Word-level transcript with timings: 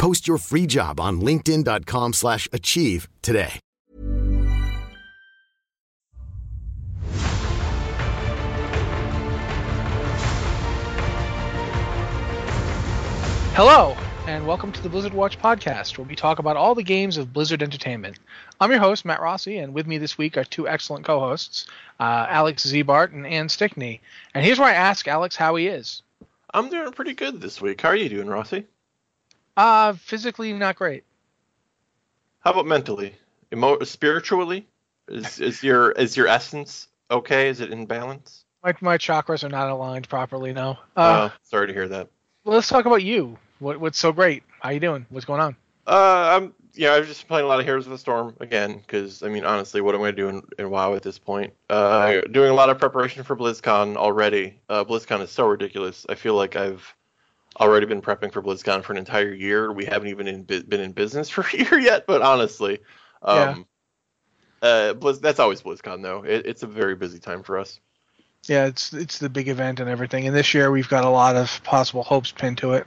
Post 0.00 0.26
your 0.26 0.38
free 0.38 0.66
job 0.66 0.98
on 0.98 1.20
linkedin.com/achieve 1.20 2.14
slash 2.14 2.48
achieve 2.54 3.06
today. 3.20 3.60
Hello, 13.52 13.94
and 14.26 14.46
welcome 14.46 14.72
to 14.72 14.82
the 14.82 14.88
Blizzard 14.88 15.12
Watch 15.12 15.38
podcast, 15.38 15.98
where 15.98 16.06
we 16.06 16.16
talk 16.16 16.38
about 16.38 16.56
all 16.56 16.74
the 16.74 16.82
games 16.82 17.18
of 17.18 17.34
Blizzard 17.34 17.62
Entertainment. 17.62 18.18
I'm 18.58 18.70
your 18.70 18.80
host, 18.80 19.04
Matt 19.04 19.20
Rossi, 19.20 19.58
and 19.58 19.74
with 19.74 19.86
me 19.86 19.98
this 19.98 20.16
week 20.16 20.38
are 20.38 20.44
two 20.44 20.66
excellent 20.66 21.04
co 21.04 21.20
hosts, 21.20 21.66
uh, 22.00 22.24
Alex 22.30 22.64
Ziebart 22.64 23.12
and 23.12 23.26
Anne 23.26 23.50
Stickney. 23.50 24.00
And 24.32 24.46
here's 24.46 24.58
where 24.58 24.70
I 24.70 24.72
ask 24.72 25.06
Alex 25.06 25.36
how 25.36 25.56
he 25.56 25.66
is. 25.66 26.00
I'm 26.54 26.70
doing 26.70 26.90
pretty 26.92 27.12
good 27.12 27.42
this 27.42 27.60
week. 27.60 27.82
How 27.82 27.90
are 27.90 27.96
you 27.96 28.08
doing, 28.08 28.28
Rossi? 28.28 28.64
Uh, 29.56 29.92
physically, 29.94 30.52
not 30.52 30.76
great. 30.76 31.04
How 32.40 32.52
about 32.52 32.66
mentally? 32.66 33.14
Emo- 33.52 33.82
spiritually? 33.84 34.66
Is 35.08 35.40
is 35.40 35.62
your 35.62 35.90
is 35.92 36.16
your 36.16 36.28
essence 36.28 36.88
okay? 37.10 37.48
Is 37.48 37.60
it 37.60 37.72
in 37.72 37.84
balance? 37.86 38.44
My, 38.62 38.74
my 38.80 38.98
chakras 38.98 39.42
are 39.42 39.48
not 39.48 39.68
aligned 39.70 40.08
properly 40.08 40.52
now. 40.52 40.78
Uh, 40.96 41.00
Uh, 41.00 41.30
sorry 41.42 41.66
to 41.66 41.72
hear 41.72 41.88
that. 41.88 42.08
well, 42.44 42.54
let's 42.54 42.68
talk 42.68 42.84
about 42.84 43.02
you. 43.02 43.38
What, 43.58 43.80
what's 43.80 43.98
so 43.98 44.12
great? 44.12 44.42
How 44.60 44.70
you 44.70 44.80
doing? 44.80 45.06
What's 45.10 45.24
going 45.26 45.40
on? 45.40 45.56
Uh, 45.86 46.36
I'm 46.36 46.54
yeah, 46.74 46.92
I've 46.92 47.06
just 47.08 47.26
playing 47.26 47.44
a 47.44 47.48
lot 47.48 47.58
of 47.58 47.66
Heroes 47.66 47.86
of 47.86 47.90
the 47.92 47.98
Storm 47.98 48.36
again 48.38 48.78
because 48.78 49.22
I 49.24 49.28
mean 49.28 49.44
honestly, 49.44 49.80
what 49.80 49.94
am 49.96 50.02
I 50.02 50.12
doing 50.12 50.46
in 50.58 50.70
WoW 50.70 50.94
at 50.94 51.02
this 51.02 51.18
point? 51.18 51.52
Uh, 51.68 52.20
doing 52.30 52.50
a 52.50 52.54
lot 52.54 52.70
of 52.70 52.78
preparation 52.78 53.24
for 53.24 53.34
BlizzCon 53.34 53.96
already. 53.96 54.60
Uh, 54.68 54.84
BlizzCon 54.84 55.20
is 55.22 55.30
so 55.32 55.46
ridiculous. 55.48 56.06
I 56.08 56.14
feel 56.14 56.34
like 56.34 56.54
I've 56.54 56.94
already 57.58 57.86
been 57.86 58.02
prepping 58.02 58.32
for 58.32 58.42
BlizzCon 58.42 58.82
for 58.82 58.92
an 58.92 58.98
entire 58.98 59.32
year. 59.32 59.72
We 59.72 59.84
haven't 59.84 60.08
even 60.08 60.28
in, 60.28 60.42
been 60.42 60.80
in 60.80 60.92
business 60.92 61.28
for 61.30 61.42
a 61.42 61.56
year 61.56 61.78
yet, 61.78 62.06
but 62.06 62.22
honestly, 62.22 62.80
um, 63.22 63.66
uh, 64.62 64.94
Blizz, 64.96 65.20
that's 65.20 65.40
always 65.40 65.62
BlizzCon 65.62 66.02
though. 66.02 66.24
It, 66.24 66.46
it's 66.46 66.62
a 66.62 66.66
very 66.66 66.94
busy 66.94 67.18
time 67.18 67.42
for 67.42 67.58
us. 67.58 67.80
Yeah, 68.46 68.66
it's 68.66 68.92
it's 68.92 69.18
the 69.18 69.28
big 69.28 69.48
event 69.48 69.80
and 69.80 69.88
everything. 69.88 70.26
And 70.26 70.34
this 70.34 70.54
year 70.54 70.70
we've 70.70 70.88
got 70.88 71.04
a 71.04 71.10
lot 71.10 71.36
of 71.36 71.62
possible 71.62 72.02
hopes 72.02 72.32
pinned 72.32 72.58
to 72.58 72.72
it. 72.72 72.86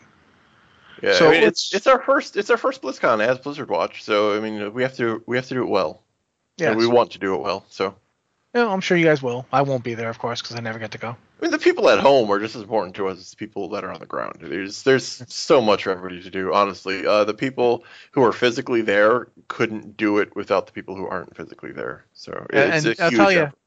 Yeah, 1.01 1.13
So 1.13 1.28
I 1.28 1.31
mean, 1.31 1.44
it's 1.44 1.74
it's 1.74 1.88
our 1.88 2.01
first 2.01 2.38
it's 2.38 2.50
our 2.50 2.57
first 2.57 2.81
BlizzCon 2.81 3.25
as 3.25 3.38
Blizzard 3.40 3.69
Watch, 3.69 4.03
so 4.03 4.35
I 4.35 4.40
mean 4.40 4.74
we 4.74 4.84
have 4.84 4.95
to 4.97 5.24
we 5.25 5.35
have 5.35 5.47
to 5.47 5.53
do 5.53 5.63
it 5.63 5.69
well, 5.69 6.01
Yeah, 6.57 6.69
and 6.69 6.78
we 6.78 6.88
want 6.88 7.12
to 7.12 7.19
do 7.19 7.35
it 7.35 7.41
well. 7.41 7.66
So 7.69 7.95
Yeah, 8.53 8.68
I'm 8.68 8.81
sure 8.81 8.97
you 8.97 9.06
guys 9.06 9.22
will. 9.24 9.47
I 9.52 9.64
won't 9.64 9.84
be 9.84 9.96
there, 9.96 10.09
of 10.09 10.19
course, 10.19 10.41
because 10.41 10.56
I 10.56 10.59
never 10.59 10.80
get 10.80 10.91
to 10.91 10.97
go. 10.97 11.18
I 11.40 11.41
mean 11.41 11.52
the 11.52 11.59
people 11.59 11.90
at 11.90 12.00
home 12.00 12.30
are 12.31 12.40
just 12.40 12.56
as 12.56 12.62
important 12.62 12.96
to 12.96 13.08
us 13.08 13.18
as 13.19 13.31
the 13.31 13.36
people 13.38 13.69
that 13.69 13.84
are 13.84 13.91
on 13.91 14.00
the 14.00 14.06
ground. 14.06 14.38
There's 14.41 14.84
there's 14.84 15.24
so 15.28 15.62
much 15.62 15.84
for 15.84 15.91
everybody 15.91 16.22
to 16.24 16.30
do. 16.30 16.53
Honestly, 16.53 17.06
uh, 17.06 17.25
the 17.25 17.34
people 17.34 17.84
who 18.12 18.24
are 18.24 18.31
physically 18.31 18.81
there 18.81 19.28
couldn't 19.47 19.97
do 19.97 20.19
it 20.19 20.36
without 20.36 20.68
the 20.68 20.72
people 20.72 20.96
who 20.96 21.08
aren't 21.08 21.36
physically 21.36 21.72
there. 21.74 22.06
So 22.13 22.46
it's 22.50 22.86
and 22.86 22.86
a 22.86 22.96
I'll 23.00 23.12
huge 23.12 23.18
tell 23.18 23.31
you, 23.31 23.40
effort. 23.42 23.58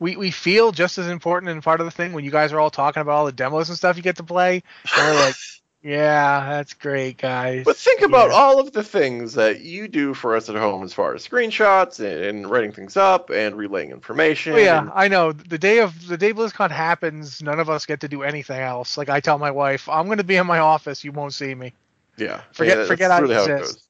we, 0.00 0.16
we 0.16 0.30
feel 0.30 0.72
just 0.72 0.98
as 0.98 1.08
important 1.08 1.50
and 1.52 1.62
part 1.62 1.80
of 1.80 1.86
the 1.86 1.90
thing 1.90 2.12
when 2.12 2.24
you 2.24 2.30
guys 2.30 2.52
are 2.52 2.60
all 2.60 2.70
talking 2.70 3.00
about 3.02 3.12
all 3.14 3.26
the 3.26 3.32
demos 3.32 3.68
and 3.68 3.78
stuff 3.78 3.96
you 3.96 4.02
get 4.02 4.16
to 4.16 4.24
play. 4.24 4.62
And 4.96 5.06
we're 5.06 5.14
like, 5.14 5.38
yeah, 5.82 6.46
that's 6.50 6.74
great, 6.74 7.18
guys. 7.18 7.64
But 7.64 7.76
think 7.76 8.02
about 8.02 8.30
Yeah. 8.30 8.36
all 8.36 8.58
of 8.60 8.72
the 8.72 8.82
things 8.82 9.34
that 9.34 9.60
you 9.60 9.86
do 9.88 10.12
for 10.14 10.34
us 10.34 10.48
at 10.48 10.56
home 10.56 10.82
as 10.82 10.92
far 10.92 11.14
as 11.14 11.26
screenshots 11.26 12.00
and, 12.00 12.24
and 12.24 12.50
writing 12.50 12.72
things 12.72 12.96
up 12.96 13.30
and 13.30 13.54
relaying 13.56 13.90
information. 13.90 14.54
Oh 14.54 14.56
yeah, 14.58 14.80
and- 14.80 14.90
I 14.94 15.08
know. 15.08 15.32
The 15.32 15.58
day 15.58 15.78
of 15.78 16.06
the 16.08 16.16
day 16.18 16.32
BlizzCon 16.34 16.70
happens, 16.70 17.40
none 17.42 17.60
of 17.60 17.70
us 17.70 17.86
get 17.86 18.00
to 18.00 18.08
do 18.08 18.22
anything 18.22 18.60
else. 18.60 18.98
Like 18.98 19.08
I 19.08 19.20
tell 19.20 19.38
my 19.38 19.50
wife, 19.50 19.88
I'm 19.88 20.06
going 20.06 20.18
to 20.18 20.24
be 20.24 20.36
in 20.36 20.46
my 20.46 20.58
office. 20.58 21.04
You 21.04 21.12
won't 21.12 21.32
see 21.34 21.54
me. 21.54 21.72
yeah. 22.16 22.42
Forget- 22.52 22.78
yeah, 22.78 22.84
forget 22.86 23.08
that's 23.10 23.18
I 23.20 23.22
really 23.22 23.52
exist. 23.60 23.84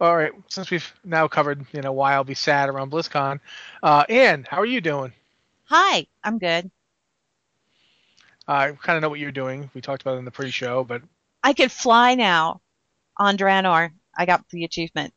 All 0.00 0.16
right, 0.16 0.32
since 0.48 0.70
we've 0.70 0.92
now 1.04 1.28
covered, 1.28 1.64
you 1.72 1.80
know, 1.80 1.92
why 1.92 2.14
I'll 2.14 2.24
be 2.24 2.34
sad 2.34 2.68
around 2.68 2.90
BlizzCon. 2.90 3.38
Uh, 3.84 4.04
Anne, 4.08 4.44
how 4.50 4.58
are 4.60 4.66
you 4.66 4.80
doing? 4.80 5.12
Hi, 5.66 6.06
I'm 6.24 6.38
good. 6.38 6.70
I 8.52 8.72
kind 8.72 8.96
of 8.96 9.02
know 9.02 9.08
what 9.08 9.18
you're 9.18 9.32
doing. 9.32 9.70
We 9.74 9.80
talked 9.80 10.02
about 10.02 10.16
it 10.16 10.18
in 10.18 10.24
the 10.24 10.30
pre-show, 10.30 10.84
but 10.84 11.02
I 11.42 11.52
can 11.52 11.68
fly 11.68 12.14
now 12.14 12.60
on 13.16 13.36
Draenor. 13.36 13.90
I 14.16 14.26
got 14.26 14.48
the 14.50 14.64
achievement. 14.64 15.14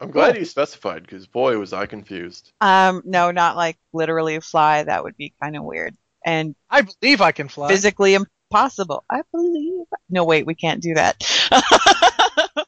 I'm 0.00 0.10
glad 0.10 0.32
Cool. 0.32 0.40
you 0.40 0.44
specified 0.44 1.02
because 1.02 1.26
boy 1.26 1.58
was 1.58 1.72
I 1.72 1.86
confused. 1.86 2.52
Um, 2.60 3.02
no, 3.04 3.32
not 3.32 3.56
like 3.56 3.76
literally 3.92 4.38
fly. 4.40 4.84
That 4.84 5.02
would 5.02 5.16
be 5.16 5.34
kind 5.42 5.56
of 5.56 5.64
weird 5.64 5.96
and 6.24 6.54
I 6.70 6.82
believe 6.82 7.20
I 7.20 7.32
can 7.32 7.48
fly. 7.48 7.68
physically 7.68 8.14
impossible. 8.14 9.04
I 9.10 9.22
believe. 9.32 9.86
No, 10.10 10.24
wait, 10.24 10.46
we 10.46 10.54
can't 10.54 10.82
do 10.82 10.94
that. 10.94 11.16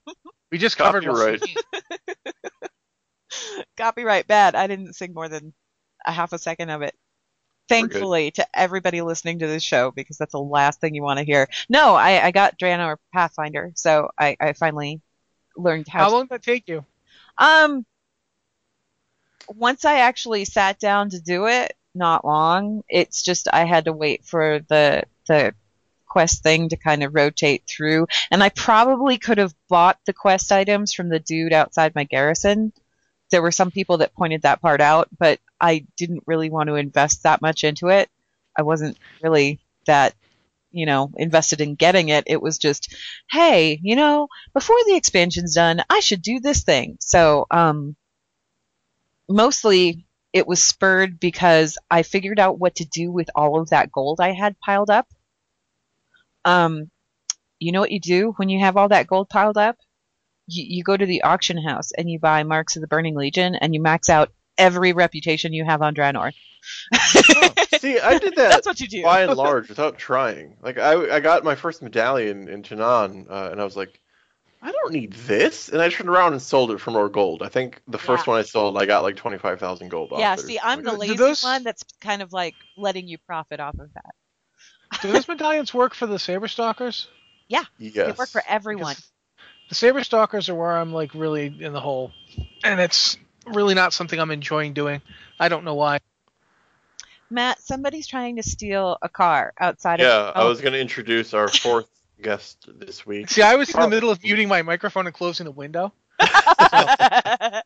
we 0.51 0.59
just 0.59 0.77
covered 0.77 1.05
Copyright. 1.05 1.43
Copyright 3.77 4.27
bad. 4.27 4.55
I 4.55 4.67
didn't 4.67 4.95
sing 4.95 5.15
more 5.15 5.29
than 5.29 5.53
a 6.07 6.13
half 6.13 6.33
a 6.33 6.39
second 6.39 6.71
of 6.71 6.83
it. 6.83 6.95
Thankfully, 7.71 8.31
to 8.33 8.47
everybody 8.53 9.01
listening 9.01 9.39
to 9.39 9.47
this 9.47 9.63
show, 9.63 9.91
because 9.91 10.19
that's 10.19 10.33
the 10.33 10.41
last 10.41 10.81
thing 10.81 10.95
you 10.95 11.03
want 11.03 11.19
to 11.19 11.25
hear. 11.25 11.49
No, 11.69 11.95
I, 11.95 12.27
I 12.27 12.31
got 12.31 12.59
Draenor 12.59 12.97
Pathfinder, 13.15 13.73
so 13.75 14.11
I, 14.19 14.37
I 14.41 14.53
finally 14.55 15.01
learned 15.57 15.89
how. 15.89 16.01
How 16.01 16.09
to 16.09 16.15
long 16.15 16.23
did 16.25 16.31
that 16.31 16.43
take 16.43 16.69
you? 16.69 16.85
Um, 17.39 17.87
once 19.49 19.85
I 19.85 20.01
actually 20.01 20.45
sat 20.45 20.79
down 20.79 21.11
to 21.11 21.21
do 21.21 21.47
it, 21.47 21.77
not 21.95 22.25
long. 22.25 22.83
It's 22.89 23.23
just 23.23 23.49
I 23.53 23.65
had 23.65 23.87
to 23.87 23.93
wait 23.93 24.25
for 24.25 24.61
the 24.69 25.05
the 25.27 25.55
quest 26.07 26.43
thing 26.43 26.69
to 26.71 26.77
kind 26.77 27.05
of 27.05 27.15
rotate 27.15 27.65
through, 27.67 28.07
and 28.31 28.43
I 28.43 28.49
probably 28.51 29.17
could 29.19 29.39
have 29.39 29.55
bought 29.69 29.99
the 30.07 30.13
quest 30.13 30.51
items 30.53 30.93
from 30.93 31.09
the 31.09 31.21
dude 31.21 31.53
outside 31.53 31.95
my 31.95 32.05
garrison. 32.05 32.73
There 33.31 33.43
were 33.43 33.53
some 33.53 33.71
people 33.71 33.99
that 33.99 34.15
pointed 34.15 34.43
that 34.43 34.61
part 34.61 34.81
out, 34.81 35.09
but 35.17 35.39
I 35.61 35.87
didn't 35.97 36.25
really 36.27 36.51
want 36.51 36.69
to 36.69 36.75
invest 36.77 37.25
that 37.25 37.43
much 37.43 37.65
into 37.65 37.89
it. 37.89 38.09
I 38.57 38.63
wasn't 38.63 38.99
really 39.23 39.61
that 39.87 40.15
you 40.73 40.87
know, 40.87 41.11
invested 41.17 41.61
in 41.61 41.75
getting 41.75 42.11
it. 42.11 42.25
It 42.27 42.41
was 42.41 42.59
just, 42.59 42.95
hey, 43.31 43.79
you 43.83 43.97
know, 43.97 44.29
before 44.55 44.77
the 44.87 44.95
expansion's 44.95 45.55
done, 45.55 45.83
I 45.91 46.01
should 46.01 46.23
do 46.23 46.41
this 46.41 46.63
thing. 46.63 46.97
So, 47.01 47.47
um, 47.51 47.97
mostly 49.29 50.07
it 50.33 50.47
was 50.47 50.63
spurred 50.63 51.19
because 51.19 51.79
I 51.91 52.03
figured 52.03 52.39
out 52.39 52.59
what 52.59 52.77
to 52.77 52.85
do 52.85 53.11
with 53.11 53.31
all 53.35 53.61
of 53.61 53.71
that 53.71 53.91
gold 53.91 54.21
I 54.21 54.33
had 54.33 54.61
piled 54.61 54.91
up. 54.91 55.09
Um, 56.45 56.91
you 57.59 57.73
know 57.73 57.81
what 57.81 57.91
you 57.91 58.01
do 58.01 58.33
when 58.37 58.49
you 58.49 58.61
have 58.61 58.77
all 58.77 58.89
that 58.89 59.07
gold 59.07 59.29
piled 59.29 59.59
up? 59.59 59.77
You, 60.47 60.65
you 60.67 60.83
go 60.85 60.97
to 60.97 61.07
the 61.07 61.23
auction 61.23 61.59
house 61.59 61.93
and 61.93 62.09
you 62.09 62.19
buy 62.19 62.43
Marks 62.43 62.77
of 62.77 62.81
the 62.81 62.89
Burning 62.89 63.15
Legion 63.17 63.55
and 63.55 63.75
you 63.75 63.83
max 63.83 64.09
out 64.09 64.33
every 64.61 64.93
reputation 64.93 65.53
you 65.53 65.65
have 65.65 65.83
on 65.83 65.95
Draenor. 65.95 66.33
See, 67.79 67.99
I 67.99 68.19
did 68.19 68.35
that 68.37 68.51
That's 68.51 68.67
what 68.67 68.81
you 68.81 68.87
do. 68.89 69.03
by 69.03 69.23
and 69.23 69.35
large 69.37 69.69
without 69.69 69.99
trying. 69.99 70.57
Like 70.63 70.79
I, 70.79 71.17
I 71.17 71.21
got 71.21 71.45
my 71.45 71.55
first 71.55 71.83
medallion 71.83 72.49
in 72.49 72.63
Chinan, 72.63 73.27
uh, 73.31 73.49
and 73.51 73.61
I 73.61 73.65
was 73.65 73.77
like, 73.77 74.01
I 74.63 74.71
don't 74.73 74.93
need 74.93 75.15
this, 75.15 75.71
and 75.71 75.81
I 75.81 75.89
turned 75.89 76.11
around 76.11 76.35
and 76.35 76.43
sold 76.43 76.71
it 76.71 76.81
for 76.81 76.91
more 76.91 77.09
gold. 77.09 77.43
I 77.43 77.49
think 77.49 77.81
the 77.89 77.97
first 77.99 78.27
Yeah. 78.27 78.33
one 78.33 78.41
I 78.41 78.43
sold, 78.45 78.77
I 78.77 78.85
got 78.87 79.03
like 79.03 79.17
twenty 79.17 79.39
five 79.39 79.59
thousand 79.59 79.89
gold. 79.89 80.13
Yeah, 80.17 80.33
off 80.33 80.41
see, 80.41 80.57
something 80.59 80.61
I'm 80.63 80.83
the 80.85 80.91
like 80.93 81.01
lazy 81.01 81.15
those- 81.17 81.43
one 81.43 81.65
that's 81.65 81.83
kind 82.01 82.21
of 82.23 82.33
like 82.33 82.55
letting 82.77 83.09
you 83.09 83.17
profit 83.27 83.59
off 83.61 83.79
of 83.79 83.93
that. 83.95 84.15
Do 85.01 85.13
those 85.13 85.29
medallions 85.29 85.73
work 85.73 85.95
for 85.95 86.07
the 86.07 86.19
Saber 86.19 86.49
Stalkers? 86.49 87.09
Yeah. 87.49 87.65
Yes. 87.79 87.95
they 87.95 88.13
work 88.13 88.29
for 88.29 88.43
everyone. 88.47 88.97
The 89.71 89.75
Saber 89.77 90.03
Stalkers 90.05 90.49
are 90.49 90.55
where 90.55 90.77
I'm 90.77 90.93
like 90.93 91.15
really 91.15 91.47
in 91.61 91.73
the 91.73 91.81
hole, 91.81 92.13
and 92.65 92.81
it's 92.81 93.17
really 93.47 93.75
not 93.75 93.93
something 93.93 94.19
I'm 94.19 94.31
enjoying 94.31 94.73
doing. 94.73 95.01
I 95.39 95.49
don't 95.49 95.65
know 95.65 95.75
why. 95.75 95.99
Matt, 97.31 97.61
somebody's 97.63 98.07
trying 98.09 98.37
to 98.37 98.43
steal 98.43 98.99
a 99.03 99.09
car 99.09 99.53
outside 99.59 100.01
Yeah, 100.01 100.31
of. 100.31 100.37
I 100.37 100.45
was 100.45 100.61
going 100.61 100.73
to 100.73 100.81
introduce 100.81 101.33
our 101.33 101.49
fourth 101.49 101.89
guest 102.23 102.67
this 102.79 103.07
week. 103.07 103.31
See, 103.31 103.43
I 103.43 103.55
was 103.55 103.73
in 103.73 103.81
the 103.81 103.89
middle 103.89 104.11
of 104.11 104.23
muting 104.23 104.49
my 104.49 104.63
microphone 104.63 105.07
and 105.07 105.15
closing 105.15 105.45
the 105.45 105.53
window. 105.53 105.93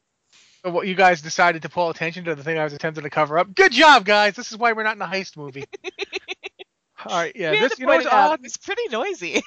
So 0.65 0.71
what 0.71 0.87
you 0.87 0.94
guys 0.94 1.21
decided 1.21 1.61
to 1.62 1.69
pull 1.69 1.91
attention 1.91 2.25
to 2.25 2.35
the 2.35 2.43
thing 2.43 2.59
I 2.59 2.65
was 2.65 2.73
attempting 2.73 3.05
to 3.05 3.11
cover 3.11 3.38
up. 3.38 3.55
Good 3.55 3.71
job, 3.71 4.06
guys. 4.06 4.35
This 4.35 4.50
is 4.50 4.56
why 4.56 4.73
we're 4.73 4.82
not 4.82 4.97
in 4.97 5.03
a 5.03 5.06
heist 5.06 5.37
movie. 5.37 5.65
All 7.06 7.19
right, 7.19 7.32
yeah. 7.37 7.50
We 7.50 7.61
This, 7.61 7.75
to 7.75 7.81
you 7.82 7.87
know 7.87 7.93
point 7.93 8.05
what's 8.05 8.15
it 8.15 8.19
out. 8.19 8.31
odd? 8.31 8.41
It's 8.44 8.56
pretty 8.56 8.81
noisy. 8.91 9.43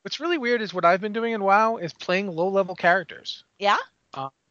What's 0.00 0.18
really 0.18 0.38
weird 0.38 0.62
is 0.62 0.72
what 0.72 0.86
I've 0.86 1.02
been 1.02 1.12
doing 1.12 1.34
in 1.34 1.42
WoW 1.44 1.76
is 1.76 1.92
playing 1.92 2.28
low-level 2.28 2.76
characters. 2.76 3.44
yeah. 3.58 3.76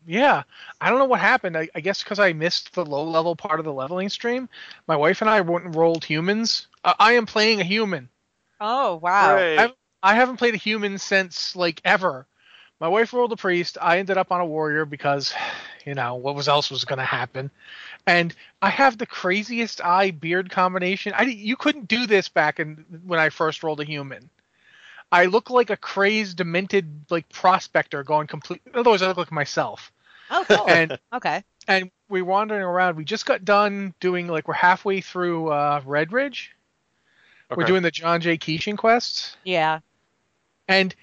Yeah, 0.05 0.43
I 0.79 0.89
don't 0.89 0.99
know 0.99 1.05
what 1.05 1.19
happened. 1.19 1.57
I, 1.57 1.67
I 1.73 1.79
guess 1.79 2.03
because 2.03 2.19
I 2.19 2.33
missed 2.33 2.73
the 2.73 2.85
low-level 2.85 3.35
part 3.35 3.59
of 3.59 3.65
the 3.65 3.73
leveling 3.73 4.09
stream. 4.09 4.47
My 4.87 4.95
wife 4.95 5.21
and 5.21 5.29
I 5.29 5.41
went 5.41 5.65
and 5.65 5.75
rolled 5.75 6.05
humans. 6.05 6.67
Uh, 6.83 6.93
I 6.99 7.13
am 7.13 7.25
playing 7.25 7.59
a 7.61 7.63
human. 7.65 8.09
Oh 8.59 8.95
wow. 8.95 9.31
Hooray. 9.31 9.57
I've- 9.57 9.73
I 10.03 10.13
haven't 10.13 10.37
played 10.37 10.53
a 10.53 10.57
human 10.57 10.99
since 10.99 11.55
like 11.55 11.81
ever. 11.83 12.27
My 12.79 12.87
wife 12.87 13.11
rolled 13.11 13.31
a 13.31 13.35
priest. 13.37 13.77
I 13.81 13.97
ended 13.97 14.17
up 14.19 14.31
on 14.31 14.39
a 14.39 14.45
warrior 14.45 14.85
because, 14.85 15.33
you 15.85 15.95
know, 15.95 16.15
what 16.15 16.35
was 16.35 16.47
else 16.47 16.69
was 16.69 16.85
going 16.85 16.99
to 16.99 17.05
happen. 17.05 17.49
And 18.05 18.35
I 18.61 18.69
have 18.69 18.99
the 18.99 19.07
craziest 19.07 19.83
eye 19.83 20.11
beard 20.11 20.51
combination. 20.51 21.13
I 21.15 21.23
you 21.23 21.55
couldn't 21.55 21.87
do 21.87 22.05
this 22.05 22.29
back 22.29 22.59
in 22.59 22.85
when 23.03 23.19
I 23.19 23.29
first 23.29 23.63
rolled 23.63 23.79
a 23.79 23.85
human. 23.85 24.29
I 25.11 25.25
look 25.25 25.49
like 25.49 25.69
a 25.71 25.77
crazed, 25.77 26.37
demented 26.37 27.05
like 27.09 27.29
prospector 27.29 28.03
going 28.03 28.27
complete. 28.27 28.61
In 28.67 28.75
other 28.75 28.89
words, 28.91 29.01
I 29.01 29.07
look 29.07 29.17
like 29.17 29.31
myself. 29.31 29.91
Oh 30.29 30.45
cool. 30.47 30.67
And 30.67 30.99
okay. 31.13 31.43
and 31.67 31.91
we're 32.09 32.25
wandering 32.25 32.61
around. 32.63 32.95
We 32.97 33.05
just 33.05 33.25
got 33.25 33.45
done 33.45 33.93
doing 33.99 34.27
like 34.27 34.47
we're 34.47 34.53
halfway 34.53 35.01
through 35.01 35.49
uh, 35.49 35.81
Red 35.85 36.11
Ridge. 36.11 36.55
We're 37.55 37.65
doing 37.65 37.83
the 37.83 37.91
John 37.91 38.21
J. 38.21 38.37
Keeshan 38.37 38.75
quests. 38.77 39.37
Yeah. 39.43 39.79
And 40.67 40.93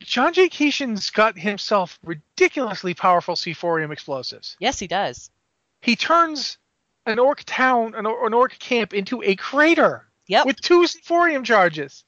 John 0.00 0.34
J. 0.34 0.48
Keeshan's 0.48 1.10
got 1.10 1.38
himself 1.38 1.98
ridiculously 2.04 2.92
powerful 2.92 3.34
C4M 3.34 3.90
explosives. 3.90 4.56
Yes, 4.60 4.78
he 4.78 4.86
does. 4.86 5.30
He 5.80 5.96
turns 5.96 6.58
an 7.06 7.18
orc 7.18 7.42
town, 7.46 7.94
an, 7.94 8.04
or- 8.04 8.26
an 8.26 8.34
orc 8.34 8.58
camp, 8.58 8.92
into 8.92 9.22
a 9.22 9.36
crater 9.36 10.06
Yep. 10.28 10.46
with 10.46 10.60
two 10.60 10.82
C4M 10.82 11.44
charges. 11.44 12.04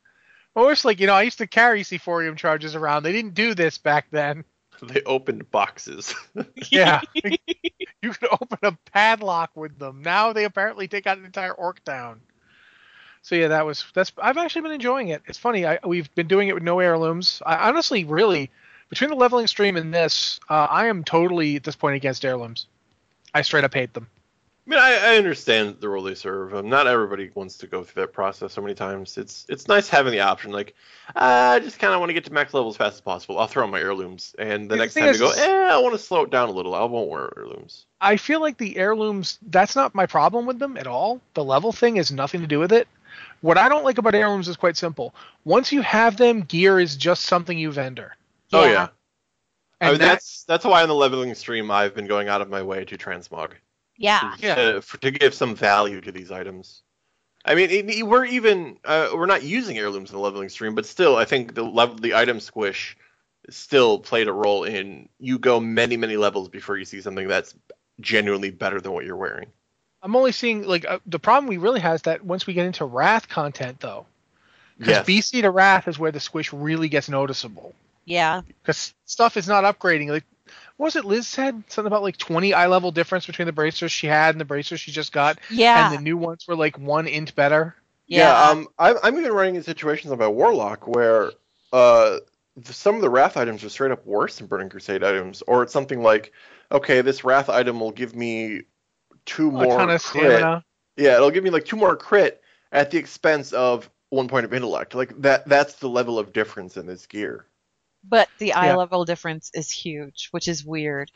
I 0.54 0.60
was 0.60 0.84
like, 0.84 1.00
you 1.00 1.06
know, 1.06 1.14
I 1.14 1.22
used 1.22 1.38
to 1.38 1.46
carry 1.46 1.82
C4M 1.82 2.36
charges 2.36 2.74
around. 2.74 3.04
They 3.04 3.12
didn't 3.12 3.34
do 3.34 3.54
this 3.54 3.78
back 3.78 4.06
then. 4.10 4.44
They 4.86 5.02
opened 5.02 5.50
boxes. 5.50 6.14
Yeah. 6.70 7.00
you 7.14 8.12
could 8.12 8.28
open 8.30 8.58
a 8.62 8.72
padlock 8.92 9.50
with 9.54 9.78
them. 9.78 10.02
Now 10.02 10.32
they 10.32 10.44
apparently 10.44 10.88
take 10.88 11.06
out 11.06 11.18
an 11.18 11.24
entire 11.24 11.52
orc 11.52 11.82
town. 11.84 12.20
So 13.22 13.34
yeah, 13.34 13.48
that 13.48 13.66
was 13.66 13.84
that's. 13.94 14.12
I've 14.18 14.38
actually 14.38 14.62
been 14.62 14.72
enjoying 14.72 15.08
it. 15.08 15.22
It's 15.26 15.38
funny. 15.38 15.66
I, 15.66 15.78
we've 15.84 16.12
been 16.14 16.28
doing 16.28 16.48
it 16.48 16.54
with 16.54 16.62
no 16.62 16.78
heirlooms. 16.78 17.42
I 17.44 17.68
honestly, 17.68 18.04
really, 18.04 18.50
between 18.88 19.10
the 19.10 19.16
leveling 19.16 19.46
stream 19.46 19.76
and 19.76 19.92
this, 19.92 20.38
uh, 20.48 20.68
I 20.70 20.86
am 20.86 21.04
totally 21.04 21.56
at 21.56 21.64
this 21.64 21.76
point 21.76 21.96
against 21.96 22.24
heirlooms. 22.24 22.66
I 23.34 23.42
straight 23.42 23.64
up 23.64 23.74
hate 23.74 23.92
them. 23.92 24.08
I 24.68 24.70
mean, 24.70 24.80
I, 24.80 25.14
I 25.14 25.16
understand 25.16 25.76
the 25.80 25.88
role 25.88 26.02
they 26.02 26.14
serve. 26.14 26.54
Um, 26.54 26.68
not 26.68 26.86
everybody 26.86 27.30
wants 27.34 27.56
to 27.58 27.66
go 27.66 27.82
through 27.82 28.02
that 28.02 28.12
process 28.12 28.52
so 28.52 28.60
many 28.60 28.74
times. 28.74 29.16
It's 29.16 29.46
it's 29.48 29.66
nice 29.66 29.88
having 29.88 30.12
the 30.12 30.20
option. 30.20 30.50
Like, 30.52 30.74
uh, 31.16 31.52
I 31.56 31.60
just 31.60 31.78
kind 31.78 31.94
of 31.94 32.00
want 32.00 32.10
to 32.10 32.14
get 32.14 32.26
to 32.26 32.32
max 32.34 32.52
level 32.52 32.68
as 32.68 32.76
fast 32.76 32.96
as 32.96 33.00
possible. 33.00 33.38
I'll 33.38 33.46
throw 33.46 33.64
on 33.64 33.70
my 33.70 33.78
heirlooms, 33.80 34.34
and 34.38 34.70
the 34.70 34.76
next 34.76 34.92
time 34.92 35.04
is- 35.04 35.16
to 35.18 35.24
go, 35.24 35.30
eh, 35.30 35.68
I 35.72 35.78
want 35.78 35.94
to 35.94 35.98
slow 35.98 36.22
it 36.24 36.30
down 36.30 36.50
a 36.50 36.52
little. 36.52 36.74
I 36.74 36.84
won't 36.84 37.08
wear 37.08 37.30
heirlooms. 37.38 37.86
I 38.02 38.18
feel 38.18 38.42
like 38.42 38.58
the 38.58 38.76
heirlooms. 38.76 39.38
That's 39.48 39.74
not 39.74 39.94
my 39.94 40.04
problem 40.04 40.44
with 40.44 40.58
them 40.58 40.76
at 40.76 40.86
all. 40.86 41.22
The 41.32 41.42
level 41.44 41.72
thing 41.72 41.96
has 41.96 42.12
nothing 42.12 42.42
to 42.42 42.46
do 42.46 42.58
with 42.58 42.72
it. 42.72 42.88
What 43.40 43.56
I 43.56 43.70
don't 43.70 43.84
like 43.84 43.96
about 43.96 44.14
heirlooms 44.14 44.48
is 44.48 44.56
quite 44.56 44.76
simple. 44.76 45.14
Once 45.44 45.72
you 45.72 45.80
have 45.80 46.18
them, 46.18 46.42
gear 46.42 46.78
is 46.78 46.94
just 46.94 47.22
something 47.24 47.56
you 47.58 47.72
vendor. 47.72 48.16
Oh 48.52 48.64
Yeah. 48.64 48.70
yeah, 48.70 48.88
And 49.80 49.88
I 49.88 49.90
mean, 49.92 49.98
that- 50.00 50.06
that's 50.08 50.44
that's 50.44 50.66
why 50.66 50.82
on 50.82 50.88
the 50.88 50.94
leveling 50.94 51.34
stream 51.34 51.70
I've 51.70 51.94
been 51.94 52.06
going 52.06 52.28
out 52.28 52.42
of 52.42 52.50
my 52.50 52.60
way 52.62 52.84
to 52.84 52.98
transmog. 52.98 53.52
Yeah. 53.98 54.34
Yeah. 54.38 54.54
to, 54.54 54.82
for, 54.82 54.96
to 54.98 55.10
give 55.10 55.34
some 55.34 55.54
value 55.54 56.00
to 56.00 56.12
these 56.12 56.30
items. 56.30 56.82
I 57.44 57.54
mean, 57.54 57.70
it, 57.70 58.06
we're 58.06 58.24
even 58.24 58.78
uh, 58.84 59.10
we're 59.14 59.26
not 59.26 59.42
using 59.42 59.78
heirlooms 59.78 60.10
in 60.10 60.16
the 60.16 60.22
leveling 60.22 60.48
stream, 60.48 60.74
but 60.74 60.86
still, 60.86 61.16
I 61.16 61.24
think 61.24 61.54
the 61.54 61.62
level 61.62 61.96
the 61.96 62.14
item 62.14 62.40
squish 62.40 62.96
still 63.50 63.98
played 63.98 64.28
a 64.28 64.32
role 64.32 64.64
in 64.64 65.08
you 65.18 65.38
go 65.38 65.58
many 65.58 65.96
many 65.96 66.16
levels 66.16 66.48
before 66.48 66.76
you 66.76 66.84
see 66.84 67.00
something 67.00 67.26
that's 67.26 67.54
genuinely 68.00 68.50
better 68.50 68.80
than 68.80 68.92
what 68.92 69.04
you're 69.04 69.16
wearing. 69.16 69.46
I'm 70.02 70.14
only 70.14 70.32
seeing 70.32 70.66
like 70.66 70.84
uh, 70.86 70.98
the 71.06 71.18
problem 71.18 71.48
we 71.48 71.56
really 71.56 71.80
have 71.80 71.96
is 71.96 72.02
that 72.02 72.24
once 72.24 72.46
we 72.46 72.54
get 72.54 72.66
into 72.66 72.84
Wrath 72.84 73.28
content 73.28 73.80
though, 73.80 74.06
because 74.78 75.08
Yes. 75.08 75.30
BC 75.30 75.42
to 75.42 75.50
Wrath 75.50 75.88
is 75.88 75.98
where 75.98 76.12
the 76.12 76.20
squish 76.20 76.52
really 76.52 76.88
gets 76.88 77.08
noticeable. 77.08 77.74
Yeah. 78.04 78.42
Because 78.62 78.94
stuff 79.04 79.36
is 79.36 79.48
not 79.48 79.64
upgrading. 79.64 80.08
Like, 80.08 80.24
what 80.78 80.86
was 80.86 80.96
it 80.96 81.04
Liz 81.04 81.28
said? 81.28 81.62
Something 81.68 81.88
about 81.88 82.02
like 82.02 82.16
20 82.16 82.54
eye 82.54 82.66
level 82.68 82.90
difference 82.90 83.26
between 83.26 83.46
the 83.46 83.52
bracers 83.52 83.92
she 83.92 84.06
had 84.06 84.34
and 84.34 84.40
the 84.40 84.44
bracers 84.46 84.80
she 84.80 84.90
just 84.90 85.12
got, 85.12 85.38
Yeah. 85.50 85.90
and 85.90 85.98
the 85.98 86.02
new 86.02 86.16
ones 86.16 86.46
were 86.48 86.56
like 86.56 86.78
one 86.78 87.06
inch 87.06 87.34
better. 87.34 87.74
yeah. 88.06 88.42
um, 88.48 88.66
I'm, 88.78 88.96
I'm 89.02 89.18
even 89.18 89.32
running 89.32 89.56
in 89.56 89.62
situations 89.62 90.10
on 90.12 90.18
my 90.18 90.28
warlock 90.28 90.86
where 90.88 91.32
uh, 91.72 92.18
the, 92.56 92.72
some 92.72 92.94
of 92.94 93.00
the 93.02 93.10
wrath 93.10 93.36
items 93.36 93.62
are 93.64 93.68
straight 93.68 93.90
up 93.92 94.06
worse 94.06 94.38
than 94.38 94.46
burning 94.46 94.70
crusade 94.70 95.04
items, 95.04 95.42
or 95.46 95.62
it's 95.62 95.72
something 95.72 96.02
like, 96.02 96.32
okay, 96.72 97.02
this 97.02 97.22
wrath 97.24 97.48
item 97.50 97.78
will 97.80 97.90
give 97.92 98.14
me 98.14 98.62
two 99.26 99.48
a 99.48 99.52
more 99.52 99.76
ton 99.78 99.90
of 99.90 100.02
crit. 100.02 100.24
stamina. 100.38 100.64
Yeah, 100.96 101.16
it'll 101.16 101.30
give 101.30 101.44
me 101.44 101.50
like 101.50 101.64
two 101.66 101.76
more 101.76 101.96
crit 101.96 102.40
at 102.72 102.90
the 102.90 102.98
expense 102.98 103.52
of 103.52 103.90
one 104.10 104.26
point 104.28 104.44
of 104.46 104.54
intellect. 104.54 104.94
Like 104.94 105.20
that 105.22 105.46
that's 105.48 105.74
the 105.74 105.88
level 105.88 106.18
of 106.18 106.32
difference 106.32 106.76
in 106.76 106.86
this 106.86 107.06
gear. 107.06 107.46
But 108.04 108.28
the 108.38 108.52
eye 108.54 108.66
Yeah. 108.68 108.76
level 108.76 109.04
difference 109.04 109.50
is 109.54 109.70
huge, 109.70 110.28
which 110.30 110.48
is 110.48 110.64
weird. 110.64 111.10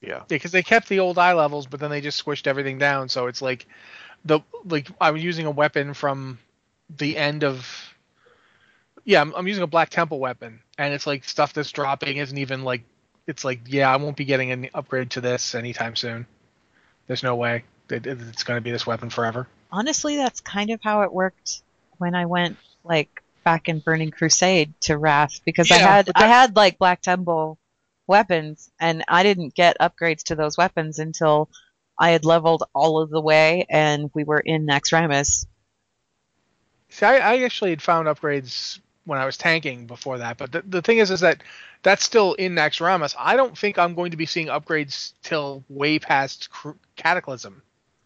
Yeah. 0.00 0.22
because 0.28 0.52
they 0.52 0.62
kept 0.62 0.88
the 0.88 1.00
old 1.00 1.18
eye 1.18 1.32
levels, 1.32 1.66
but 1.66 1.80
then 1.80 1.90
they 1.90 2.00
just 2.00 2.24
squished 2.24 2.46
everything 2.46 2.78
down. 2.78 3.08
So 3.08 3.26
it's 3.26 3.42
like 3.42 3.66
the 4.24 4.40
like 4.64 4.88
I 5.00 5.10
was 5.10 5.24
using 5.24 5.46
a 5.46 5.50
weapon 5.50 5.92
from 5.92 6.38
the 6.96 7.16
end 7.16 7.42
of 7.44 7.66
yeah, 9.04 9.20
I'm, 9.20 9.34
I'm 9.34 9.48
using 9.48 9.62
a 9.62 9.66
Black 9.66 9.88
Temple 9.90 10.18
weapon, 10.20 10.60
and 10.76 10.92
it's 10.94 11.06
like 11.06 11.24
stuff 11.24 11.52
that's 11.52 11.72
dropping 11.72 12.18
isn't 12.18 12.36
even 12.38 12.62
like 12.62 12.82
it's 13.26 13.44
like 13.44 13.60
yeah, 13.66 13.92
I 13.92 13.96
won't 13.96 14.16
be 14.16 14.24
getting 14.24 14.52
an 14.52 14.68
upgrade 14.74 15.10
to 15.12 15.20
this 15.20 15.54
anytime 15.54 15.96
soon. 15.96 16.26
There's 17.08 17.22
no 17.24 17.34
way 17.36 17.64
it, 17.90 18.06
it- 18.06 18.20
it's 18.20 18.44
going 18.44 18.58
to 18.58 18.62
be 18.62 18.70
this 18.70 18.86
weapon 18.86 19.10
forever. 19.10 19.48
Honestly, 19.72 20.16
that's 20.16 20.40
kind 20.40 20.70
of 20.70 20.80
how 20.82 21.02
it 21.02 21.12
worked 21.12 21.62
when 21.98 22.14
I 22.14 22.26
went 22.26 22.56
like 22.84 23.22
back 23.44 23.68
in 23.68 23.80
Burning 23.80 24.10
Crusade 24.10 24.74
to 24.82 24.98
Wrath 24.98 25.40
because 25.44 25.70
I 25.70 25.78
had 25.78 26.06
but 26.06 26.20
I 26.20 26.26
had 26.26 26.56
like 26.56 26.78
Black 26.78 27.00
Temple 27.00 27.58
weapons 28.06 28.70
and 28.80 29.04
I 29.08 29.22
didn't 29.22 29.54
get 29.54 29.78
upgrades 29.80 30.24
to 30.24 30.34
those 30.34 30.56
weapons 30.56 30.98
until 30.98 31.48
I 31.98 32.10
had 32.10 32.24
leveled 32.24 32.64
all 32.74 33.00
of 33.00 33.10
the 33.10 33.20
way 33.20 33.66
and 33.68 34.10
we 34.14 34.24
were 34.24 34.40
in 34.40 34.66
Naxxramas. 34.66 35.46
See, 36.90 37.06
I, 37.06 37.18
I 37.18 37.42
actually 37.42 37.70
had 37.70 37.82
found 37.82 38.08
upgrades 38.08 38.80
when 39.04 39.18
I 39.18 39.26
was 39.26 39.36
tanking 39.36 39.86
before 39.86 40.18
that, 40.18 40.36
but 40.36 40.52
the, 40.52 40.62
the 40.62 40.82
thing 40.82 40.98
is, 40.98 41.10
is 41.10 41.20
that 41.20 41.42
that's 41.82 42.04
still 42.04 42.34
in 42.34 42.54
Naxxramas. 42.54 43.14
I 43.18 43.36
don't 43.36 43.56
think 43.56 43.78
I'm 43.78 43.94
going 43.94 44.10
to 44.10 44.16
be 44.16 44.26
seeing 44.26 44.48
upgrades 44.48 45.12
till 45.22 45.64
way 45.68 45.98
past 45.98 46.50
Cr- 46.50 46.70
Cataclysm. 46.96 47.62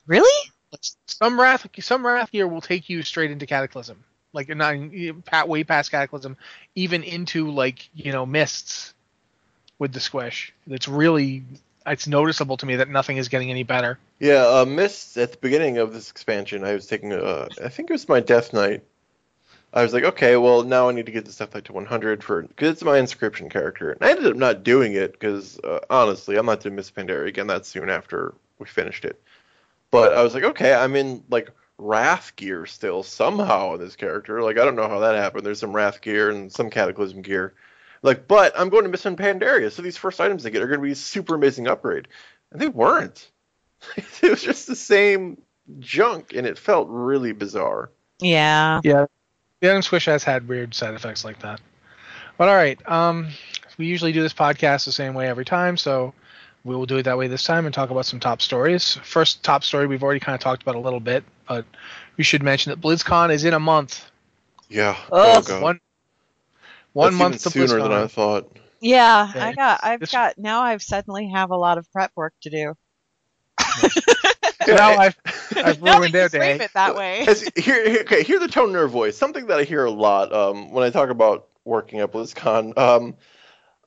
Really? 0.06 0.50
Some 1.06 1.40
wrath, 1.40 1.66
some 1.80 2.06
wrath 2.06 2.32
gear 2.32 2.48
will 2.48 2.60
take 2.60 2.88
you 2.88 3.02
straight 3.02 3.30
into 3.30 3.46
Cataclysm, 3.46 4.02
like 4.32 4.48
not 4.48 4.76
pat 5.24 5.48
way 5.48 5.64
past 5.64 5.90
Cataclysm, 5.90 6.36
even 6.74 7.02
into 7.02 7.50
like 7.50 7.88
you 7.94 8.12
know 8.12 8.26
mists 8.26 8.94
with 9.78 9.92
the 9.92 10.00
squish. 10.00 10.52
It's 10.66 10.88
really 10.88 11.44
it's 11.86 12.06
noticeable 12.06 12.56
to 12.58 12.66
me 12.66 12.76
that 12.76 12.88
nothing 12.88 13.16
is 13.16 13.28
getting 13.28 13.50
any 13.50 13.64
better. 13.64 13.98
Yeah, 14.18 14.46
uh, 14.46 14.64
Mist 14.64 15.16
at 15.16 15.32
the 15.32 15.38
beginning 15.38 15.78
of 15.78 15.92
this 15.92 16.10
expansion, 16.10 16.64
I 16.64 16.74
was 16.74 16.86
taking 16.86 17.12
a, 17.12 17.48
I 17.62 17.68
think 17.68 17.90
it 17.90 17.94
was 17.94 18.08
my 18.08 18.20
Death 18.20 18.52
Knight. 18.52 18.84
I 19.74 19.82
was 19.82 19.92
like, 19.92 20.04
okay, 20.04 20.36
well 20.36 20.62
now 20.62 20.88
I 20.88 20.92
need 20.92 21.06
to 21.06 21.12
get 21.12 21.24
this 21.24 21.36
Death 21.36 21.54
Knight 21.54 21.64
to 21.64 21.72
100 21.72 22.22
for 22.22 22.42
because 22.42 22.70
it's 22.70 22.84
my 22.84 22.98
inscription 22.98 23.48
character, 23.48 23.90
and 23.90 24.02
I 24.02 24.10
ended 24.10 24.26
up 24.26 24.36
not 24.36 24.62
doing 24.62 24.92
it 24.92 25.12
because 25.12 25.58
uh, 25.60 25.80
honestly, 25.90 26.36
I'm 26.36 26.46
not 26.46 26.60
doing 26.60 26.76
Mists 26.76 26.92
Pandaria 26.92 27.26
again 27.26 27.48
that 27.48 27.66
soon 27.66 27.90
after 27.90 28.34
we 28.58 28.66
finished 28.66 29.04
it. 29.04 29.20
But 29.90 30.14
I 30.14 30.22
was 30.22 30.34
like, 30.34 30.44
okay, 30.44 30.72
I'm 30.72 30.96
in 30.96 31.24
like 31.28 31.50
Wrath 31.82 32.36
gear 32.36 32.66
still 32.66 33.02
somehow 33.02 33.74
in 33.74 33.80
this 33.80 33.96
character. 33.96 34.42
Like 34.42 34.58
I 34.58 34.64
don't 34.64 34.76
know 34.76 34.88
how 34.88 35.00
that 35.00 35.16
happened. 35.16 35.44
There's 35.44 35.60
some 35.60 35.74
Wrath 35.74 36.00
gear 36.00 36.30
and 36.30 36.52
some 36.52 36.70
Cataclysm 36.70 37.22
gear. 37.22 37.54
Like, 38.02 38.26
but 38.26 38.52
I'm 38.58 38.68
going 38.68 38.84
to 38.84 38.90
Mists 38.90 39.06
in 39.06 39.16
Pandaria, 39.16 39.70
so 39.70 39.82
these 39.82 39.96
first 39.96 40.20
items 40.20 40.42
they 40.42 40.50
get 40.50 40.62
are 40.62 40.66
going 40.66 40.80
to 40.80 40.84
be 40.84 40.92
a 40.92 40.96
super 40.96 41.36
amazing 41.36 41.68
upgrade, 41.68 42.08
and 42.50 42.60
they 42.60 42.68
weren't. 42.68 43.30
it 43.96 44.30
was 44.30 44.42
just 44.42 44.66
the 44.66 44.76
same 44.76 45.40
junk, 45.78 46.32
and 46.34 46.46
it 46.46 46.58
felt 46.58 46.88
really 46.90 47.32
bizarre. 47.32 47.90
Yeah. 48.18 48.80
Yeah, 48.82 49.06
the 49.60 49.70
item 49.70 49.82
squish 49.82 50.06
has 50.06 50.24
had 50.24 50.48
weird 50.48 50.74
side 50.74 50.94
effects 50.94 51.24
like 51.24 51.40
that. 51.40 51.60
But 52.36 52.48
all 52.48 52.56
right, 52.56 52.78
um, 52.90 53.28
we 53.78 53.86
usually 53.86 54.12
do 54.12 54.22
this 54.22 54.34
podcast 54.34 54.84
the 54.84 54.92
same 54.92 55.14
way 55.14 55.28
every 55.28 55.44
time, 55.44 55.76
so 55.76 56.12
we 56.64 56.76
will 56.76 56.86
do 56.86 56.96
it 56.98 57.02
that 57.04 57.18
way 57.18 57.26
this 57.26 57.44
time 57.44 57.66
and 57.66 57.74
talk 57.74 57.90
about 57.90 58.06
some 58.06 58.20
top 58.20 58.40
stories. 58.40 58.94
First 59.02 59.42
top 59.42 59.64
story 59.64 59.86
we've 59.86 60.02
already 60.02 60.20
kind 60.20 60.34
of 60.34 60.40
talked 60.40 60.62
about 60.62 60.76
a 60.76 60.80
little 60.80 61.00
bit, 61.00 61.24
but 61.48 61.64
we 62.16 62.24
should 62.24 62.42
mention 62.42 62.70
that 62.70 62.80
BlizzCon 62.80 63.32
is 63.32 63.44
in 63.44 63.54
a 63.54 63.60
month. 63.60 64.10
Yeah. 64.68 64.96
Oh, 65.10 65.38
oh 65.38 65.42
god. 65.42 65.62
One 65.62 65.80
one 66.92 67.12
That's 67.12 67.18
month 67.18 67.34
even 67.34 67.66
to 67.66 67.68
sooner 67.68 67.82
than 67.82 67.92
I 67.92 68.06
thought. 68.06 68.56
Yeah, 68.80 69.30
Yeah, 69.34 69.46
I 69.46 69.52
got. 69.52 69.80
I've 69.82 70.00
this- 70.00 70.12
got. 70.12 70.38
Now 70.38 70.62
I've 70.62 70.82
suddenly 70.82 71.28
have 71.28 71.50
a 71.50 71.56
lot 71.56 71.78
of 71.78 71.90
prep 71.92 72.12
work 72.16 72.34
to 72.42 72.50
do. 72.50 72.74
So 73.60 73.90
now 74.74 74.90
I've 74.96 75.16
I've 75.56 75.82
ruined 75.82 76.14
that 76.14 76.30
their 76.32 76.56
day. 76.58 76.64
it 76.64 76.70
that 76.74 76.94
way. 76.96 77.26
As- 77.26 77.48
hear, 77.56 77.88
hear- 77.88 78.00
okay, 78.00 78.22
hear 78.22 78.38
the 78.38 78.48
tone 78.48 78.70
in 78.70 78.74
her 78.74 78.88
voice. 78.88 79.16
Something 79.16 79.46
that 79.46 79.58
I 79.58 79.64
hear 79.64 79.84
a 79.84 79.90
lot 79.90 80.32
um, 80.32 80.70
when 80.72 80.84
I 80.84 80.90
talk 80.90 81.10
about 81.10 81.48
working 81.64 82.00
at 82.00 82.12
BlizzCon. 82.12 82.76
Um, 82.76 83.16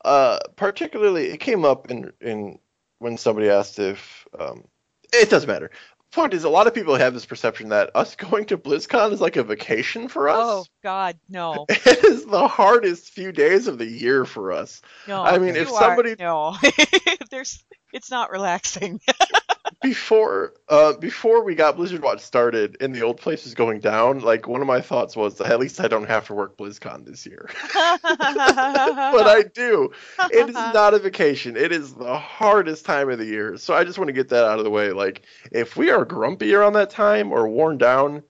uh, 0.03 0.39
particularly, 0.55 1.27
it 1.31 1.39
came 1.39 1.65
up 1.65 1.89
in 1.89 2.11
in 2.21 2.59
when 2.99 3.17
somebody 3.17 3.49
asked 3.49 3.79
if 3.79 4.27
um, 4.39 4.63
it 5.13 5.29
doesn't 5.29 5.47
matter. 5.49 5.71
Point 6.11 6.33
is, 6.33 6.45
a 6.45 6.49
lot 6.49 6.65
of 6.65 6.73
people 6.73 6.95
have 6.95 7.13
this 7.13 7.25
perception 7.25 7.69
that 7.69 7.91
us 7.93 8.15
going 8.15 8.45
to 8.45 8.57
BlizzCon 8.57 9.11
is 9.11 9.19
like 9.21 9.35
a 9.35 9.43
vacation 9.43 10.07
for 10.07 10.29
us. 10.29 10.37
Oh 10.39 10.65
God, 10.81 11.17
no, 11.27 11.65
It 11.69 12.03
is 12.05 12.25
the 12.25 12.47
hardest 12.47 13.09
few 13.09 13.31
days 13.31 13.67
of 13.67 13.77
the 13.77 13.85
year 13.85 14.23
for 14.23 14.51
us. 14.53 14.81
no. 15.07 15.23
I 15.23 15.37
mean, 15.39 15.55
if 15.55 15.67
you 15.67 15.75
are- 15.75 15.81
somebody- 15.81 16.15
no, 16.17 16.55
there's, 17.31 17.63
it's 17.91 18.09
not 18.11 18.31
relaxing. 18.31 19.01
Before 19.85 20.53
uh 20.67 20.93
before 20.93 21.43
we 21.43 21.53
got 21.53 21.75
Blizzard 21.75 22.01
Watch 22.01 22.19
started 22.19 22.77
and 22.81 22.93
the 22.93 23.03
old 23.03 23.17
place 23.17 23.43
was 23.43 23.53
going 23.53 23.79
down, 23.79 24.19
like 24.19 24.47
one 24.47 24.59
of 24.61 24.67
my 24.67 24.81
thoughts 24.81 25.15
was 25.15 25.39
at 25.39 25.59
least 25.59 25.79
I 25.79 25.87
don't 25.87 26.07
have 26.07 26.25
to 26.27 26.33
work 26.33 26.57
BlizzCon 26.57 27.05
this 27.05 27.25
year. 27.25 27.47
but 27.73 28.01
I 29.27 29.43
do. 29.53 29.91
It 30.31 30.49
is 30.49 30.55
not 30.55 30.95
a 30.95 30.99
vacation. 30.99 31.55
It 31.55 31.71
is 31.71 31.93
the 31.93 32.17
hardest 32.17 32.83
time 32.85 33.11
of 33.11 33.19
the 33.19 33.25
year. 33.25 33.57
So 33.57 33.75
I 33.75 33.83
just 33.83 33.99
want 33.99 34.07
to 34.07 34.13
get 34.13 34.29
that 34.29 34.43
out 34.45 34.57
of 34.57 34.63
the 34.63 34.71
way. 34.71 34.91
Like 34.91 35.21
if 35.51 35.77
we 35.77 35.91
are 35.91 36.03
grumpy 36.03 36.55
around 36.55 36.73
that 36.73 36.89
time 36.89 37.31
or 37.31 37.47
worn 37.47 37.77
down, 37.77 38.23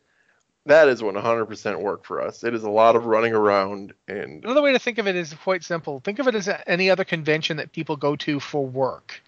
that 0.66 0.90
is 0.90 1.02
when 1.02 1.16
100% 1.16 1.80
work 1.80 2.04
for 2.04 2.22
us. 2.22 2.44
It 2.44 2.54
is 2.54 2.64
a 2.64 2.70
lot 2.70 2.98
of 2.98 3.06
running 3.06 3.34
around 3.34 3.94
and 4.10 4.44
Another 4.44 4.62
way 4.62 4.74
to 4.74 4.80
think 4.80 4.98
of 4.98 5.08
it 5.08 5.16
is 5.16 5.34
quite 5.34 5.64
simple. 5.64 6.02
Think 6.02 6.20
of 6.20 6.28
it 6.28 6.36
as 6.36 6.50
any 6.68 6.90
other 6.90 7.06
convention 7.06 7.58
that 7.58 7.72
people 7.72 7.96
go 7.96 8.18
to 8.18 8.42
for 8.42 8.66
work. 8.66 9.22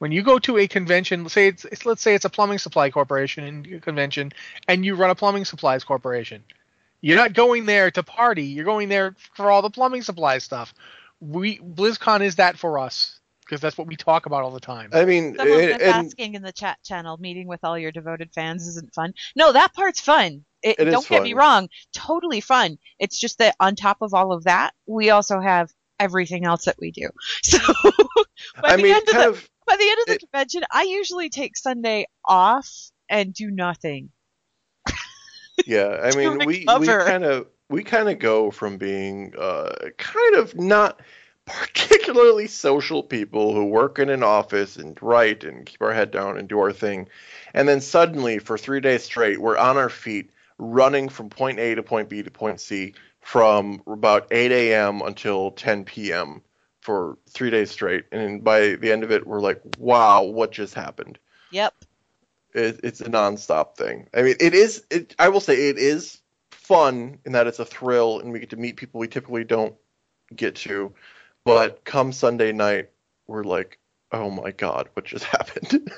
When 0.00 0.12
you 0.12 0.22
go 0.22 0.38
to 0.40 0.56
a 0.56 0.66
convention, 0.66 1.28
say 1.28 1.48
it's, 1.48 1.66
it's 1.66 1.84
let's 1.84 2.00
say 2.00 2.14
it's 2.14 2.24
a 2.24 2.30
plumbing 2.30 2.56
supply 2.56 2.88
corporation 2.88 3.44
in- 3.44 3.80
convention, 3.80 4.32
and 4.66 4.82
you 4.82 4.94
run 4.94 5.10
a 5.10 5.14
plumbing 5.14 5.44
supplies 5.44 5.84
corporation, 5.84 6.42
you're 7.02 7.18
not 7.18 7.34
going 7.34 7.66
there 7.66 7.90
to 7.90 8.02
party. 8.02 8.44
You're 8.44 8.64
going 8.64 8.88
there 8.88 9.14
for 9.34 9.50
all 9.50 9.60
the 9.60 9.68
plumbing 9.68 10.00
supply 10.00 10.38
stuff. 10.38 10.72
We 11.20 11.58
BlizzCon 11.58 12.22
is 12.22 12.36
that 12.36 12.58
for 12.58 12.78
us 12.78 13.20
because 13.44 13.60
that's 13.60 13.76
what 13.76 13.88
we 13.88 13.94
talk 13.96 14.24
about 14.24 14.42
all 14.42 14.52
the 14.52 14.60
time. 14.60 14.88
I 14.94 15.04
mean 15.04 15.36
Someone's 15.36 15.72
and- 15.72 15.82
asking 15.82 16.34
in 16.34 16.40
the 16.40 16.52
chat 16.52 16.78
channel, 16.82 17.18
meeting 17.18 17.46
with 17.46 17.60
all 17.62 17.78
your 17.78 17.92
devoted 17.92 18.32
fans 18.32 18.66
isn't 18.68 18.94
fun. 18.94 19.12
No, 19.36 19.52
that 19.52 19.74
part's 19.74 20.00
fun. 20.00 20.46
It, 20.62 20.80
It 20.80 20.88
is 20.88 20.94
don't 20.94 21.06
get 21.08 21.22
me 21.24 21.34
wrong, 21.34 21.68
totally 21.92 22.40
fun. 22.40 22.78
It's 22.98 23.18
just 23.18 23.36
that 23.38 23.54
on 23.60 23.76
top 23.76 23.98
of 24.00 24.14
all 24.14 24.32
of 24.32 24.44
that, 24.44 24.72
we 24.86 25.10
also 25.10 25.40
have 25.40 25.70
everything 25.98 26.46
else 26.46 26.64
that 26.64 26.76
we 26.80 26.90
do. 26.90 27.10
So 27.42 27.58
by 28.62 28.70
I 28.70 28.76
the 28.76 28.82
mean 28.82 28.94
end 28.94 29.08
of 29.08 29.14
kind 29.14 29.24
the 29.24 29.28
of 29.30 29.50
by 29.70 29.76
the 29.76 29.88
end 29.88 29.98
of 30.00 30.06
the 30.06 30.14
it- 30.14 30.20
convention, 30.20 30.62
I 30.70 30.82
usually 30.82 31.28
take 31.30 31.56
Sunday 31.56 32.06
off 32.24 32.68
and 33.08 33.32
do 33.32 33.50
nothing. 33.50 34.10
Yeah, 35.64 36.00
I 36.02 36.14
mean, 36.16 36.44
we 36.44 36.66
we 36.78 36.86
kind 36.86 37.24
of 37.24 37.46
we 37.68 37.84
kind 37.84 38.08
of 38.08 38.18
go 38.18 38.50
from 38.50 38.78
being 38.78 39.34
uh, 39.38 39.72
kind 39.96 40.34
of 40.36 40.56
not 40.56 41.00
particularly 41.46 42.46
social 42.46 43.02
people 43.02 43.54
who 43.54 43.64
work 43.66 43.98
in 43.98 44.08
an 44.08 44.22
office 44.22 44.76
and 44.76 45.00
write 45.02 45.44
and 45.44 45.66
keep 45.66 45.82
our 45.82 45.92
head 45.92 46.10
down 46.10 46.36
and 46.36 46.48
do 46.48 46.58
our 46.58 46.72
thing, 46.72 47.08
and 47.54 47.68
then 47.68 47.80
suddenly 47.80 48.38
for 48.38 48.58
three 48.58 48.80
days 48.80 49.04
straight 49.04 49.40
we're 49.40 49.56
on 49.56 49.76
our 49.76 49.88
feet 49.88 50.30
running 50.58 51.08
from 51.08 51.30
point 51.30 51.58
A 51.58 51.74
to 51.74 51.82
point 51.82 52.08
B 52.08 52.22
to 52.22 52.30
point 52.30 52.60
C 52.60 52.94
from 53.20 53.82
about 53.86 54.26
8 54.30 54.50
a.m. 54.50 55.02
until 55.02 55.50
10 55.52 55.84
p.m. 55.84 56.42
for 56.80 57.18
three 57.28 57.50
days 57.50 57.70
straight, 57.70 58.04
and 58.12 58.42
by 58.42 58.76
the 58.76 58.90
end 58.90 59.04
of 59.04 59.10
it 59.10 59.26
we're 59.26 59.40
like, 59.40 59.60
wow, 59.78 60.22
what 60.22 60.52
just 60.52 60.74
happened? 60.74 61.18
Yep. 61.50 61.74
it, 62.54 62.80
it's 62.82 63.00
a 63.00 63.08
nonstop 63.08 63.76
thing. 63.76 64.08
I 64.14 64.22
mean, 64.22 64.36
it 64.40 64.54
is. 64.54 64.84
It, 64.90 65.14
I 65.18 65.28
will 65.28 65.40
say 65.40 65.68
it 65.68 65.78
is 65.78 66.20
fun 66.50 67.18
in 67.24 67.32
that 67.32 67.46
it's 67.46 67.58
a 67.58 67.64
thrill, 67.64 68.20
and 68.20 68.32
we 68.32 68.40
get 68.40 68.50
to 68.50 68.56
meet 68.56 68.76
people 68.76 69.00
we 69.00 69.08
typically 69.08 69.44
don't 69.44 69.74
get 70.34 70.54
to. 70.56 70.92
But 71.44 71.84
come 71.84 72.12
Sunday 72.12 72.52
night, 72.52 72.90
we're 73.26 73.44
like, 73.44 73.78
oh 74.12 74.30
my 74.30 74.50
god, 74.50 74.88
what 74.94 75.04
just 75.04 75.24
happened? 75.36 75.90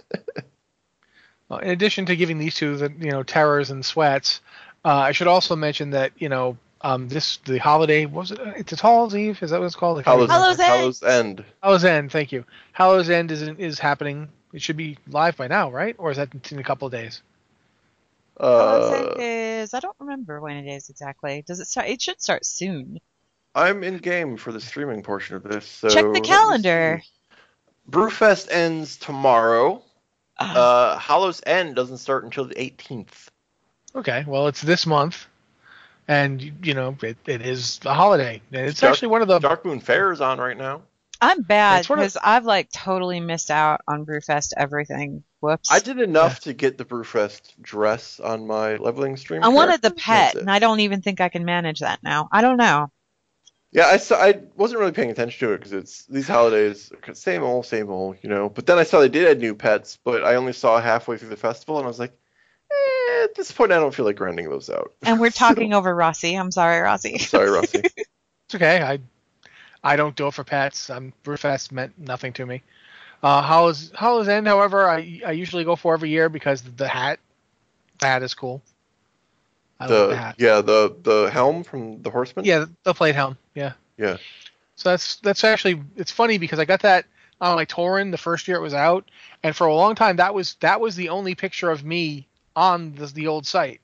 Well, 1.49 1.59
in 1.59 1.69
addition 1.71 2.07
to 2.07 2.17
giving 2.17 2.39
these 2.39 2.55
two 2.55 2.77
the 2.77 2.91
you 2.99 3.11
know 3.11 3.23
terrors 3.23 3.71
and 3.71 3.85
sweats, 3.85 4.41
uh, 4.85 4.89
I 4.89 5.13
should 5.13 5.27
also 5.27 5.55
mention 5.55 5.91
that 5.91 6.13
you 6.17 6.31
know 6.31 6.57
um, 6.83 7.09
this 7.09 7.39
the 7.39 7.59
holiday 7.59 8.07
what 8.07 8.21
was 8.23 8.31
it? 8.33 8.41
It's 8.57 8.73
a 8.73 8.77
Hallows 8.77 9.15
Eve. 9.15 9.43
Is 9.43 9.51
that 9.51 9.61
what 9.61 9.67
it's 9.67 9.75
called? 9.77 9.99
I 9.99 10.03
can't 10.03 10.29
Hallows. 10.31 10.59
Hallows 10.59 10.59
End. 10.61 10.69
Hallows 10.69 11.03
End. 11.03 11.45
Hallows 11.63 11.85
End. 11.85 12.13
Thank 12.13 12.33
you. 12.33 12.45
Hallows 12.73 13.09
End 13.11 13.31
is 13.31 13.43
is 13.43 13.79
happening. 13.79 14.29
It 14.53 14.61
should 14.63 14.77
be 14.77 14.99
live 15.09 15.37
by 15.37 15.49
now, 15.49 15.71
right? 15.71 15.95
Or 15.99 16.11
is 16.11 16.19
that 16.19 16.29
in 16.51 16.59
a 16.59 16.65
couple 16.65 16.87
of 16.87 16.93
days? 16.93 17.23
Uh, 18.39 19.15
it 19.17 19.21
is. 19.21 19.75
I 19.75 19.81
don't 19.81 19.97
remember 20.01 20.41
when 20.41 20.57
it 20.57 20.67
is 20.67 20.91
exactly. 20.91 21.43
Does 21.47 21.61
it 21.61 21.67
start? 21.67 21.89
It 21.89 22.01
should 22.03 22.21
start 22.21 22.45
soon. 22.45 22.99
I'm 23.55 23.85
in 23.85 23.99
game 23.99 24.37
for 24.37 24.51
the 24.53 24.61
streaming 24.61 25.03
portion 25.03 25.37
of 25.37 25.43
this. 25.43 25.67
So 25.67 25.89
Check 25.89 26.13
the 26.13 26.21
calendar. 26.21 27.03
Brewfest 27.91 28.51
ends 28.51 28.97
tomorrow. 28.97 29.83
Ah, 30.39 30.57
Uh, 30.95 30.99
Hallows 30.99 31.43
End 31.47 31.77
doesn't 31.77 31.99
start 31.99 32.25
until 32.25 32.47
the 32.47 32.55
18th. 32.55 33.29
Okay. 33.95 34.25
Well, 34.27 34.49
it's 34.49 34.63
this 34.63 34.87
month, 34.87 35.27
and 36.09 36.43
you 36.63 36.75
know 36.75 36.97
it, 37.03 37.17
it 37.27 37.43
is 37.43 37.81
a 37.85 37.95
holiday. 37.95 38.41
And 38.53 38.67
it's 38.67 38.81
Dark- 38.81 38.95
actually 38.95 39.09
one 39.09 39.23
of 39.23 39.29
the 39.29 39.39
Darkmoon 39.39 39.83
Faire 39.83 40.13
is 40.13 40.21
on 40.21 40.39
right 40.39 40.57
now. 40.57 40.83
I'm 41.21 41.43
bad 41.43 41.81
It's 41.81 41.91
of- 41.91 41.97
because 41.97 42.17
I've 42.23 42.45
like 42.45 42.71
totally 42.73 43.21
missed 43.21 43.51
out 43.51 43.81
on 43.87 44.05
Brewfest 44.05 44.53
everything. 44.57 45.23
Whoops. 45.41 45.71
I 45.73 45.81
did 45.81 46.01
enough 46.01 46.41
to 46.41 46.53
get 46.53 46.79
the 46.79 46.85
Brewfest 46.85 47.61
dress 47.61 48.21
on 48.21 48.47
my 48.47 48.77
leveling 48.77 49.17
stream. 49.17 49.43
I 49.43 49.49
wanted 49.49 49.83
the 49.83 49.91
pet, 49.91 50.37
and 50.37 50.51
I 50.51 50.59
don't 50.59 50.81
even 50.81 51.03
think 51.03 51.21
I 51.21 51.29
can 51.29 51.45
manage 51.45 51.81
that 51.81 52.03
now. 52.03 52.29
I 52.31 52.43
don't 52.43 52.57
know. 52.57 52.91
Yeah, 53.73 53.87
I 53.87 53.97
saw. 53.97 54.17
I 54.17 54.41
wasn't 54.55 54.81
really 54.81 54.93
paying 54.93 55.11
attention 55.11 55.49
to 55.49 55.55
it 55.55 55.59
because 55.59 55.73
it's 55.73 56.05
these 56.05 56.29
holidays, 56.29 56.93
same 57.15 57.43
old, 57.43 57.65
same 57.67 57.91
old, 57.91 58.19
you 58.23 58.29
know. 58.29 58.51
But 58.51 58.67
then 58.67 58.79
I 58.79 58.83
saw 58.83 59.01
they 59.01 59.09
did 59.09 59.27
add 59.27 59.41
new 59.41 59.55
pets, 59.55 59.99
but 60.05 60.23
I 60.25 60.35
only 60.35 60.53
saw 60.53 60.79
halfway 60.79 61.17
through 61.17 61.31
the 61.31 61.37
festival, 61.37 61.79
and 61.79 61.85
I 61.85 61.89
was 61.89 61.99
like, 61.99 62.13
at 63.23 63.35
this 63.35 63.53
point, 63.53 63.73
I 63.73 63.77
don't 63.77 63.95
feel 63.95 64.05
like 64.05 64.17
grinding 64.17 64.49
those 64.51 64.69
out. 64.71 64.93
And 65.03 65.21
we're 65.21 65.31
So- 65.33 65.47
talking 65.47 65.73
over 65.73 65.95
Rossi. 65.95 66.35
I'm 66.35 66.51
sorry, 66.51 66.81
Rossi. 66.81 67.19
Sorry, 67.19 67.51
Rossi. 67.51 67.83
It's 68.47 68.55
okay. 68.57 68.83
I 68.83 68.99
I 69.83 69.97
don't 69.97 70.15
do 70.15 70.27
it 70.27 70.35
for 70.35 70.45
pets. 70.45 70.91
I'm 70.91 71.13
Brewfest 71.25 71.73
meant 71.73 71.99
nothing 71.99 72.33
to 72.35 72.45
me. 72.45 72.63
Uh, 73.23 73.41
Hallows 73.41 73.91
Hallows 73.97 74.29
End, 74.29 74.47
however, 74.47 74.87
I 74.89 75.21
I 75.27 75.33
usually 75.33 75.65
go 75.65 75.75
for 75.75 75.95
every 75.95 76.11
year 76.11 76.29
because 76.29 76.61
the 76.63 76.87
hat, 76.87 77.19
the 78.01 78.07
hat 78.07 78.23
is 78.23 78.35
cool. 78.35 78.61
I 79.81 79.85
like 79.85 79.89
the 79.91 80.07
the 80.09 80.17
hat. 80.17 80.35
yeah, 80.39 80.61
the 80.61 80.95
the 81.03 81.31
helm 81.33 81.65
from 81.65 82.03
the 82.03 82.11
Horseman. 82.11 82.45
Yeah, 82.45 82.67
the 82.83 82.93
plate 82.93 83.15
helm. 83.15 83.39
Yeah. 83.55 83.73
Yeah. 83.97 84.19
So 84.77 84.91
that's 84.91 85.17
that's 85.17 85.45
actually 85.45 85.81
it's 85.97 86.13
funny 86.13 86.37
because 86.37 86.59
I 86.59 86.65
got 86.67 86.81
that 86.81 87.07
on 87.41 87.57
my 87.57 87.65
tauren 87.65 88.11
the 88.11 88.19
first 88.19 88.47
year 88.49 88.59
it 88.59 88.61
was 88.63 88.75
out, 88.75 89.11
and 89.43 89.57
for 89.57 89.67
a 89.67 89.75
long 89.75 89.95
time 89.95 90.17
that 90.17 90.35
was 90.35 90.55
that 90.61 90.79
was 90.81 90.95
the 90.95 91.09
only 91.09 91.35
picture 91.35 91.71
of 91.71 91.85
me 91.85 92.27
on 92.57 92.95
the, 92.95 93.07
the 93.07 93.27
old 93.27 93.47
site 93.47 93.81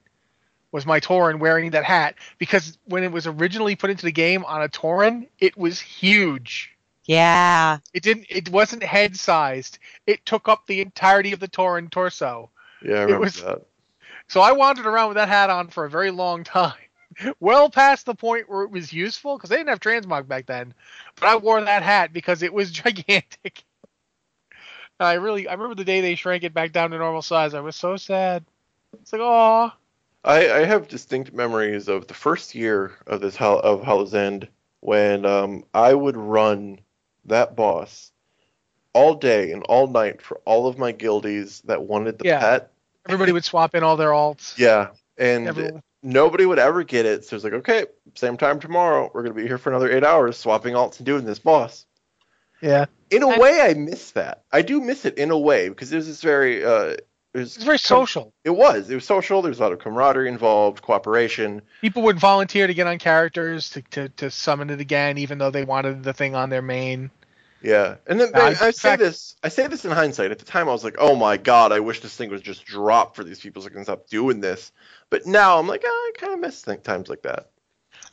was 0.71 0.85
my 0.85 1.01
tauren 1.01 1.39
wearing 1.39 1.71
that 1.71 1.85
hat 1.85 2.15
because 2.39 2.77
when 2.85 3.03
it 3.03 3.11
was 3.13 3.27
originally 3.27 3.75
put 3.77 3.91
into 3.91 4.05
the 4.05 4.13
game 4.13 4.45
on 4.45 4.63
a 4.63 4.69
tauren, 4.69 5.29
it 5.39 5.57
was 5.57 5.81
huge. 5.81 6.75
Yeah. 7.05 7.79
It 7.95 8.03
didn't. 8.03 8.27
It 8.29 8.51
wasn't 8.51 8.83
head 8.83 9.17
sized. 9.17 9.79
It 10.07 10.27
took 10.27 10.47
up 10.47 10.67
the 10.67 10.83
entirety 10.83 11.33
of 11.33 11.41
the 11.41 11.49
tauren 11.49 11.91
torso. 11.91 12.51
Yeah, 12.83 12.97
I 12.97 13.03
remember 13.03 13.21
was- 13.21 13.43
that. 13.43 13.63
So 14.31 14.43
I 14.43 14.53
wandered 14.53 14.85
around 14.87 15.09
with 15.09 15.15
that 15.17 15.29
hat 15.31 15.49
on 15.49 15.69
for 15.69 15.87
a 15.87 15.91
very 15.91 16.11
long 16.11 16.45
time, 16.45 16.75
well 17.41 17.71
past 17.71 18.05
the 18.05 18.15
point 18.15 18.47
where 18.47 18.63
it 18.63 18.71
was 18.71 18.93
useful 18.93 19.39
because 19.39 19.49
they 19.49 19.57
didn't 19.57 19.71
have 19.71 19.81
transmog 19.81 20.29
back 20.29 20.45
then. 20.45 20.75
But 21.19 21.31
I 21.31 21.37
wore 21.37 21.59
that 21.63 21.83
hat 21.83 22.13
because 22.13 22.43
it 22.43 22.53
was 22.53 22.71
gigantic. 22.85 23.65
I 25.01 25.15
really, 25.15 25.49
I 25.49 25.55
remember 25.55 25.77
the 25.77 25.85
day 25.85 26.03
they 26.03 26.15
shrank 26.15 26.43
it 26.45 26.53
back 26.53 26.73
down 26.73 26.91
to 26.91 26.99
normal 26.99 27.23
size. 27.23 27.55
I 27.55 27.61
was 27.61 27.75
so 27.77 27.97
sad. 27.97 28.45
It's 28.95 29.12
like, 29.12 29.23
oh, 29.23 29.73
I, 30.25 30.50
I 30.50 30.64
have 30.64 30.88
distinct 30.88 31.33
memories 31.33 31.88
of 31.88 32.07
the 32.07 32.14
first 32.14 32.54
year 32.54 32.92
of 33.07 33.21
this 33.21 33.37
Hall, 33.37 33.59
of 33.61 33.83
Hallow's 33.83 34.14
End 34.14 34.49
when 34.80 35.25
um, 35.26 35.64
I 35.75 35.92
would 35.95 36.16
run 36.16 36.80
that 37.26 37.57
boss 37.57 38.12
all 38.92 39.14
day 39.14 39.52
and 39.52 39.62
all 39.64 39.87
night 39.87 40.23
for 40.23 40.40
all 40.45 40.66
of 40.66 40.78
my 40.78 40.92
guildies 40.92 41.61
that 41.62 41.83
wanted 41.83 42.18
the 42.18 42.26
Yeah. 42.26 42.40
pet. 42.40 42.73
everybody 43.07 43.33
would 43.33 43.45
swap 43.45 43.75
in 43.75 43.83
all 43.83 43.97
their 43.97 44.11
alts. 44.11 44.57
Yeah, 44.59 44.88
and 45.16 45.49
Everyone- 45.49 45.83
nobody 46.02 46.47
would 46.47 46.59
ever 46.59 46.83
get 46.85 47.07
it. 47.07 47.25
So 47.25 47.37
it's 47.37 47.45
like, 47.45 47.54
okay, 47.54 47.87
same 48.14 48.37
time 48.37 48.61
tomorrow. 48.61 49.11
We're 49.12 49.23
gonna 49.23 49.35
be 49.35 49.47
here 49.47 49.59
for 49.59 49.71
another 49.71 49.90
eight 49.90 50.04
hours, 50.04 50.37
swapping 50.37 50.75
alts 50.75 50.99
and 50.99 51.07
doing 51.07 51.25
this 51.25 51.38
boss. 51.38 51.87
Yeah. 52.61 52.87
In 53.11 53.23
a 53.23 53.28
I- 53.28 53.38
way, 53.38 53.61
I 53.62 53.75
miss 53.75 54.11
that. 54.12 54.42
I 54.52 54.62
do 54.62 54.80
miss 54.80 55.04
it 55.04 55.16
in 55.18 55.30
a 55.30 55.38
way 55.38 55.68
because 55.68 55.90
there's 55.90 56.07
this 56.07 56.21
very 56.23 56.64
uh, 56.64 56.97
there's 57.32 57.56
It's 57.56 57.64
very 57.64 57.78
social. 57.78 58.32
It 58.44 58.50
was. 58.50 58.88
It 58.90 58.94
was 58.94 59.04
social. 59.04 59.42
There's 59.42 59.58
a 59.61 59.62
lot 59.62 59.73
of 59.73 59.78
camaraderie 59.78 60.28
involved, 60.28 60.82
cooperation. 60.82 61.62
People 61.80 62.02
would 62.02 62.18
volunteer 62.18 62.66
to 62.66 62.75
get 62.75 62.87
on 62.87 62.99
characters 62.99 63.70
to, 63.70 63.82
to, 63.90 64.08
to 64.11 64.30
summon 64.30 64.70
it 64.70 64.80
again, 64.80 65.18
even 65.18 65.38
though 65.38 65.50
they 65.50 65.64
wanted 65.64 66.02
the 66.02 66.12
thing 66.12 66.35
on 66.35 66.49
their 66.50 66.62
main. 66.62 67.11
Yeah, 67.61 67.97
and 68.06 68.20
then 68.20 68.30
Uh, 68.35 68.38
I, 68.38 68.49
in 68.50 68.56
I 68.61 68.70
say 68.70 68.88
fact- 68.90 69.00
this. 69.00 69.35
I 69.42 69.49
say 69.49 69.66
this 69.66 69.85
in 69.85 69.90
hindsight. 69.90 70.30
At 70.30 70.38
the 70.38 70.44
time, 70.44 70.68
I 70.68 70.73
was 70.73 70.85
like, 70.85 70.94
"Oh 70.99 71.16
my 71.16 71.37
god, 71.37 71.73
I 71.73 71.80
wish 71.80 72.00
this 72.00 72.14
thing 72.16 72.30
was 72.30 72.40
just 72.40 72.64
dropped 72.64 73.16
for 73.16 73.25
these 73.25 73.40
people 73.40 73.61
so 73.62 73.66
I 73.68 73.73
can 73.73 73.82
stop 73.82 74.06
doing 74.06 74.40
this." 74.40 74.70
But 75.11 75.26
now 75.26 75.58
I'm 75.58 75.66
like, 75.66 75.82
oh, 75.85 76.12
I 76.14 76.18
kind 76.20 76.32
of 76.35 76.38
miss 76.38 76.62
th- 76.62 76.82
times 76.85 77.08
like 77.08 77.23
that. 77.23 77.50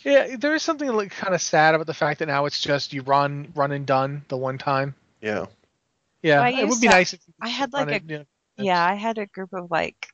Yeah, 0.04 0.36
there 0.38 0.56
is 0.56 0.64
something 0.64 0.88
like 0.94 1.12
kind 1.12 1.36
of 1.36 1.42
sad 1.42 1.76
about 1.76 1.86
the 1.88 1.94
fact 1.94 2.20
that 2.20 2.28
now 2.28 2.46
it's 2.46 2.60
just 2.60 2.92
you 2.94 3.04
run, 3.04 3.52
run 3.56 3.72
and 3.72 3.86
done 3.86 4.24
the 4.30 4.38
one 4.38 4.58
time. 4.58 4.96
Yeah. 5.22 5.46
Yeah, 6.24 6.42
I 6.42 6.50
it 6.50 6.68
would 6.68 6.82
be 6.82 6.88
to- 6.88 6.94
nice 6.94 7.14
if 7.14 7.20
you 7.28 7.34
I 7.40 7.46
could 7.46 7.54
had 7.54 7.74
run 7.74 7.88
like 7.88 8.04
it, 8.04 8.10
you 8.10 8.26
Yeah, 8.58 8.84
I 8.84 8.96
had 8.96 9.18
a 9.18 9.26
group 9.26 9.54
of 9.54 9.70
like 9.72 10.08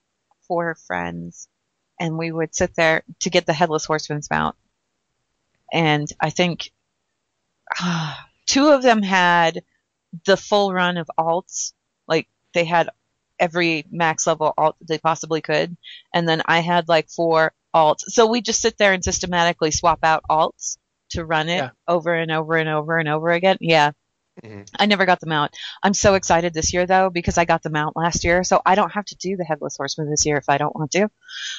four 0.47 0.75
friends, 0.75 1.47
and 1.99 2.17
we 2.17 2.31
would 2.31 2.55
sit 2.55 2.75
there 2.75 3.03
to 3.19 3.29
get 3.29 3.45
the 3.45 3.53
headless 3.53 3.85
horseman's 3.85 4.29
mount. 4.29 4.55
And 5.71 6.07
I 6.19 6.29
think 6.31 6.71
ah, 7.79 8.27
two 8.45 8.69
of 8.69 8.81
them 8.83 9.01
had 9.01 9.63
the 10.25 10.37
full 10.37 10.73
run 10.73 10.97
of 10.97 11.09
alts, 11.17 11.73
like 12.07 12.27
they 12.53 12.65
had 12.65 12.89
every 13.39 13.85
max 13.91 14.27
level 14.27 14.53
alt 14.57 14.75
they 14.81 14.97
possibly 14.97 15.41
could, 15.41 15.77
and 16.13 16.27
then 16.27 16.41
I 16.45 16.59
had 16.59 16.89
like 16.89 17.09
four 17.09 17.53
alts. 17.73 18.01
So 18.07 18.27
we 18.27 18.41
just 18.41 18.61
sit 18.61 18.77
there 18.77 18.93
and 18.93 19.03
systematically 19.03 19.71
swap 19.71 19.99
out 20.03 20.23
alts 20.29 20.77
to 21.11 21.25
run 21.25 21.49
it 21.49 21.57
Yeah. 21.57 21.69
over 21.87 22.13
and 22.13 22.31
over 22.31 22.55
and 22.55 22.69
over 22.69 22.97
and 22.97 23.07
over 23.09 23.29
again. 23.31 23.57
Yeah. 23.61 23.91
Mhm. 24.43 24.67
I 24.79 24.85
never 24.85 25.05
got 25.05 25.19
them 25.19 25.31
out. 25.31 25.53
I'm 25.83 25.93
so 25.93 26.13
excited 26.15 26.53
this 26.53 26.73
year 26.73 26.85
though 26.85 27.09
because 27.09 27.37
I 27.37 27.45
got 27.45 27.63
them 27.63 27.75
out 27.75 27.95
last 27.95 28.23
year, 28.23 28.43
so 28.43 28.61
I 28.65 28.75
don't 28.75 28.91
have 28.91 29.05
to 29.05 29.15
do 29.17 29.35
the 29.37 29.43
headless 29.43 29.75
horseman 29.77 30.09
this 30.09 30.25
year 30.25 30.37
if 30.37 30.47
I 30.47 30.57
don't 30.57 30.75
want 30.75 30.91
to. 30.91 31.09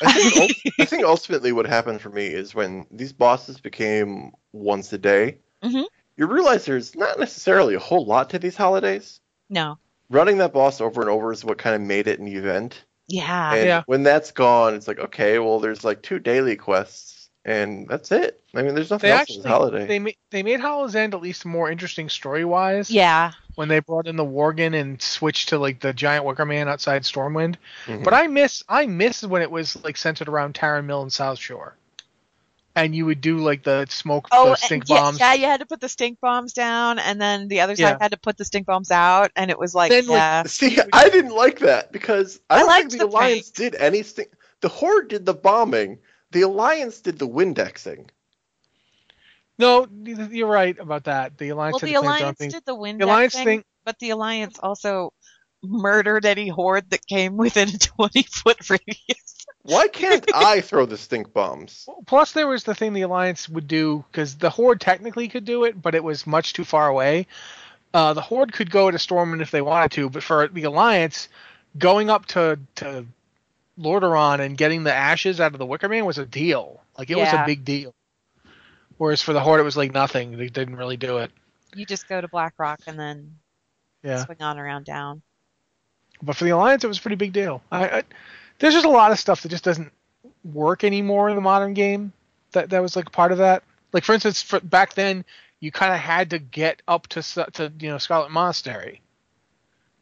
I 0.02 0.12
think, 0.12 0.37
ul- 0.37 0.73
I 0.81 0.85
think 0.87 1.05
ultimately 1.05 1.52
what 1.52 1.67
happened 1.67 2.00
for 2.00 2.11
me 2.11 2.26
is 2.26 2.55
when 2.55 2.87
these 2.91 3.12
bosses 3.12 3.61
became 3.61 4.33
once 4.52 4.93
a 4.93 4.99
day, 4.99 5.38
Mhm. 5.62 5.85
you 6.17 6.26
realize 6.26 6.64
there's 6.64 6.97
not 6.97 7.19
necessarily 7.19 7.75
a 7.75 7.79
whole 7.79 8.07
lot 8.07 8.31
to 8.31 8.38
these 8.38 8.57
holidays. 8.57 9.21
No. 9.50 9.79
Running 10.11 10.38
that 10.38 10.52
boss 10.52 10.81
over 10.81 11.00
and 11.02 11.11
over 11.11 11.33
is 11.33 11.45
what 11.45 11.59
kind 11.59 11.76
of 11.76 11.83
made 11.83 12.07
it 12.09 12.21
an 12.21 12.26
event. 12.29 12.85
Yeah. 13.07 13.55
And 13.55 13.67
Yeah. 13.67 13.83
when 13.87 14.02
that's 14.02 14.31
gone, 14.31 14.75
it's 14.75 14.88
like, 14.88 14.99
okay, 14.99 15.38
well, 15.38 15.61
there's 15.61 15.85
like 15.85 16.02
two 16.02 16.19
daily 16.19 16.57
quests, 16.57 17.12
and 17.44 17.88
that's 17.88 18.12
it. 18.12 18.40
I 18.54 18.62
mean, 18.62 18.75
there's 18.75 18.90
nothing 18.90 19.08
They 19.08 19.12
else 19.12 19.20
actually 19.22 19.37
in 19.37 19.42
this 19.42 19.50
holiday. 19.50 19.87
they 19.87 19.99
made 19.99 20.16
they 20.30 20.42
made 20.42 20.61
Hallow's 20.61 20.94
End 20.94 21.14
at 21.14 21.20
least 21.20 21.44
more 21.44 21.70
interesting 21.70 22.08
story 22.08 22.44
wise. 22.44 22.90
Yeah. 22.90 23.32
When 23.54 23.68
they 23.68 23.80
brought 23.80 24.06
in 24.06 24.16
the 24.16 24.25
Worgen 24.25 24.78
and 24.78 25.00
switched 25.02 25.50
to 25.50 25.58
like 25.58 25.80
the 25.80 25.92
giant 25.92 26.25
Wicker 26.25 26.44
Man 26.46 26.68
outside 26.68 27.02
Stormwind. 27.02 27.56
Mhm. 27.87 28.04
But 28.04 28.14
I 28.14 28.26
miss 28.26 28.62
I 28.68 28.87
miss 28.87 29.22
when 29.25 29.42
it 29.42 29.50
was 29.50 29.82
like 29.84 29.96
centered 29.96 30.28
around 30.28 30.54
Tarren 30.54 30.84
Mill 30.84 31.02
and 31.02 31.11
Southshore. 31.11 31.72
And 32.75 32.94
you 32.96 33.04
would 33.04 33.20
do 33.20 33.37
like 33.38 33.64
the 33.64 33.84
smoke 33.90 34.28
Oh, 34.32 34.50
the 34.50 34.56
stink 34.56 34.84
yeah, 34.88 34.96
bombs. 35.00 35.20
yeah, 35.20 35.34
you 35.34 35.44
had 35.44 35.61
to 35.61 35.66
put 35.66 35.80
the 35.80 35.90
stink 35.90 36.18
bombs 36.20 36.54
down, 36.54 36.99
and 36.99 37.20
then 37.20 37.49
the 37.49 37.61
other 37.61 37.76
side 37.76 37.82
Yeah. 37.82 37.96
had 38.00 38.12
to 38.12 38.16
put 38.16 38.38
the 38.38 38.46
stink 38.46 38.66
bombs 38.66 38.90
out, 38.90 39.30
and 39.37 39.50
it 39.50 39.58
was 39.58 39.75
like, 39.75 39.90
Then, 39.90 40.06
like, 40.06 40.16
yeah, 40.16 40.42
See, 40.44 40.78
I 40.90 41.11
didn't 41.11 41.34
like 41.34 41.58
that 41.58 41.92
because 41.92 42.40
I 42.49 42.56
I 42.56 42.58
don't 42.61 42.70
think 42.90 42.92
the 42.92 42.99
the 42.99 43.06
Alliance 43.08 43.50
did 43.50 43.75
anything. 43.75 44.25
The 44.62 44.68
Horde 44.70 45.08
did 45.08 45.26
the 45.26 45.34
bombing. 45.34 45.99
The 46.33 46.43
Alliance 46.43 47.01
did 47.01 47.19
the 47.19 47.29
Windexing. 47.29 48.09
No, 49.59 49.87
you're 50.05 50.49
right 50.49 50.79
about 50.79 51.05
that. 51.05 51.39
The 51.39 51.51
Alliance 51.51 51.75
well, 51.75 51.81
had 51.81 51.89
the 51.89 51.93
to 51.93 51.99
clean 51.99 52.09
alliance 52.09 52.27
something. 52.27 52.51
did 52.51 52.65
the 52.65 52.75
wind 52.75 53.01
The 53.01 53.05
Alliance 53.05 53.35
thing, 53.35 53.47
thing 53.47 53.65
but 53.85 53.99
the 53.99 54.11
alliance 54.11 54.59
also 54.59 55.12
murdered 55.62 56.27
any 56.27 56.49
horde 56.49 56.91
that 56.91 57.07
came 57.07 57.37
within 57.37 57.69
a 57.69 57.79
20 57.79 58.23
foot 58.23 58.71
radius. 58.71 59.47
Why 59.62 59.88
can't 59.92 60.25
I 60.35 60.61
throw 60.61 60.87
the 60.87 60.97
stink 60.97 61.33
bombs? 61.33 61.87
Plus, 62.07 62.33
there 62.33 62.49
was 62.49 62.64
the 62.64 62.75
thing 62.75 62.92
the 62.92 63.03
Alliance 63.03 63.49
would 63.49 63.68
do 63.68 64.05
because 64.11 64.37
the 64.37 64.51
Horde 64.51 64.81
technically 64.81 65.29
could 65.29 65.45
do 65.45 65.64
it, 65.64 65.81
but 65.81 65.95
it 65.95 66.03
was 66.03 66.27
much 66.27 66.53
too 66.53 66.64
far 66.64 66.88
away. 66.88 67.27
Uh, 67.95 68.14
the 68.14 68.23
Horde 68.23 68.53
could 68.53 68.71
go 68.71 68.90
to 68.90 68.97
Stormwind 68.97 69.42
if 69.42 69.51
they 69.51 69.62
wanted 69.62 69.92
to, 69.92 70.11
but 70.11 70.23
for 70.23 70.49
the 70.49 70.64
Alliance, 70.64 71.29
going 71.79 72.11
up 72.11 72.27
to 72.27 72.59
to 72.77 73.07
Lordaeron 73.78 74.40
and 74.40 74.56
getting 74.56 74.85
the 74.85 74.92
ashes 74.92 75.40
out 75.40 75.52
of 75.52 75.58
the 75.58 75.66
Wicker 75.66 75.88
Man 75.88 76.04
was 76.04 76.18
a 76.18 76.26
deal. 76.26 76.82
Like 76.98 77.11
it 77.11 77.16
was 77.16 77.32
a 77.32 77.44
big 77.46 77.64
deal. 77.64 77.94
Whereas 78.98 79.22
for 79.22 79.32
the 79.32 79.40
Horde, 79.40 79.61
it 79.61 79.64
was 79.64 79.76
like 79.76 79.92
nothing. 79.92 80.37
They 80.37 80.48
didn't 80.48 80.76
really 80.76 80.96
do 80.96 81.18
it. 81.18 81.30
You 81.74 81.87
just 81.87 82.08
go 82.08 82.20
to 82.20 82.28
Blackrock 82.28 82.80
and 82.87 82.98
then 82.98 83.38
Yeah. 84.02 84.24
swing 84.24 84.42
on 84.42 84.58
around 84.58 84.85
down. 84.85 85.22
But 86.22 86.37
for 86.37 86.44
the 86.44 86.50
Alliance, 86.50 86.85
it 86.85 86.88
was 86.88 86.98
a 86.98 87.02
pretty 87.02 87.16
big 87.16 87.32
deal. 87.32 87.62
I, 87.72 87.88
I 87.88 88.02
there's 88.58 88.74
just 88.74 88.87
a 88.87 88.90
lot 88.90 89.11
of 89.11 89.18
stuff 89.18 89.42
that 89.42 89.48
just 89.48 89.64
doesn't 89.64 89.90
work 90.44 90.85
anymore 90.85 91.28
in 91.28 91.35
the 91.35 91.42
modern 91.42 91.74
game. 91.74 92.12
That 92.52 92.70
that 92.70 92.82
was 92.82 92.94
like 92.94 93.11
part 93.11 93.32
of 93.32 93.38
that. 93.38 93.64
Like 93.92 94.04
for 94.04 94.12
instance, 94.12 94.42
for, 94.42 94.61
back 94.61 94.94
then 94.94 95.24
you 95.61 95.72
kind 95.72 95.92
of 95.92 95.98
had 95.98 96.30
to 96.30 96.38
get 96.38 96.82
up 96.87 97.06
to 97.08 97.22
to 97.22 97.72
you 97.80 97.88
know 97.88 97.98
Scarlet 97.98 98.30
Monastery. 98.30 99.00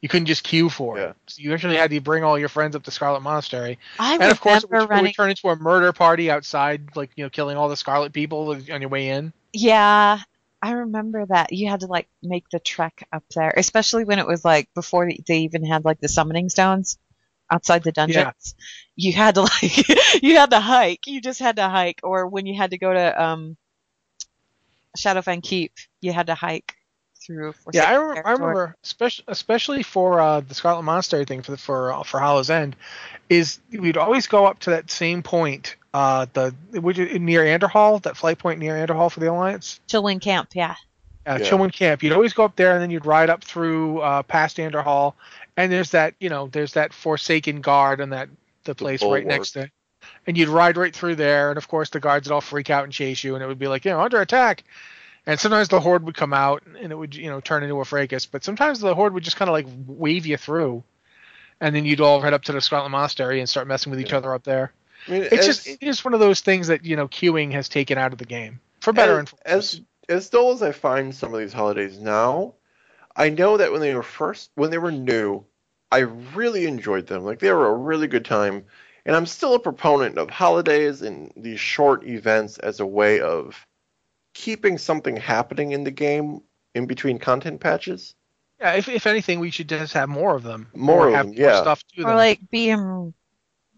You 0.02 0.08
couldn't 0.08 0.26
just 0.26 0.44
queue 0.44 0.70
for 0.70 0.98
Yeah. 0.98 1.10
it. 1.10 1.16
So 1.26 1.42
you 1.42 1.52
actually 1.52 1.76
had 1.76 1.90
to 1.90 2.00
bring 2.00 2.24
all 2.24 2.38
your 2.38 2.48
friends 2.48 2.74
up 2.74 2.82
to 2.84 2.90
Scarlet 2.90 3.20
Monastery, 3.20 3.78
I 3.98 4.14
and 4.14 4.22
of 4.24 4.40
course 4.40 4.64
it 4.64 4.70
remember 4.70 4.94
would, 4.94 4.98
it 5.00 5.02
would 5.02 5.14
turn 5.14 5.30
into 5.30 5.48
a 5.48 5.56
murder 5.56 5.92
party 5.92 6.30
outside, 6.30 6.96
like 6.96 7.10
you 7.16 7.24
know, 7.24 7.30
killing 7.30 7.56
all 7.56 7.68
the 7.68 7.76
Scarlet 7.76 8.12
people 8.12 8.50
on 8.50 8.80
your 8.80 8.88
way 8.88 9.08
in. 9.08 9.32
Yeah, 9.52 10.20
I 10.62 10.72
remember 10.72 11.26
that. 11.26 11.52
You 11.52 11.68
had 11.68 11.80
to 11.80 11.86
like 11.86 12.08
make 12.22 12.48
the 12.50 12.60
trek 12.60 13.06
up 13.12 13.24
there, 13.34 13.52
especially 13.56 14.04
when 14.04 14.18
it 14.18 14.26
was 14.26 14.44
like 14.44 14.68
before 14.74 15.10
they 15.26 15.38
even 15.40 15.64
had 15.64 15.84
like 15.84 16.00
the 16.00 16.08
summoning 16.08 16.48
stones 16.48 16.98
outside 17.50 17.82
the 17.82 17.92
dungeons. 17.92 18.54
Yeah. 18.96 19.06
You 19.08 19.12
had 19.12 19.34
to 19.34 19.40
like 19.62 20.22
you 20.22 20.36
had 20.36 20.50
to 20.50 20.60
hike. 20.60 21.06
You 21.06 21.20
just 21.20 21.40
had 21.40 21.56
to 21.56 21.68
hike, 21.68 22.00
or 22.02 22.26
when 22.26 22.46
you 22.46 22.56
had 22.56 22.70
to 22.70 22.78
go 22.78 22.92
to 22.92 23.22
um 23.22 23.56
Shadowfang 24.96 25.42
Keep, 25.42 25.72
you 26.00 26.12
had 26.12 26.26
to 26.28 26.34
hike 26.34 26.74
through. 27.34 27.54
Yeah, 27.72 27.84
I, 27.84 27.96
Forsaken 27.96 28.26
I 28.26 28.32
remember, 28.32 28.76
especially 28.82 29.24
especially 29.28 29.82
for 29.82 30.20
uh, 30.20 30.40
the 30.40 30.54
Scarlet 30.54 30.82
Monastery 30.82 31.24
thing 31.24 31.42
for 31.42 31.52
the, 31.52 31.56
for 31.56 31.92
uh, 31.92 32.02
for 32.02 32.20
Hallow's 32.20 32.50
End, 32.50 32.76
is 33.28 33.60
we'd 33.72 33.96
always 33.96 34.26
go 34.26 34.46
up 34.46 34.60
to 34.60 34.70
that 34.70 34.90
same 34.90 35.22
point, 35.22 35.76
uh, 35.94 36.26
the 36.32 36.54
which 36.72 36.98
near 36.98 37.42
Andorhal, 37.42 38.02
that 38.02 38.16
flight 38.16 38.38
point 38.38 38.58
near 38.58 38.74
Andorhal 38.74 39.10
for 39.10 39.20
the 39.20 39.30
Alliance, 39.30 39.80
Chillwind 39.88 40.20
Camp. 40.20 40.50
Yeah, 40.54 40.74
uh, 41.26 41.38
Yeah. 41.40 41.48
Chillwind 41.48 41.72
Camp. 41.72 42.02
You'd 42.02 42.12
always 42.12 42.32
go 42.32 42.44
up 42.44 42.56
there, 42.56 42.72
and 42.72 42.82
then 42.82 42.90
you'd 42.90 43.06
ride 43.06 43.30
up 43.30 43.44
through 43.44 44.00
uh, 44.00 44.22
past 44.22 44.56
Andorhal, 44.56 45.14
and 45.56 45.70
there's 45.70 45.90
that 45.90 46.14
you 46.20 46.28
know 46.28 46.48
there's 46.48 46.74
that 46.74 46.92
Forsaken 46.92 47.60
Guard 47.60 48.00
and 48.00 48.12
that 48.12 48.28
the 48.64 48.74
place 48.74 49.02
right 49.02 49.26
next 49.26 49.52
to. 49.52 49.70
And 50.26 50.36
you'd 50.36 50.48
ride 50.48 50.76
right 50.76 50.94
through 50.94 51.16
there, 51.16 51.50
and 51.50 51.58
of 51.58 51.68
course 51.68 51.90
the 51.90 52.00
guards 52.00 52.28
would 52.28 52.34
all 52.34 52.40
freak 52.40 52.70
out 52.70 52.84
and 52.84 52.92
chase 52.92 53.22
you, 53.22 53.34
and 53.34 53.44
it 53.44 53.46
would 53.46 53.58
be 53.58 53.68
like, 53.68 53.84
you 53.84 53.90
know, 53.90 54.00
under 54.00 54.20
attack. 54.20 54.64
And 55.26 55.38
sometimes 55.38 55.68
the 55.68 55.80
horde 55.80 56.04
would 56.04 56.16
come 56.16 56.32
out, 56.32 56.62
and 56.66 56.90
it 56.90 56.94
would, 56.94 57.14
you 57.14 57.28
know, 57.28 57.40
turn 57.40 57.62
into 57.62 57.80
a 57.80 57.84
fracas. 57.84 58.26
But 58.26 58.42
sometimes 58.42 58.80
the 58.80 58.94
horde 58.94 59.14
would 59.14 59.24
just 59.24 59.36
kind 59.36 59.48
of 59.48 59.52
like 59.52 59.66
wave 59.86 60.26
you 60.26 60.36
through, 60.36 60.82
and 61.60 61.74
then 61.74 61.84
you'd 61.84 62.00
all 62.00 62.20
head 62.20 62.32
up 62.32 62.42
to 62.44 62.52
the 62.52 62.60
Scarlet 62.60 62.88
Monastery 62.88 63.40
and 63.40 63.48
start 63.48 63.66
messing 63.66 63.90
with 63.90 64.00
each 64.00 64.12
other 64.12 64.32
up 64.34 64.44
there. 64.44 64.72
I 65.06 65.10
mean, 65.10 65.22
It's 65.24 65.32
as, 65.32 65.46
just 65.46 65.66
it 65.68 65.78
is 65.82 66.04
one 66.04 66.14
of 66.14 66.20
those 66.20 66.40
things 66.40 66.68
that 66.68 66.84
you 66.84 66.96
know 66.96 67.08
queuing 67.08 67.52
has 67.52 67.68
taken 67.68 67.98
out 67.98 68.12
of 68.12 68.18
the 68.18 68.24
game 68.24 68.60
for 68.80 68.92
better 68.92 69.12
as, 69.12 69.18
and 69.18 69.28
for 69.28 69.36
worse. 69.36 69.74
as 69.74 69.80
as 70.08 70.28
dull 70.28 70.52
as 70.52 70.62
I 70.62 70.72
find 70.72 71.14
some 71.14 71.32
of 71.32 71.40
these 71.40 71.52
holidays 71.52 71.98
now, 71.98 72.54
I 73.16 73.28
know 73.28 73.56
that 73.56 73.72
when 73.72 73.80
they 73.80 73.94
were 73.94 74.02
first 74.02 74.50
when 74.54 74.70
they 74.70 74.78
were 74.78 74.92
new, 74.92 75.44
I 75.92 76.00
really 76.34 76.66
enjoyed 76.66 77.06
them. 77.06 77.24
Like 77.24 77.38
they 77.38 77.52
were 77.52 77.68
a 77.68 77.74
really 77.74 78.08
good 78.08 78.24
time, 78.24 78.64
and 79.04 79.14
I'm 79.14 79.26
still 79.26 79.54
a 79.54 79.60
proponent 79.60 80.18
of 80.18 80.30
holidays 80.30 81.02
and 81.02 81.32
these 81.36 81.60
short 81.60 82.06
events 82.06 82.58
as 82.58 82.80
a 82.80 82.86
way 82.86 83.20
of 83.20 83.66
keeping 84.34 84.78
something 84.78 85.16
happening 85.16 85.72
in 85.72 85.84
the 85.84 85.90
game 85.90 86.40
in 86.74 86.86
between 86.86 87.18
content 87.18 87.60
patches. 87.60 88.14
Yeah, 88.60 88.74
if, 88.74 88.88
if 88.88 89.06
anything, 89.06 89.40
we 89.40 89.50
should 89.50 89.68
just 89.68 89.94
have 89.94 90.08
more 90.08 90.36
of 90.36 90.42
them. 90.42 90.68
More 90.74 91.06
or 91.06 91.08
of 91.08 91.14
have 91.14 91.26
them, 91.26 91.34
more 91.36 91.44
yeah. 91.50 91.60
stuff 91.62 91.82
to 91.94 92.02
or 92.02 92.08
them. 92.10 92.16
like 92.16 92.40
being 92.50 93.14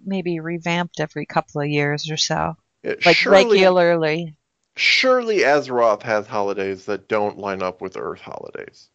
maybe 0.05 0.41
revamped 0.41 0.99
every 1.01 1.25
couple 1.27 1.61
of 1.61 1.69
years 1.69 2.11
or 2.11 2.17
so, 2.17 2.57
Yeah, 2.83 2.95
like 3.07 3.17
surely, 3.17 3.45
regularly. 3.45 4.37
surely 4.75 5.38
Azeroth 5.38 6.03
has 6.03 6.27
holidays 6.27 6.87
that 6.87 7.09
don't 7.09 7.38
line 7.38 7.62
up 7.62 7.81
with 7.81 7.97
Earth 7.97 8.21
holidays. 8.21 8.88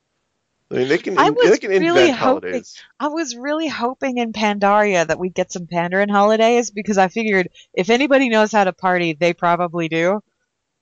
I 0.69 0.73
mean, 0.75 0.89
they 0.89 0.97
can 0.97 1.17
I 1.17 1.29
was 1.29 1.49
they 1.49 1.57
can 1.59 1.71
invent 1.71 1.95
really 1.95 2.09
hoping- 2.11 2.15
holidays. 2.17 2.83
I 2.99 3.07
was 3.07 3.37
really 3.37 3.69
hoping 3.69 4.17
in 4.17 4.33
Pandaria 4.33 5.07
that 5.07 5.17
we'd 5.17 5.33
get 5.33 5.49
some 5.53 5.65
Pandaren 5.65 6.11
holidays 6.11 6.71
because 6.71 6.97
I 6.97 7.07
figured 7.07 7.47
if 7.73 7.89
anybody 7.89 8.27
knows 8.27 8.51
how 8.51 8.65
to 8.65 8.73
party, 8.73 9.13
they 9.13 9.33
probably 9.33 9.87
do. 9.87 10.21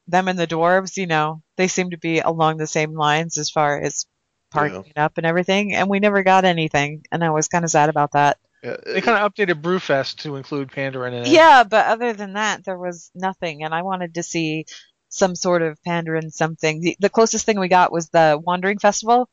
Them 0.08 0.28
and 0.28 0.38
the 0.38 0.48
dwarves, 0.48 0.98
you 0.98 1.08
know, 1.08 1.41
they 1.58 1.68
seem 1.68 1.89
to 1.91 1.98
be 1.98 2.20
along 2.20 2.58
the 2.58 2.68
same 2.68 2.94
lines 2.94 3.38
as 3.38 3.50
far 3.50 3.82
as 3.82 4.06
partying 4.54 4.94
up 4.96 5.18
and 5.18 5.26
everything, 5.26 5.74
and 5.74 5.89
we 5.89 6.00
never 6.00 6.24
got 6.24 6.46
anything, 6.46 7.04
and 7.12 7.24
I 7.24 7.32
was 7.32 7.48
kind 7.48 7.65
of 7.65 7.72
sad 7.72 7.89
about 7.89 8.12
that. 8.13 8.38
Yeah, 8.63 8.78
they 8.86 9.02
kind 9.02 9.18
of 9.24 9.34
updated 9.34 9.62
Brewfest 9.62 10.18
to 10.24 10.38
include 10.38 10.70
Pandaren 10.70 11.10
in 11.10 11.26
it. 11.26 11.28
Yeah, 11.28 11.63
but 11.63 11.86
other 11.88 12.13
than 12.13 12.34
that, 12.34 12.63
there 12.63 12.78
was 12.78 13.12
nothing, 13.13 13.63
and 13.63 13.74
I 13.74 13.82
wanted 13.82 14.15
to 14.15 14.24
see 14.24 14.65
some 15.10 15.36
sort 15.36 15.62
of 15.62 15.78
Pandaren 15.88 16.32
something. 16.32 16.82
The, 16.82 16.96
the 17.00 17.10
closest 17.10 17.46
thing 17.46 17.60
we 17.60 17.68
got 17.68 17.91
was 17.91 18.10
the 18.10 18.39
Wandering 18.41 18.80
Festival 18.80 19.30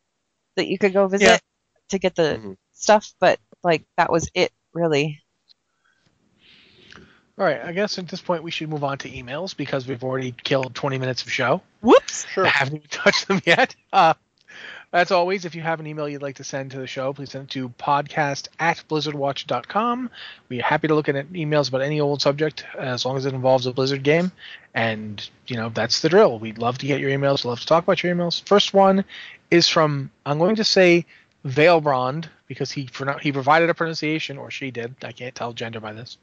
that 0.57 0.69
you 0.69 0.79
could 0.79 0.93
go 0.93 1.07
visit 1.07 1.25
Yeah. 1.27 1.39
to 1.91 1.99
get 1.99 2.15
the 2.15 2.41
Mhm. 2.43 2.57
stuff, 2.73 3.15
but 3.21 3.39
like 3.63 3.85
that 3.97 4.11
was 4.11 4.29
it 4.35 4.53
really. 4.75 5.22
All 7.43 7.49
right, 7.49 7.61
I 7.61 7.73
guess 7.73 7.99
at 7.99 8.07
this 8.07 8.21
point 8.21 8.45
we 8.45 8.53
should 8.53 8.69
move 8.69 8.85
on 8.85 8.99
to 8.99 9.11
emails 9.11 9.57
because 9.57 9.89
we've 9.89 10.05
already 10.05 10.31
killed 10.31 10.77
20 10.77 10.99
minutes 10.99 11.25
of 11.25 11.33
show. 11.33 11.61
Whoops. 11.81 12.25
Sure. 12.29 12.47
I 12.47 12.51
haven't 12.51 12.77
even 12.77 12.87
touched 12.91 13.27
them 13.27 13.43
yet. 13.45 13.75
Uh, 13.93 14.15
as 14.93 15.11
always, 15.11 15.45
if 15.45 15.57
you 15.57 15.63
have 15.63 15.81
an 15.81 15.89
email 15.89 16.09
you'd 16.09 16.23
like 16.23 16.37
to 16.37 16.45
send 16.45 16.71
to 16.71 16.79
the 16.79 16.87
show, 16.87 17.13
please 17.13 17.33
send 17.33 17.47
it 17.47 17.51
to 17.51 17.71
podcast 17.71 18.47
at 18.61 18.85
blizzardwatch.com. 18.89 20.09
We're 20.49 20.63
happy 20.63 20.87
to 20.87 20.95
look 20.95 21.09
at 21.09 21.17
emails 21.33 21.69
about 21.69 21.83
any 21.83 21.99
old 21.99 22.23
subject 22.23 22.65
as 22.79 23.05
long 23.05 23.17
as 23.17 23.27
it 23.27 23.35
involves 23.35 23.67
a 23.67 23.73
Blizzard 23.73 24.05
game. 24.05 24.31
And, 24.73 25.29
you 25.49 25.57
know, 25.57 25.69
that's 25.69 26.01
the 26.01 26.11
drill. 26.11 26.39
We'd 26.39 26.59
love 26.59 26.79
to 26.79 26.87
get 26.87 27.01
your 27.01 27.11
emails. 27.11 27.43
We'd 27.43 27.51
love 27.51 27.61
to 27.61 27.67
talk 27.67 27.83
about 27.83 28.05
your 28.05 28.15
emails. 28.15 28.47
First 28.47 28.73
one 28.73 29.05
is 29.51 29.67
from, 29.67 30.13
I'm 30.25 30.39
going 30.39 30.55
to 30.55 30.65
say 30.65 31.07
Veilbrand 31.45 32.27
because 32.47 32.71
he, 32.71 32.89
he 33.21 33.33
provided 33.33 33.69
a 33.69 33.75
pronunciation, 33.75 34.39
or 34.39 34.53
she 34.53 34.71
did. 34.71 34.95
I 35.03 35.11
can't 35.11 35.35
tell 35.35 35.53
gender 35.53 35.81
by 35.81 35.93
this. 35.93 36.19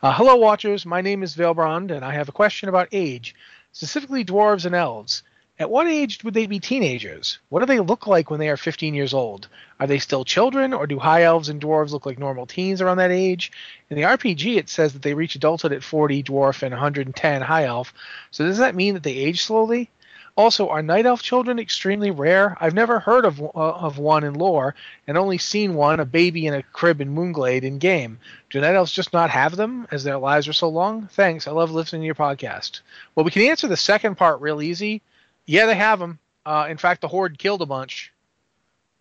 Uh, 0.00 0.12
hello, 0.12 0.36
watchers. 0.36 0.86
My 0.86 1.00
name 1.00 1.24
is 1.24 1.34
Veilbrand, 1.34 1.90
and 1.90 2.04
I 2.04 2.12
have 2.12 2.28
a 2.28 2.32
question 2.32 2.68
about 2.68 2.86
age, 2.92 3.34
specifically 3.72 4.24
dwarves 4.24 4.64
and 4.64 4.72
elves. 4.72 5.24
At 5.58 5.70
what 5.70 5.88
age 5.88 6.22
would 6.22 6.34
they 6.34 6.46
be 6.46 6.60
teenagers? 6.60 7.40
What 7.48 7.58
do 7.58 7.66
they 7.66 7.80
look 7.80 8.06
like 8.06 8.30
when 8.30 8.38
they 8.38 8.48
are 8.48 8.56
15 8.56 8.94
years 8.94 9.12
old? 9.12 9.48
Are 9.80 9.88
they 9.88 9.98
still 9.98 10.24
children, 10.24 10.72
or 10.72 10.86
do 10.86 11.00
high 11.00 11.24
elves 11.24 11.48
and 11.48 11.60
dwarves 11.60 11.90
look 11.90 12.06
like 12.06 12.16
normal 12.16 12.46
teens 12.46 12.80
around 12.80 12.98
that 12.98 13.10
age? 13.10 13.50
In 13.90 13.96
the 13.96 14.04
RPG, 14.04 14.56
it 14.56 14.68
says 14.68 14.92
that 14.92 15.02
they 15.02 15.14
reach 15.14 15.34
adulthood 15.34 15.72
at 15.72 15.82
40 15.82 16.22
dwarf 16.22 16.62
and 16.62 16.70
110 16.70 17.42
high 17.42 17.64
elf. 17.64 17.92
So 18.30 18.46
does 18.46 18.58
that 18.58 18.76
mean 18.76 18.94
that 18.94 19.02
they 19.02 19.16
age 19.16 19.42
slowly? 19.42 19.90
Also, 20.38 20.68
are 20.68 20.82
night 20.82 21.04
elf 21.04 21.20
children 21.20 21.58
extremely 21.58 22.12
rare? 22.12 22.56
I've 22.60 22.72
never 22.72 23.00
heard 23.00 23.24
of 23.24 23.42
uh, 23.42 23.48
of 23.54 23.98
one 23.98 24.22
in 24.22 24.34
lore, 24.34 24.76
and 25.08 25.18
only 25.18 25.36
seen 25.36 25.74
one, 25.74 25.98
a 25.98 26.04
baby 26.04 26.46
in 26.46 26.54
a 26.54 26.62
crib 26.62 27.00
in 27.00 27.12
Moonglade, 27.12 27.64
in 27.64 27.78
game. 27.78 28.20
Do 28.48 28.60
night 28.60 28.76
elves 28.76 28.92
just 28.92 29.12
not 29.12 29.30
have 29.30 29.56
them, 29.56 29.88
as 29.90 30.04
their 30.04 30.16
lives 30.16 30.46
are 30.46 30.52
so 30.52 30.68
long? 30.68 31.08
Thanks. 31.08 31.48
I 31.48 31.50
love 31.50 31.72
listening 31.72 32.02
to 32.02 32.06
your 32.06 32.14
podcast. 32.14 32.82
Well, 33.16 33.24
we 33.24 33.32
can 33.32 33.42
answer 33.42 33.66
the 33.66 33.76
second 33.76 34.14
part 34.14 34.40
real 34.40 34.62
easy. 34.62 35.02
Yeah, 35.46 35.66
they 35.66 35.74
have 35.74 35.98
them. 35.98 36.20
Uh, 36.46 36.68
in 36.70 36.76
fact, 36.76 37.00
the 37.00 37.08
Horde 37.08 37.36
killed 37.36 37.60
a 37.60 37.66
bunch 37.66 38.12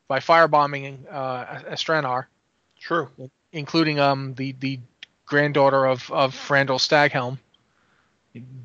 by 0.07 0.19
firebombing 0.19 1.05
uh, 1.07 1.45
Astranaar, 1.71 2.25
True. 2.79 3.11
including 3.51 3.99
um 3.99 4.33
the 4.33 4.53
the 4.53 4.79
granddaughter 5.27 5.85
of 5.85 6.11
of 6.11 6.33
Fandral 6.33 6.79
Staghelm. 6.79 7.37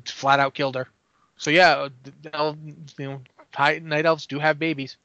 Flat 0.05 0.39
out 0.39 0.55
killed 0.55 0.73
her. 0.73 0.87
So 1.37 1.49
yeah, 1.51 1.89
the 2.21 2.35
el- 2.35 2.57
you 2.97 3.05
know, 3.05 3.21
high, 3.53 3.79
night 3.79 4.05
elves 4.05 4.27
do 4.27 4.39
have 4.39 4.59
babies. 4.59 4.97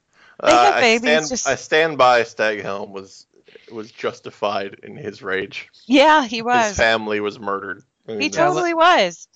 They 0.43 0.51
have 0.51 0.75
Uh, 0.75 0.77
I 0.77 0.97
stand, 0.99 1.29
just- 1.29 1.47
I 1.49 1.55
stand 1.57 1.99
by 1.99 2.23
Staghelm 2.23 2.91
was 2.91 3.27
was 3.73 3.91
justified 3.91 4.81
in 4.83 4.97
his 4.97 5.23
rage. 5.23 5.69
Yeah, 5.87 6.25
he 6.25 6.43
was. 6.43 6.69
His 6.69 6.77
family 6.77 7.21
was 7.21 7.39
murdered. 7.39 7.83
I 8.07 8.13
mean, 8.13 8.21
He 8.21 8.31
totally 8.31 8.75
was. 8.75 9.27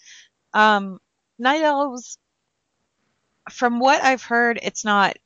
Um, 0.55 1.00
night 1.38 1.62
elves, 1.62 2.18
from 3.50 3.78
what 3.81 4.02
I've 4.02 4.22
heard, 4.22 4.59
it's 4.62 4.85
not 4.85 5.16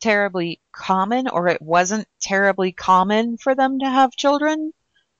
terribly 0.00 0.60
common, 0.72 1.28
or 1.28 1.48
it 1.48 1.62
wasn't 1.62 2.06
terribly 2.20 2.72
common 2.72 3.38
for 3.38 3.54
them 3.54 3.78
to 3.78 3.86
have 3.88 4.12
children, 4.12 4.72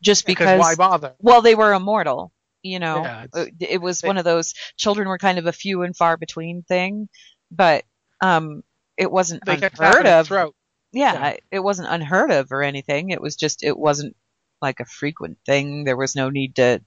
just 0.02 0.26
because. 0.26 0.60
why 0.60 0.74
bother? 0.74 1.14
well, 1.20 1.40
they 1.42 1.54
were 1.54 1.72
immortal. 1.72 2.30
You 2.64 2.78
know, 2.80 3.02
Yeah, 3.04 3.26
Uh, 3.32 3.44
it 3.60 3.80
was 3.80 4.00
one 4.02 4.16
of 4.18 4.24
those 4.24 4.54
children 4.76 5.06
were 5.06 5.18
kind 5.18 5.38
of 5.38 5.46
a 5.46 5.52
few 5.52 5.82
and 5.82 5.94
far 5.96 6.16
between 6.16 6.62
thing, 6.62 7.08
but 7.50 7.84
um, 8.20 8.64
it 8.96 9.12
wasn't 9.12 9.42
unheard 9.46 10.06
of. 10.06 10.30
Yeah, 10.30 11.12
Yeah. 11.12 11.36
it 11.50 11.60
wasn't 11.60 11.88
unheard 11.90 12.30
of 12.30 12.50
or 12.52 12.62
anything. 12.62 13.10
It 13.10 13.20
was 13.20 13.36
just 13.36 13.62
it 13.62 13.76
wasn't 13.78 14.16
like 14.62 14.80
a 14.80 14.84
frequent 14.86 15.36
thing. 15.44 15.84
There 15.84 15.96
was 15.96 16.16
no 16.16 16.30
need 16.30 16.56
to 16.56 16.80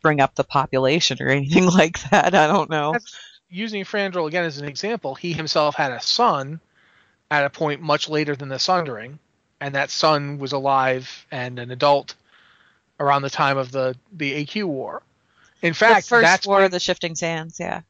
bring 0.00 0.20
up 0.20 0.34
the 0.34 0.44
population 0.44 1.18
or 1.20 1.28
anything 1.28 1.66
like 1.80 2.00
that. 2.10 2.34
I 2.34 2.46
don't 2.46 2.70
know. 2.70 2.92
That's- 2.92 3.14
Using 3.54 3.84
Fandral 3.84 4.26
again 4.28 4.44
as 4.46 4.56
an 4.56 4.64
example, 4.66 5.14
he 5.14 5.34
himself 5.34 5.74
had 5.74 5.92
a 5.92 6.00
son 6.00 6.58
at 7.30 7.44
a 7.44 7.50
point 7.50 7.82
much 7.82 8.08
later 8.08 8.34
than 8.34 8.48
the 8.48 8.58
Sundering, 8.58 9.18
and 9.60 9.74
that 9.74 9.90
son 9.90 10.38
was 10.38 10.52
alive 10.52 11.26
and 11.30 11.58
an 11.58 11.70
adult 11.70 12.14
around 13.00 13.22
the 13.22 13.30
time 13.30 13.58
of 13.58 13.72
the 13.72 13.96
the 14.12 14.44
AQ 14.44 14.64
War. 14.64 15.02
In 15.62 15.74
fact, 15.74 16.04
the 16.04 16.08
first 16.08 16.24
that's 16.24 16.46
war 16.46 16.56
when- 16.56 16.64
of 16.66 16.70
the 16.72 16.80
shifting 16.80 17.14
sands. 17.14 17.58
Yeah, 17.60 17.82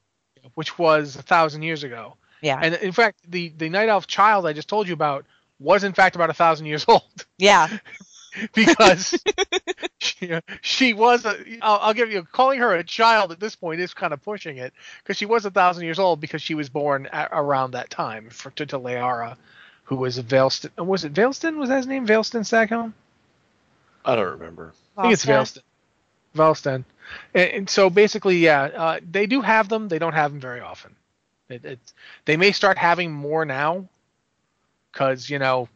which 0.55 0.79
was 0.79 1.17
a 1.17 1.23
thousand 1.23 1.63
years 1.63 1.83
ago. 1.85 2.17
yeah, 2.41 2.59
And 2.63 2.75
in 2.77 2.93
fact, 2.93 3.19
the 3.29 3.49
the 3.57 3.69
night 3.69 3.89
elf 3.89 4.07
child 4.07 4.47
I 4.47 4.53
just 4.53 4.69
told 4.69 4.87
you 4.89 4.95
about 4.95 5.25
was 5.59 5.85
in 5.85 5.93
fact 5.93 6.17
about 6.17 6.29
a 6.31 6.35
thousand 6.35 6.67
years 6.67 6.85
old 6.89 7.03
yeah. 7.39 7.69
because 8.55 9.23
she, 9.99 10.33
she 10.61 10.93
was. 10.95 11.25
A, 11.25 11.37
I'll, 11.63 11.79
I'll 11.81 11.95
give 11.95 12.11
you 12.11 12.23
calling 12.25 12.59
her 12.61 12.75
a 12.75 12.83
child 12.85 13.31
at 13.33 13.39
this 13.41 13.55
point 13.55 13.81
is 13.81 13.95
kind 13.95 14.13
of 14.13 14.23
pushing 14.23 14.57
it 14.59 14.73
because 15.03 15.17
she 15.17 15.27
was 15.27 15.45
a 15.45 15.51
thousand 15.51 15.85
years 15.85 15.99
old 15.99 16.21
because 16.21 16.43
she 16.43 16.55
was 16.55 16.69
born 16.69 17.07
at, 17.13 17.29
around 17.33 17.73
that 17.73 17.91
time 17.91 18.31
for 18.31 18.51
to, 18.53 18.67
to 18.67 18.79
Leyara, 18.79 19.37
who 19.85 19.97
was 19.97 20.19
a 20.19 20.23
Valstann. 20.23 20.71
Was 20.85 21.05
it 21.05 21.13
Valstann? 21.15 21.57
Was 21.59 21.69
that 21.69 21.77
his 21.79 21.87
name? 21.87 22.07
Valstann 22.07 22.43
Staghelm? 22.45 22.93
I 24.05 24.17
don't 24.17 24.33
remember. 24.39 24.73
I 24.97 25.03
think 25.03 25.15
it's 25.15 25.25
Valstann. 25.25 25.63
Valstann. 26.35 26.85
And, 27.35 27.51
and 27.51 27.71
so 27.71 27.91
basically, 27.91 28.39
yeah, 28.39 28.63
uh, 28.63 29.01
they 29.11 29.27
do 29.27 29.41
have 29.41 29.69
them. 29.69 29.89
They 29.89 29.99
don't 29.99 30.15
have 30.15 30.33
them 30.33 30.41
very 30.41 30.61
often. 30.61 30.97
It, 31.49 31.65
it's 31.65 31.95
they 32.25 32.37
may 32.37 32.53
start 32.53 32.79
having 32.79 33.13
more 33.13 33.45
now, 33.45 33.89
because 34.91 35.29
you 35.29 35.39
know, 35.39 35.69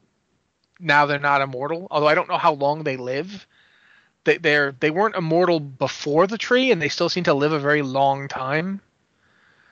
now 0.80 1.06
they're 1.06 1.18
not 1.18 1.42
immortal. 1.42 1.86
Although 1.90 2.08
I 2.08 2.14
don't 2.14 2.28
know 2.28 2.38
how 2.38 2.54
long 2.54 2.84
they 2.84 2.96
live. 2.96 3.46
They 4.24 4.38
they're 4.38 4.72
they 4.80 4.90
weren't 4.90 5.16
immortal 5.16 5.60
before 5.60 6.26
the 6.26 6.38
tree, 6.38 6.70
and 6.70 6.80
they 6.80 6.88
still 6.88 7.08
seem 7.08 7.24
to 7.24 7.34
live 7.34 7.52
a 7.52 7.60
very 7.60 7.82
long 7.82 8.28
time. 8.28 8.80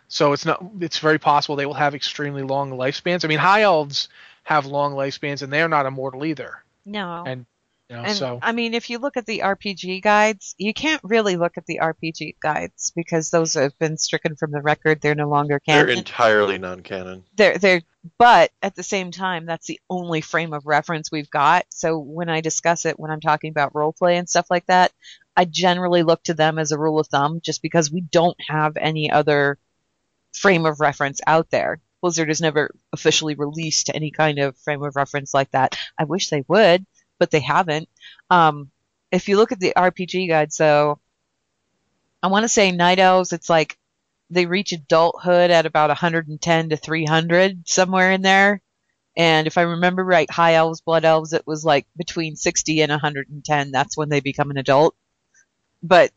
So 0.09 0.33
it's 0.33 0.45
not. 0.45 0.65
It's 0.81 0.99
very 0.99 1.19
possible 1.19 1.57
they 1.57 1.67
will 1.67 1.75
have 1.75 1.95
extremely 1.95 2.43
long 2.43 2.73
lifespans. 2.73 3.25
I 3.25 3.29
mean, 3.29 3.39
high 3.39 3.63
elves 3.63 4.09
have 4.45 4.67
long 4.67 4.95
lifespans, 4.95 5.43
and 5.43 5.53
they're 5.53 5.69
not 5.69 5.87
immortal 5.87 6.25
either. 6.25 6.63
No. 6.85 7.25
And 7.27 7.47
you 7.91 7.97
know, 7.97 8.03
And 8.03 8.17
so 8.17 8.39
I 8.43 8.53
mean, 8.53 8.73
if 8.75 8.89
you 8.89 8.99
look 8.99 9.17
at 9.17 9.27
the 9.27 9.41
RPG 9.41 10.03
guides, 10.03 10.55
you 10.59 10.73
can't 10.73 11.03
really 11.05 11.37
look 11.37 11.59
at 11.59 11.67
the 11.67 11.81
RPG 11.83 12.37
guides 12.41 12.93
because 12.97 13.31
those 13.31 13.55
have 13.55 13.79
been 13.79 13.99
stricken 13.99 14.37
from 14.37 14.53
the 14.53 14.61
record. 14.63 15.01
They're 15.01 15.15
no 15.15 15.29
longer 15.29 15.61
canon. 15.61 15.87
They're 15.87 15.97
entirely 15.97 16.59
non-canon. 16.59 17.25
they're 17.37 17.59
they're 17.59 17.83
but 18.19 18.51
at 18.63 18.75
the 18.75 18.83
same 18.83 19.11
time 19.11 19.47
that's 19.47 19.67
the 19.67 19.81
only 19.89 20.21
frame 20.21 20.53
of 20.53 20.67
reference 20.67 21.11
we've 21.11 21.31
got 21.31 21.65
so 21.71 21.99
when 21.99 22.29
i 22.29 22.43
discuss 22.43 22.85
it 22.85 22.99
when 23.01 23.11
i'm 23.11 23.21
talking 23.21 23.51
about 23.51 23.73
roleplay 23.73 24.19
and 24.19 24.29
stuff 24.29 24.47
like 24.51 24.67
that 24.67 24.93
i 25.39 25.47
generally 25.47 26.03
look 26.03 26.23
to 26.23 26.35
them 26.35 26.59
as 26.59 26.71
a 26.71 26.79
rule 26.79 26.99
of 26.99 27.07
thumb 27.07 27.41
just 27.43 27.63
because 27.63 27.91
we 27.91 28.03
don't 28.03 28.37
have 28.47 28.77
any 28.77 29.11
other 29.11 29.57
frame 30.35 30.67
of 30.67 30.81
reference 30.81 31.23
out 31.27 31.49
there 31.51 31.81
blizzard 32.03 32.29
has 32.29 32.43
never 32.43 32.75
officially 32.93 33.35
released 33.37 33.91
any 33.95 34.11
kind 34.11 34.39
of 34.39 34.55
frame 34.59 34.83
of 34.83 34.97
reference 34.97 35.33
like 35.33 35.51
that 35.53 35.75
i 35.99 36.05
wish 36.05 36.29
they 36.29 36.45
would 36.47 36.85
but 37.19 37.31
they 37.31 37.41
haven't. 37.41 37.89
Um, 38.31 38.71
if 39.11 39.29
you 39.29 39.37
look 39.37 39.53
at 39.53 39.61
the 39.61 39.73
rpg 39.77 40.29
guide 40.29 40.53
so 40.53 40.99
i 42.23 42.27
want 42.27 42.43
to 42.43 42.49
say 42.49 42.73
night 42.73 42.99
elves 42.99 43.33
it's 43.33 43.49
like 43.49 43.79
they 44.31 44.47
reach 44.47 44.73
adulthood 44.73 45.51
at 45.51 45.67
about 45.67 45.91
110 45.91 46.69
to 46.71 46.77
300 46.77 47.69
somewhere 47.69 48.11
in 48.11 48.23
there. 48.23 48.61
And 49.17 49.47
if 49.47 49.59
i 49.59 49.63
remember 49.63 50.03
right 50.03 50.29
high 50.29 50.55
elves 50.55 50.81
blood 50.81 51.05
elves 51.05 51.33
it 51.33 51.47
was 51.47 51.65
like 51.65 51.87
between 51.97 52.35
60 52.35 52.83
and 52.83 52.91
110 52.91 53.71
that's 53.71 53.97
when 53.97 54.09
they 54.09 54.21
become 54.21 54.51
an 54.51 54.57
adult. 54.57 54.97
But 55.83 56.11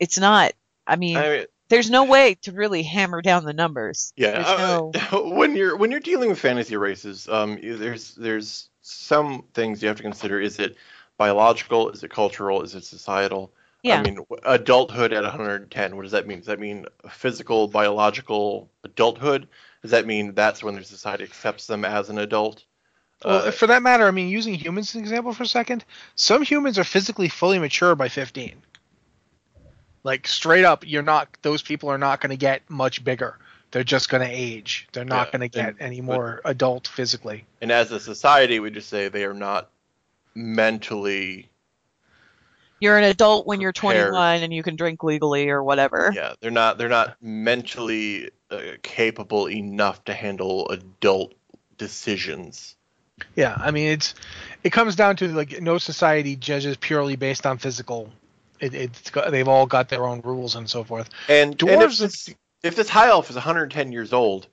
it's 0.00 0.18
not 0.18 0.52
i 0.86 0.96
mean 0.96 1.16
I 1.16 1.28
mean, 1.28 1.46
there's 1.68 1.90
no 1.90 2.04
way 2.04 2.36
to 2.42 2.52
really 2.52 2.84
hammer 2.84 3.20
down 3.20 3.44
the 3.44 3.52
numbers. 3.52 4.12
Yeah. 4.16 4.30
There's 4.30 4.46
uh, 4.46 4.90
no- 5.12 5.30
when 5.34 5.56
you're 5.56 5.76
when 5.76 5.90
you're 5.90 6.00
dealing 6.00 6.28
with 6.28 6.38
fantasy 6.38 6.76
races, 6.76 7.28
um, 7.28 7.58
there's 7.60 8.14
there's 8.14 8.70
some 8.86 9.44
things 9.54 9.82
you 9.82 9.88
have 9.88 9.96
to 9.98 10.02
consider. 10.02 10.40
Is 10.40 10.58
it 10.58 10.76
biological? 11.18 11.90
Is 11.90 12.02
it 12.04 12.10
cultural? 12.10 12.62
Is 12.62 12.74
it 12.74 12.84
societal? 12.84 13.52
yeah 13.82 14.00
I 14.00 14.02
mean, 14.04 14.18
adulthood 14.44 15.12
at 15.12 15.22
110. 15.22 15.96
What 15.96 16.02
does 16.02 16.12
that 16.12 16.26
mean? 16.26 16.38
Does 16.38 16.46
that 16.46 16.60
mean 16.60 16.86
physical, 17.10 17.68
biological 17.68 18.70
adulthood? 18.84 19.48
Does 19.82 19.92
that 19.92 20.06
mean 20.06 20.34
that's 20.34 20.62
when 20.62 20.74
their 20.74 20.82
society 20.84 21.24
accepts 21.24 21.66
them 21.66 21.84
as 21.84 22.08
an 22.10 22.18
adult? 22.18 22.64
Well, 23.24 23.48
Uh, 23.48 23.50
for 23.50 23.66
that 23.68 23.82
matter, 23.82 24.06
I 24.06 24.10
mean, 24.10 24.28
using 24.28 24.54
humans 24.54 24.90
as 24.90 24.94
an 24.96 25.00
example 25.02 25.32
for 25.32 25.42
a 25.44 25.46
second, 25.46 25.84
some 26.14 26.42
humans 26.42 26.78
are 26.78 26.84
physically 26.84 27.28
fully 27.28 27.58
mature 27.58 27.94
by 27.94 28.08
15. 28.08 28.62
Like 30.04 30.26
straight 30.26 30.64
up, 30.64 30.86
you're 30.86 31.02
not; 31.02 31.28
those 31.42 31.62
people 31.62 31.90
are 31.90 31.98
not 31.98 32.20
going 32.20 32.30
to 32.30 32.36
get 32.36 32.68
much 32.70 33.04
bigger. 33.04 33.38
They're 33.76 33.84
just 33.84 34.08
going 34.08 34.26
to 34.26 34.34
age. 34.34 34.88
They're 34.94 35.04
not 35.04 35.26
Yeah, 35.26 35.32
going 35.32 35.50
to 35.50 35.54
get 35.54 35.68
and- 35.68 35.82
any 35.82 36.00
but- 36.00 36.14
more 36.14 36.40
adult 36.46 36.88
physically. 36.88 37.44
and 37.60 37.70
as 37.70 37.92
a 37.92 38.00
society, 38.00 38.58
we 38.58 38.70
just 38.70 38.88
say 38.88 39.08
they 39.08 39.24
are 39.26 39.34
not 39.34 39.68
mentally 40.34 41.50
You're 42.80 42.96
an 42.96 43.04
adult 43.04 43.46
when 43.46 43.60
you're 43.60 43.74
21 43.74 44.42
and 44.42 44.50
you 44.50 44.62
can 44.62 44.76
drink 44.76 45.02
legally 45.02 45.50
or 45.50 45.62
whatever. 45.62 46.10
Yeah, 46.14 46.32
they're 46.40 46.50
not 46.50 46.78
they're 46.78 46.88
not 46.88 47.18
mentally 47.20 48.30
uh, 48.50 48.60
capable 48.82 49.46
enough 49.50 50.02
to 50.06 50.14
handle 50.14 50.70
adult 50.70 51.34
decisions. 51.76 52.76
Yeah, 53.34 53.58
I 53.58 53.72
mean 53.72 53.88
it's 53.92 54.14
it 54.64 54.70
comes 54.70 54.96
down 54.96 55.16
to 55.16 55.28
like 55.28 55.60
no 55.60 55.76
society 55.76 56.34
judges 56.34 56.78
purely 56.78 57.16
based 57.16 57.44
on 57.44 57.58
physical. 57.58 58.10
It, 58.58 58.72
it's 58.72 59.10
they've 59.30 59.48
all 59.48 59.66
got 59.66 59.90
their 59.90 60.06
own 60.06 60.22
rules 60.22 60.56
and 60.56 60.68
so 60.68 60.82
forth. 60.82 61.10
And, 61.28 61.50
and 61.50 61.58
Dwarves 61.58 61.92
if, 61.92 61.98
this, 61.98 62.34
if 62.66 62.76
this 62.76 62.88
high 62.88 63.08
elf 63.08 63.30
is 63.30 63.36
110 63.36 63.92
years 63.92 64.12
old, 64.12 64.48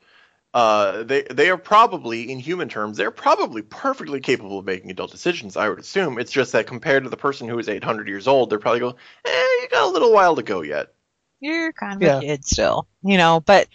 uh, 0.53 1.03
they 1.03 1.23
they 1.23 1.49
are 1.49 1.57
probably, 1.57 2.31
in 2.31 2.39
human 2.39 2.69
terms, 2.69 2.97
they're 2.97 3.11
probably 3.11 3.61
perfectly 3.63 4.19
capable 4.19 4.59
of 4.59 4.65
making 4.65 4.91
adult 4.91 5.11
decisions. 5.11 5.57
I 5.57 5.67
would 5.69 5.79
assume. 5.79 6.19
It's 6.19 6.31
just 6.31 6.51
that 6.51 6.67
compared 6.67 7.03
to 7.03 7.09
the 7.09 7.17
person 7.17 7.47
who 7.47 7.57
is 7.59 7.69
800 7.69 8.07
years 8.07 8.27
old, 8.27 8.49
they're 8.49 8.59
probably 8.59 8.81
going, 8.81 8.95
eh, 9.25 9.29
you 9.61 9.67
got 9.71 9.89
a 9.89 9.91
little 9.91 10.13
while 10.13 10.35
to 10.35 10.43
go 10.43 10.61
yet. 10.61 10.93
You're 11.39 11.73
kind 11.73 12.01
of 12.01 12.01
Yeah. 12.01 12.17
a 12.17 12.21
kid 12.21 12.45
still, 12.45 12.87
you 13.03 13.17
know. 13.17 13.39
But 13.39 13.67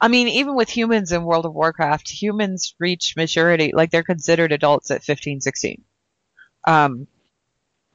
I 0.00 0.08
mean, 0.08 0.28
even 0.28 0.54
with 0.56 0.70
humans 0.70 1.12
in 1.12 1.24
World 1.24 1.44
of 1.44 1.54
Warcraft, 1.54 2.08
humans 2.08 2.74
reach 2.78 3.14
maturity, 3.16 3.72
like 3.74 3.90
they're 3.90 4.02
considered 4.02 4.52
adults 4.52 4.90
at 4.90 5.04
15, 5.04 5.40
16. 5.42 5.84
Um, 6.66 7.06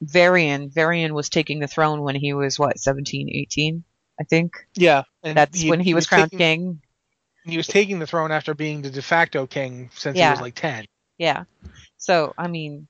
Varian, 0.02 0.70
Varian 0.70 1.14
was 1.14 1.30
taking 1.30 1.60
the 1.60 1.68
throne 1.68 2.02
when 2.02 2.16
he 2.16 2.34
was 2.34 2.60
what, 2.60 2.80
17, 2.80 3.30
18, 3.30 3.84
I 4.20 4.24
think. 4.24 4.68
Yeah, 4.76 5.04
and 5.24 5.38
That's 5.38 5.64
when 5.64 5.80
he 5.80 5.94
was 5.94 6.08
crowned 6.08 6.32
taking, 6.32 6.40
king. 6.40 6.82
He 7.46 7.58
was 7.58 7.68
taking 7.68 8.00
the 8.00 8.08
throne 8.08 8.32
after 8.32 8.54
being 8.54 8.82
the 8.82 8.90
de 8.90 9.02
facto 9.02 9.46
king 9.46 9.90
since 9.94 10.18
he 10.18 10.30
was 10.30 10.42
like 10.42 10.56
10. 10.56 10.86
Yeah. 11.18 11.44
So 11.98 12.34
I 12.38 12.48
mean, 12.48 12.88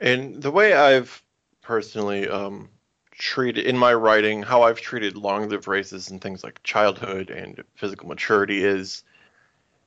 And 0.00 0.42
the 0.42 0.50
way 0.50 0.72
I've 0.72 1.22
personally 1.62 2.28
um, 2.28 2.68
treated 3.12 3.66
in 3.66 3.76
my 3.76 3.92
writing, 3.94 4.42
how 4.42 4.62
I've 4.62 4.80
treated 4.80 5.16
long-lived 5.16 5.68
races 5.68 6.10
and 6.10 6.20
things 6.20 6.42
like 6.42 6.62
childhood 6.62 7.30
and 7.30 7.62
physical 7.74 8.08
maturity 8.08 8.64
is, 8.64 9.04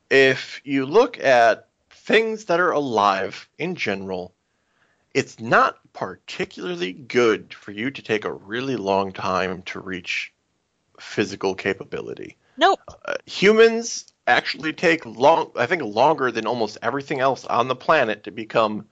if 0.10 0.62
you 0.64 0.86
look 0.86 1.20
at 1.20 1.68
things 1.90 2.46
that 2.46 2.60
are 2.60 2.72
alive 2.72 3.50
in 3.58 3.76
general, 3.76 4.34
it's 5.14 5.40
not 5.40 5.78
particularly 5.94 6.94
good 6.94 7.54
for 7.54 7.72
you 7.72 7.92
to 7.92 8.02
take 8.02 8.26
a 8.26 8.34
really 8.34 8.76
long 8.76 9.12
time 9.12 9.62
to 9.64 9.80
reach 9.80 10.34
physical 11.00 11.56
capability. 11.56 12.38
nope. 12.58 12.80
Uh, 13.06 13.16
humans 13.26 14.14
actually 14.28 14.74
take 14.74 15.06
long, 15.06 15.52
I 15.56 15.66
think, 15.66 15.84
longer 15.84 16.32
than 16.32 16.48
almost 16.48 16.78
everything 16.82 17.20
else 17.20 17.46
on 17.46 17.68
the 17.68 17.76
planet 17.76 18.24
to 18.24 18.32
become 18.32 18.86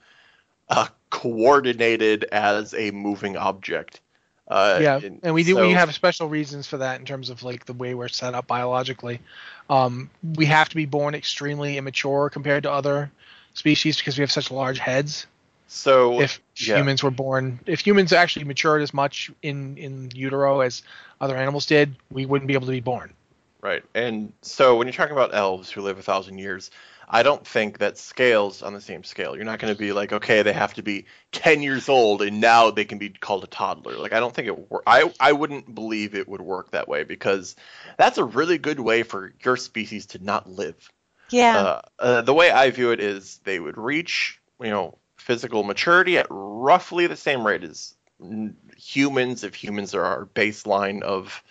uh, 0.70 0.88
coordinated 1.10 2.26
as 2.26 2.74
a 2.74 2.92
moving 2.92 3.38
object. 3.38 4.02
Uh, 4.48 4.80
yeah, 4.82 5.00
and 5.24 5.34
we 5.34 5.44
do 5.44 5.56
we 5.56 5.72
have 5.72 5.94
special 5.94 6.28
reasons 6.28 6.68
for 6.68 6.78
that 6.78 7.00
in 7.00 7.06
terms 7.06 7.30
of 7.30 7.42
like 7.42 7.66
the 7.66 7.74
way 7.74 7.94
we're 7.94 8.10
set 8.10 8.34
up 8.34 8.48
biologically. 8.48 9.22
Um, 9.70 10.10
we 10.36 10.46
have 10.48 10.68
to 10.70 10.76
be 10.76 10.86
born 10.86 11.16
extremely 11.16 11.78
immature 11.78 12.30
compared 12.30 12.64
to 12.64 12.72
other 12.72 13.12
species 13.54 13.98
because 13.98 14.18
we 14.18 14.24
have 14.24 14.32
such 14.32 14.52
large 14.52 14.78
heads. 14.78 15.26
So 15.74 16.20
if 16.20 16.42
yeah. 16.58 16.78
humans 16.78 17.02
were 17.02 17.12
born 17.12 17.60
if 17.66 17.80
humans 17.80 18.12
actually 18.12 18.44
matured 18.44 18.82
as 18.82 18.94
much 18.94 19.32
in 19.42 19.78
in 19.78 20.12
utero 20.14 20.60
as 20.60 20.84
other 21.22 21.38
animals 21.38 21.66
did 21.66 21.96
we 22.12 22.26
wouldn't 22.26 22.48
be 22.48 22.56
able 22.56 22.66
to 22.66 22.74
be 22.74 22.82
born 22.82 23.14
Right. 23.62 23.84
And 23.94 24.34
so 24.42 24.76
when 24.76 24.88
you're 24.88 24.94
talking 24.94 25.14
about 25.14 25.36
elves 25.36 25.70
who 25.70 25.82
live 25.82 26.00
a 26.00 26.02
thousand 26.02 26.40
years, 26.40 26.72
I 27.08 27.22
don't 27.22 27.46
think 27.46 27.78
that 27.78 27.98
scales 27.98 28.64
on 28.64 28.74
the 28.74 28.82
same 28.82 29.04
scale. 29.04 29.36
You're 29.36 29.46
not 29.46 29.60
going 29.60 29.72
to 29.74 29.78
be 29.78 29.92
like, 29.92 30.12
okay, 30.14 30.42
they 30.42 30.54
have 30.54 30.74
to 30.76 30.82
be 30.82 31.06
10 31.32 31.62
years 31.62 31.88
old 31.88 32.24
and 32.24 32.42
now 32.42 32.72
they 32.72 32.86
can 32.86 32.98
be 32.98 33.10
called 33.10 33.44
a 33.44 33.48
toddler. 33.48 33.98
Like, 33.98 34.14
I 34.14 34.20
don't 34.20 34.34
think 34.34 34.48
it 34.48 34.72
wor- 34.72 34.82
I 34.88 35.14
I 35.20 35.34
wouldn't 35.34 35.76
believe 35.76 36.16
it 36.16 36.28
would 36.28 36.42
work 36.42 36.72
that 36.72 36.88
way 36.88 37.04
because 37.04 37.56
that's 37.98 38.18
a 38.18 38.24
really 38.24 38.58
good 38.58 38.80
way 38.80 39.04
for 39.04 39.34
your 39.44 39.58
species 39.58 40.08
to 40.08 40.24
not 40.24 40.50
live. 40.50 40.90
Yeah. 41.30 41.58
Uh, 41.58 41.82
uh, 42.00 42.22
the 42.22 42.34
way 42.34 42.50
I 42.50 42.72
view 42.72 42.92
it 42.92 43.00
is 43.00 43.40
they 43.44 43.60
would 43.60 43.78
reach, 43.78 44.40
you 44.60 44.70
know, 44.72 44.98
physical 45.22 45.64
maturity 45.64 46.18
at 46.18 46.28
roughly 46.30 47.08
the 47.08 47.16
same 47.16 47.46
rate 47.46 47.64
as 47.64 47.96
humans, 48.78 49.44
if 49.44 49.56
humans 49.56 49.94
are 49.96 50.04
our 50.04 50.26
baseline 50.28 51.02
of, 51.04 51.44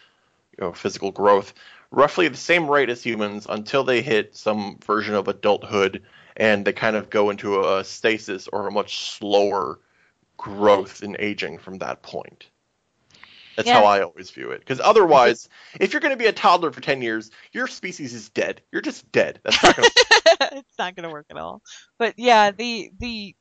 you 0.58 0.64
know, 0.64 0.72
physical 0.72 1.12
growth, 1.12 1.54
roughly 1.90 2.28
the 2.28 2.36
same 2.36 2.68
rate 2.70 2.90
as 2.90 3.02
humans 3.02 3.46
until 3.48 3.84
they 3.84 4.02
hit 4.02 4.36
some 4.36 4.78
version 4.84 5.14
of 5.14 5.28
adulthood 5.28 6.02
and 6.36 6.64
they 6.64 6.72
kind 6.72 6.96
of 6.96 7.10
go 7.10 7.30
into 7.30 7.60
a 7.64 7.84
stasis 7.84 8.48
or 8.48 8.68
a 8.68 8.72
much 8.72 9.10
slower 9.18 9.80
growth 10.36 11.02
in 11.02 11.16
aging 11.20 11.58
from 11.58 11.78
that 11.78 12.02
point. 12.02 12.46
That's 13.56 13.68
Yeah. 13.68 13.78
how 13.78 13.84
I 13.84 14.02
always 14.02 14.30
view 14.30 14.50
it. 14.52 14.60
Because 14.60 14.80
otherwise, 14.80 15.48
if 15.80 15.92
you're 15.92 16.00
going 16.00 16.12
to 16.12 16.16
be 16.18 16.26
a 16.26 16.32
toddler 16.32 16.72
for 16.72 16.80
10 16.80 17.02
years, 17.02 17.30
your 17.52 17.66
species 17.66 18.14
is 18.14 18.28
dead. 18.30 18.62
You're 18.72 18.82
just 18.82 19.10
dead. 19.12 19.40
That's 19.44 19.62
not 19.62 19.76
going 19.76 19.88
to 19.90 19.94
it's 20.52 20.78
not 20.78 20.96
going 20.96 21.04
to 21.04 21.10
work 21.10 21.26
at 21.30 21.36
all. 21.36 21.62
But 21.98 22.14
yeah, 22.18 22.50
the 22.52 22.90
the 22.98 23.34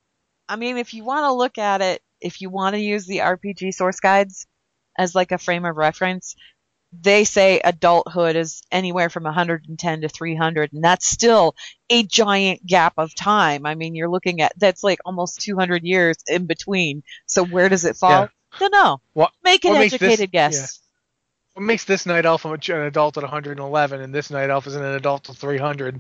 I 0.50 0.56
mean, 0.58 0.78
if 0.78 0.94
you 0.94 1.06
want 1.06 1.24
to 1.26 1.32
look 1.34 1.58
at 1.58 1.82
it, 1.82 2.02
if 2.20 2.42
you 2.42 2.50
want 2.50 2.74
to 2.76 2.82
use 2.82 3.06
the 3.06 3.20
RPG 3.20 3.74
source 3.74 4.00
guides 4.02 4.46
as 4.98 5.16
like 5.16 5.32
a 5.32 5.38
frame 5.38 5.64
of 5.64 5.78
reference, 5.78 6.36
they 6.92 7.24
say 7.24 7.62
adulthood 7.64 8.36
is 8.36 8.64
anywhere 8.72 9.10
from 9.10 9.24
110 9.24 10.02
to 10.02 10.10
300, 10.10 10.74
and 10.74 10.84
that's 10.84 11.06
still 11.06 11.56
a 11.90 12.02
giant 12.04 12.66
gap 12.66 12.94
of 12.98 13.14
time. 13.14 13.66
I 13.68 13.76
mean, 13.76 13.94
you're 13.94 14.10
looking 14.10 14.42
at 14.42 14.54
that's 14.58 14.84
like 14.84 15.00
almost 15.06 15.40
200 15.42 15.84
years 15.84 16.18
in 16.28 16.48
between. 16.48 17.04
So 17.28 17.46
where 17.46 17.70
does 17.70 17.86
it 17.86 17.96
fall? 17.96 18.10
Yeah. 18.10 18.28
Don't 18.58 18.72
know. 18.74 19.02
What- 19.14 19.32
Make 19.44 19.66
an 19.66 19.74
makes 19.74 19.92
this- 19.92 20.02
educated 20.02 20.32
guess. 20.32 20.80
What 21.54 21.64
makes 21.64 21.84
this 21.84 22.06
night 22.06 22.26
elf 22.26 22.46
an 22.46 22.54
adult 22.54 23.18
at 23.18 23.24
111 23.24 24.02
and 24.02 24.14
this 24.14 24.30
night 24.30 24.50
elf 24.50 24.68
is 24.68 24.76
an 24.76 24.84
adult 24.84 25.30
at 25.30 25.36
300 25.36 26.00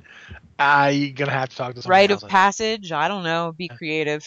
i 0.57 1.13
gonna 1.15 1.31
have 1.31 1.49
to 1.49 1.55
talk 1.55 1.75
to 1.75 1.81
somebody 1.81 2.07
Rite 2.07 2.11
of 2.11 2.29
passage. 2.29 2.91
I 2.91 3.07
don't 3.07 3.23
know. 3.23 3.53
Be 3.57 3.67
creative. 3.69 4.25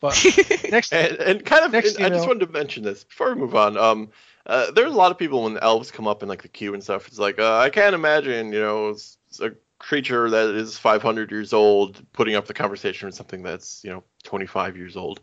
but 0.00 0.24
next 0.70 0.92
and, 0.92 1.16
and 1.18 1.44
kind 1.44 1.64
of, 1.64 1.72
Next 1.72 1.96
and 1.96 2.06
I 2.06 2.08
just 2.10 2.26
wanted 2.26 2.46
to 2.46 2.52
mention 2.52 2.82
this 2.82 3.04
before 3.04 3.34
we 3.34 3.40
move 3.40 3.54
on. 3.54 3.76
Um, 3.76 4.10
uh, 4.46 4.70
there's 4.72 4.92
a 4.92 4.96
lot 4.96 5.12
of 5.12 5.18
people 5.18 5.44
when 5.44 5.58
elves 5.58 5.90
come 5.90 6.08
up 6.08 6.22
in 6.22 6.28
like 6.28 6.42
the 6.42 6.48
queue 6.48 6.74
and 6.74 6.82
stuff. 6.82 7.06
It's 7.08 7.18
like 7.18 7.38
uh, 7.38 7.58
I 7.58 7.70
can't 7.70 7.94
imagine, 7.94 8.52
you 8.52 8.60
know, 8.60 8.96
a 9.40 9.50
creature 9.78 10.30
that 10.30 10.50
is 10.54 10.78
500 10.78 11.30
years 11.30 11.52
old 11.52 12.04
putting 12.12 12.36
up 12.36 12.46
the 12.46 12.54
conversation 12.54 13.06
with 13.06 13.16
something 13.16 13.42
that's 13.42 13.82
you 13.82 13.90
know 13.90 14.04
25 14.24 14.76
years 14.76 14.96
old. 14.96 15.20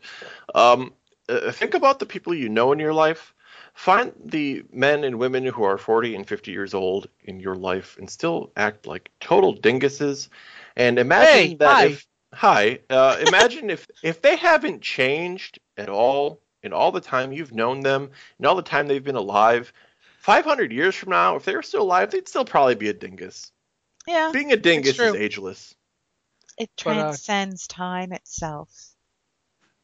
Um, 0.56 0.94
uh, 1.28 1.52
think 1.52 1.74
about 1.74 2.00
the 2.00 2.06
people 2.06 2.34
you 2.34 2.50
know 2.50 2.72
in 2.72 2.80
your 2.80 2.94
life. 2.94 3.34
Find 3.80 4.12
the 4.26 4.64
men 4.74 5.06
and 5.06 5.18
women 5.18 5.46
who 5.46 5.64
are 5.64 5.78
40 5.78 6.14
and 6.14 6.28
50 6.28 6.52
years 6.52 6.74
old 6.74 7.08
in 7.24 7.40
your 7.40 7.56
life 7.56 7.98
and 7.98 8.10
still 8.10 8.52
act 8.58 8.86
like 8.86 9.10
total 9.22 9.56
dinguses. 9.56 10.28
And 10.76 11.00
imagine 11.00 11.52
Hey, 11.52 11.56
that 11.60 11.78
hi. 11.78 11.86
if 11.86 12.06
hi, 12.34 12.80
uh, 12.90 13.18
imagine 13.22 13.70
if 13.70 13.88
if 14.04 14.22
they 14.22 14.36
haven't 14.36 14.82
changed 14.82 15.60
at 15.78 15.88
all 15.88 16.42
in 16.62 16.74
all 16.74 16.92
the 16.92 17.00
time 17.00 17.32
you've 17.32 17.54
known 17.54 17.80
them, 17.80 18.12
and 18.38 18.46
all 18.46 18.56
the 18.56 18.62
time 18.64 18.88
they've 18.88 19.02
been 19.02 19.16
alive. 19.16 19.72
500 20.20 20.74
years 20.74 20.94
from 20.94 21.12
now, 21.12 21.38
if 21.38 21.46
they 21.46 21.56
were 21.56 21.64
still 21.64 21.84
alive, 21.84 22.12
they'd 22.12 22.28
still 22.28 22.44
probably 22.44 22.76
be 22.76 22.90
a 22.90 22.94
dingus. 22.94 23.50
Yeah. 24.06 24.34
Being 24.34 24.52
a 24.52 24.58
dingus 24.58 25.00
is 25.00 25.16
ageless. 25.16 25.74
It 26.58 26.70
But, 26.84 26.98
uh, 26.98 27.12
transcends 27.14 27.66
time 27.68 28.12
itself. 28.12 28.89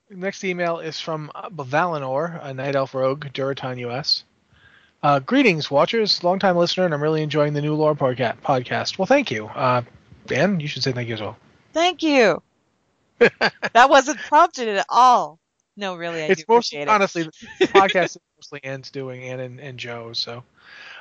Next 0.10 0.44
email 0.44 0.80
is 0.80 1.00
from 1.00 1.32
uh, 1.36 1.50
valinor 1.50 2.40
a 2.44 2.54
night 2.54 2.76
elf 2.76 2.94
rogue 2.94 3.26
duraton 3.34 3.78
us 3.90 4.24
uh, 5.04 5.20
greetings 5.20 5.70
watchers 5.72 6.24
longtime 6.24 6.56
listener 6.58 6.86
and 6.86 6.94
i'm 6.94 7.02
really 7.04 7.22
enjoying 7.24 7.54
the 7.54 7.62
new 7.62 7.74
lore 7.76 7.96
podca- 7.96 8.38
podcast 8.42 8.98
well 8.98 9.06
thank 9.06 9.32
you 9.32 9.48
uh, 9.48 9.82
dan 10.28 10.60
you 10.60 10.68
should 10.68 10.84
say 10.84 10.92
thank 10.92 11.08
you 11.08 11.14
as 11.16 11.22
well 11.22 11.38
Thank 11.74 12.04
you. 12.04 12.42
that 13.20 13.90
wasn't 13.90 14.18
prompted 14.20 14.70
at 14.70 14.86
all. 14.88 15.40
No, 15.76 15.96
really, 15.96 16.24
I 16.24 16.30
it's 16.30 16.42
do 16.42 16.46
mostly 16.48 16.78
appreciate 16.78 16.82
it. 16.84 16.88
honestly 16.88 17.24
the 17.24 17.32
podcast 17.68 18.16
is 18.16 18.18
mostly 18.38 18.64
Anne's 18.64 18.90
doing 18.92 19.24
Anne 19.24 19.42
and, 19.42 19.60
and 19.60 19.78
Joe. 19.78 20.14
So, 20.14 20.44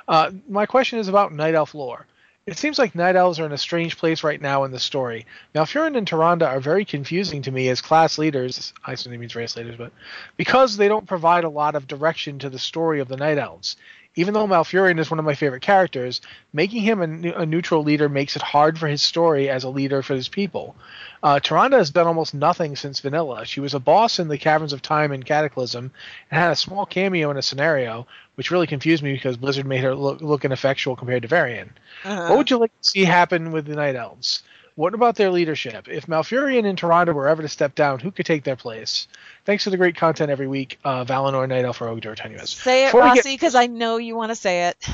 uh, 0.09 0.31
my 0.49 0.65
question 0.65 0.99
is 0.99 1.07
about 1.07 1.31
Night 1.31 1.55
Elf 1.55 1.73
lore. 1.73 2.05
It 2.47 2.59
seems 2.59 2.77
like 2.77 2.93
Night 2.93 3.15
Elves 3.15 3.39
are 3.39 3.47
in 3.47 3.53
a 3.53 3.57
strange 3.57 3.97
place 3.97 4.23
right 4.23 4.39
now 4.39 4.65
in 4.65 4.71
the 4.71 4.79
story. 4.79 5.25
Malfurion 5.55 5.97
and 5.97 6.07
Tyrande 6.07 6.43
are 6.43 6.59
very 6.59 6.85
confusing 6.85 7.41
to 7.41 7.51
me 7.51 7.69
as 7.69 7.81
class 7.81 8.19
leaders. 8.19 8.71
I 8.85 8.93
assume 8.93 9.13
he 9.13 9.17
means 9.17 9.35
race 9.35 9.55
leaders, 9.55 9.77
but 9.77 9.91
because 10.37 10.77
they 10.77 10.87
don't 10.87 11.07
provide 11.07 11.43
a 11.43 11.49
lot 11.49 11.73
of 11.73 11.87
direction 11.87 12.37
to 12.37 12.51
the 12.51 12.59
story 12.59 12.99
of 12.99 13.07
the 13.07 13.17
Night 13.17 13.39
Elves. 13.39 13.77
Even 14.15 14.33
though 14.33 14.47
Malfurion 14.47 14.99
is 14.99 15.11
one 15.11 15.19
of 15.19 15.25
my 15.25 15.35
favorite 15.35 15.61
characters, 15.61 16.21
making 16.53 16.81
him 16.81 17.01
a, 17.01 17.33
a 17.33 17.45
neutral 17.45 17.83
leader 17.83 18.07
makes 18.07 18.35
it 18.35 18.41
hard 18.41 18.79
for 18.79 18.87
his 18.87 19.01
story 19.01 19.49
as 19.49 19.63
a 19.63 19.69
leader 19.69 20.01
for 20.01 20.13
his 20.13 20.29
people. 20.29 20.75
Uh, 21.21 21.39
Tyrande 21.39 21.73
has 21.73 21.89
done 21.89 22.07
almost 22.07 22.33
nothing 22.33 22.75
since 22.75 22.99
Vanilla. 22.99 23.45
She 23.45 23.59
was 23.59 23.73
a 23.73 23.79
boss 23.79 24.19
in 24.19 24.27
the 24.27 24.37
Caverns 24.37 24.73
of 24.73 24.81
Time 24.81 25.11
and 25.11 25.25
Cataclysm 25.25 25.91
and 26.31 26.39
had 26.39 26.51
a 26.51 26.55
small 26.55 26.85
cameo 26.85 27.29
in 27.31 27.37
a 27.37 27.41
scenario, 27.41 28.07
which 28.35 28.51
really 28.51 28.67
confused 28.67 29.03
me 29.03 29.13
because 29.13 29.37
Blizzard 29.37 29.65
made 29.65 29.81
her 29.81 29.95
look, 29.95 30.21
look 30.21 30.45
ineffectual 30.45 30.95
compared 30.95 31.23
to 31.23 31.27
Varian. 31.27 31.73
Uh-huh. 32.03 32.27
What 32.29 32.37
would 32.37 32.49
you 32.49 32.57
like 32.57 32.71
to 32.81 32.89
see 32.89 33.03
happen 33.03 33.51
with 33.51 33.65
the 33.65 33.75
Night 33.75 33.95
Elves? 33.95 34.43
What 34.75 34.93
about 34.93 35.15
their 35.15 35.31
leadership? 35.31 35.87
If 35.87 36.07
Malfurion 36.07 36.65
and 36.65 36.77
Tyrande 36.77 37.13
were 37.13 37.29
ever 37.29 37.41
to 37.41 37.47
step 37.47 37.75
down, 37.75 37.99
who 37.99 38.11
could 38.11 38.25
take 38.25 38.43
their 38.43 38.57
place? 38.57 39.07
Thanks 39.45 39.63
for 39.63 39.69
the 39.69 39.77
great 39.77 39.95
content 39.95 40.29
every 40.29 40.47
week, 40.47 40.79
uh, 40.83 41.05
Valinor, 41.05 41.47
Night 41.47 41.63
Elf, 41.63 41.79
Rogue, 41.79 42.01
Tenuous. 42.01 42.49
Say 42.49 42.83
it, 42.83 42.87
Before 42.87 43.01
Rossi, 43.01 43.33
because 43.33 43.55
I 43.55 43.67
know 43.67 43.97
you 43.97 44.17
want 44.17 44.31
to 44.31 44.35
say 44.35 44.67
it. 44.67 44.87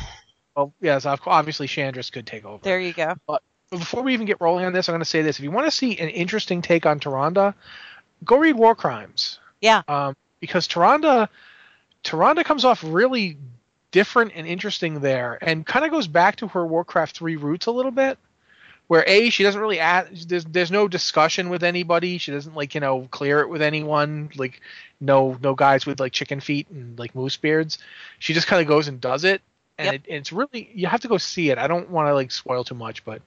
Well, 0.55 0.73
yes, 0.81 1.05
obviously 1.05 1.67
Shandris 1.67 2.11
could 2.11 2.27
take 2.27 2.45
over. 2.45 2.61
There 2.61 2.79
you 2.79 2.93
go. 2.93 3.15
But 3.25 3.41
before 3.69 4.03
we 4.03 4.13
even 4.13 4.25
get 4.25 4.41
rolling 4.41 4.65
on 4.65 4.73
this, 4.73 4.89
I'm 4.89 4.93
going 4.93 4.99
to 4.99 5.05
say 5.05 5.21
this: 5.21 5.39
if 5.39 5.43
you 5.43 5.49
want 5.49 5.65
to 5.65 5.71
see 5.71 5.97
an 5.97 6.09
interesting 6.09 6.61
take 6.61 6.85
on 6.85 6.99
Tyrande, 6.99 7.53
go 8.25 8.37
read 8.37 8.55
War 8.55 8.75
Crimes. 8.75 9.39
Yeah. 9.61 9.81
Um, 9.87 10.17
because 10.41 10.67
Tyrande, 10.67 11.29
Tyrande 12.03 12.43
comes 12.43 12.65
off 12.65 12.83
really 12.83 13.37
different 13.91 14.33
and 14.35 14.45
interesting 14.45 14.99
there, 14.99 15.37
and 15.41 15.65
kind 15.65 15.85
of 15.85 15.91
goes 15.91 16.07
back 16.07 16.35
to 16.37 16.49
her 16.49 16.65
Warcraft 16.65 17.15
3 17.15 17.37
roots 17.37 17.67
a 17.67 17.71
little 17.71 17.91
bit. 17.91 18.17
Where 18.91 19.05
a 19.07 19.29
she 19.29 19.43
doesn't 19.43 19.61
really 19.61 19.79
ask, 19.79 20.27
there's 20.27 20.43
there's 20.43 20.69
no 20.69 20.85
discussion 20.89 21.47
with 21.47 21.63
anybody. 21.63 22.17
She 22.17 22.33
doesn't 22.33 22.55
like 22.55 22.75
you 22.75 22.81
know 22.81 23.07
clear 23.09 23.39
it 23.39 23.47
with 23.47 23.61
anyone. 23.61 24.29
Like 24.35 24.59
no 24.99 25.37
no 25.41 25.55
guys 25.55 25.85
with 25.85 26.01
like 26.01 26.11
chicken 26.11 26.41
feet 26.41 26.67
and 26.69 26.99
like 26.99 27.15
moose 27.15 27.37
beards. 27.37 27.77
She 28.19 28.33
just 28.33 28.47
kind 28.47 28.61
of 28.61 28.67
goes 28.67 28.89
and 28.89 28.99
does 28.99 29.23
it, 29.23 29.41
and 29.77 29.85
Yep. 29.85 29.95
it, 29.95 30.01
it's 30.07 30.33
really 30.33 30.69
you 30.75 30.87
have 30.87 30.99
to 30.99 31.07
go 31.07 31.17
see 31.17 31.51
it. 31.51 31.57
I 31.57 31.67
don't 31.67 31.89
want 31.89 32.09
to 32.09 32.13
like 32.13 32.31
spoil 32.31 32.65
too 32.65 32.75
much, 32.75 33.05
but 33.05 33.21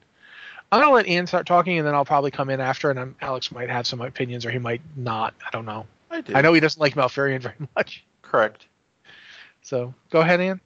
I'm 0.71 0.81
gonna 0.81 0.93
let 0.93 1.07
Ian 1.07 1.25
start 1.25 1.47
talking, 1.47 1.79
and 1.79 1.87
then 1.87 1.95
I'll 1.95 2.05
probably 2.05 2.29
come 2.29 2.51
in 2.51 2.61
after, 2.61 2.91
and 2.91 2.99
I'm, 2.99 3.15
Alex 3.19 3.51
might 3.51 3.71
have 3.71 3.87
some 3.87 4.01
opinions, 4.01 4.45
or 4.45 4.51
he 4.51 4.59
might 4.59 4.83
not. 4.95 5.33
I 5.47 5.49
don't 5.49 5.65
know. 5.65 5.87
I 6.11 6.21
did. 6.21 6.35
I 6.35 6.41
know 6.41 6.53
he 6.53 6.59
doesn't 6.59 6.79
like 6.79 6.93
Malfurion 6.93 7.41
very 7.41 7.55
much. 7.75 8.05
Correct. 8.21 8.67
So 9.63 9.95
go 10.11 10.21
ahead, 10.21 10.39
Ian. 10.41 10.61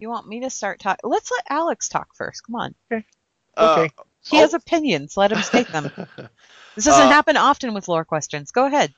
You 0.00 0.08
want 0.08 0.26
me 0.26 0.40
to 0.40 0.50
start 0.50 0.80
talking? 0.80 1.08
Let's 1.08 1.30
let 1.30 1.44
Alex 1.48 1.88
talk 1.88 2.08
first. 2.16 2.44
Come 2.44 2.56
on. 2.56 2.74
Okay. 2.90 3.06
He 3.56 4.38
oh. 4.38 4.40
has 4.40 4.54
opinions. 4.54 5.16
Let 5.16 5.32
him 5.32 5.42
state 5.42 5.68
them. 5.68 5.90
This 6.74 6.86
doesn't 6.86 7.06
Uh, 7.06 7.08
happen 7.08 7.36
often 7.36 7.72
with 7.72 7.86
lore 7.86 8.04
questions. 8.04 8.50
Go 8.50 8.66
ahead. 8.66 8.92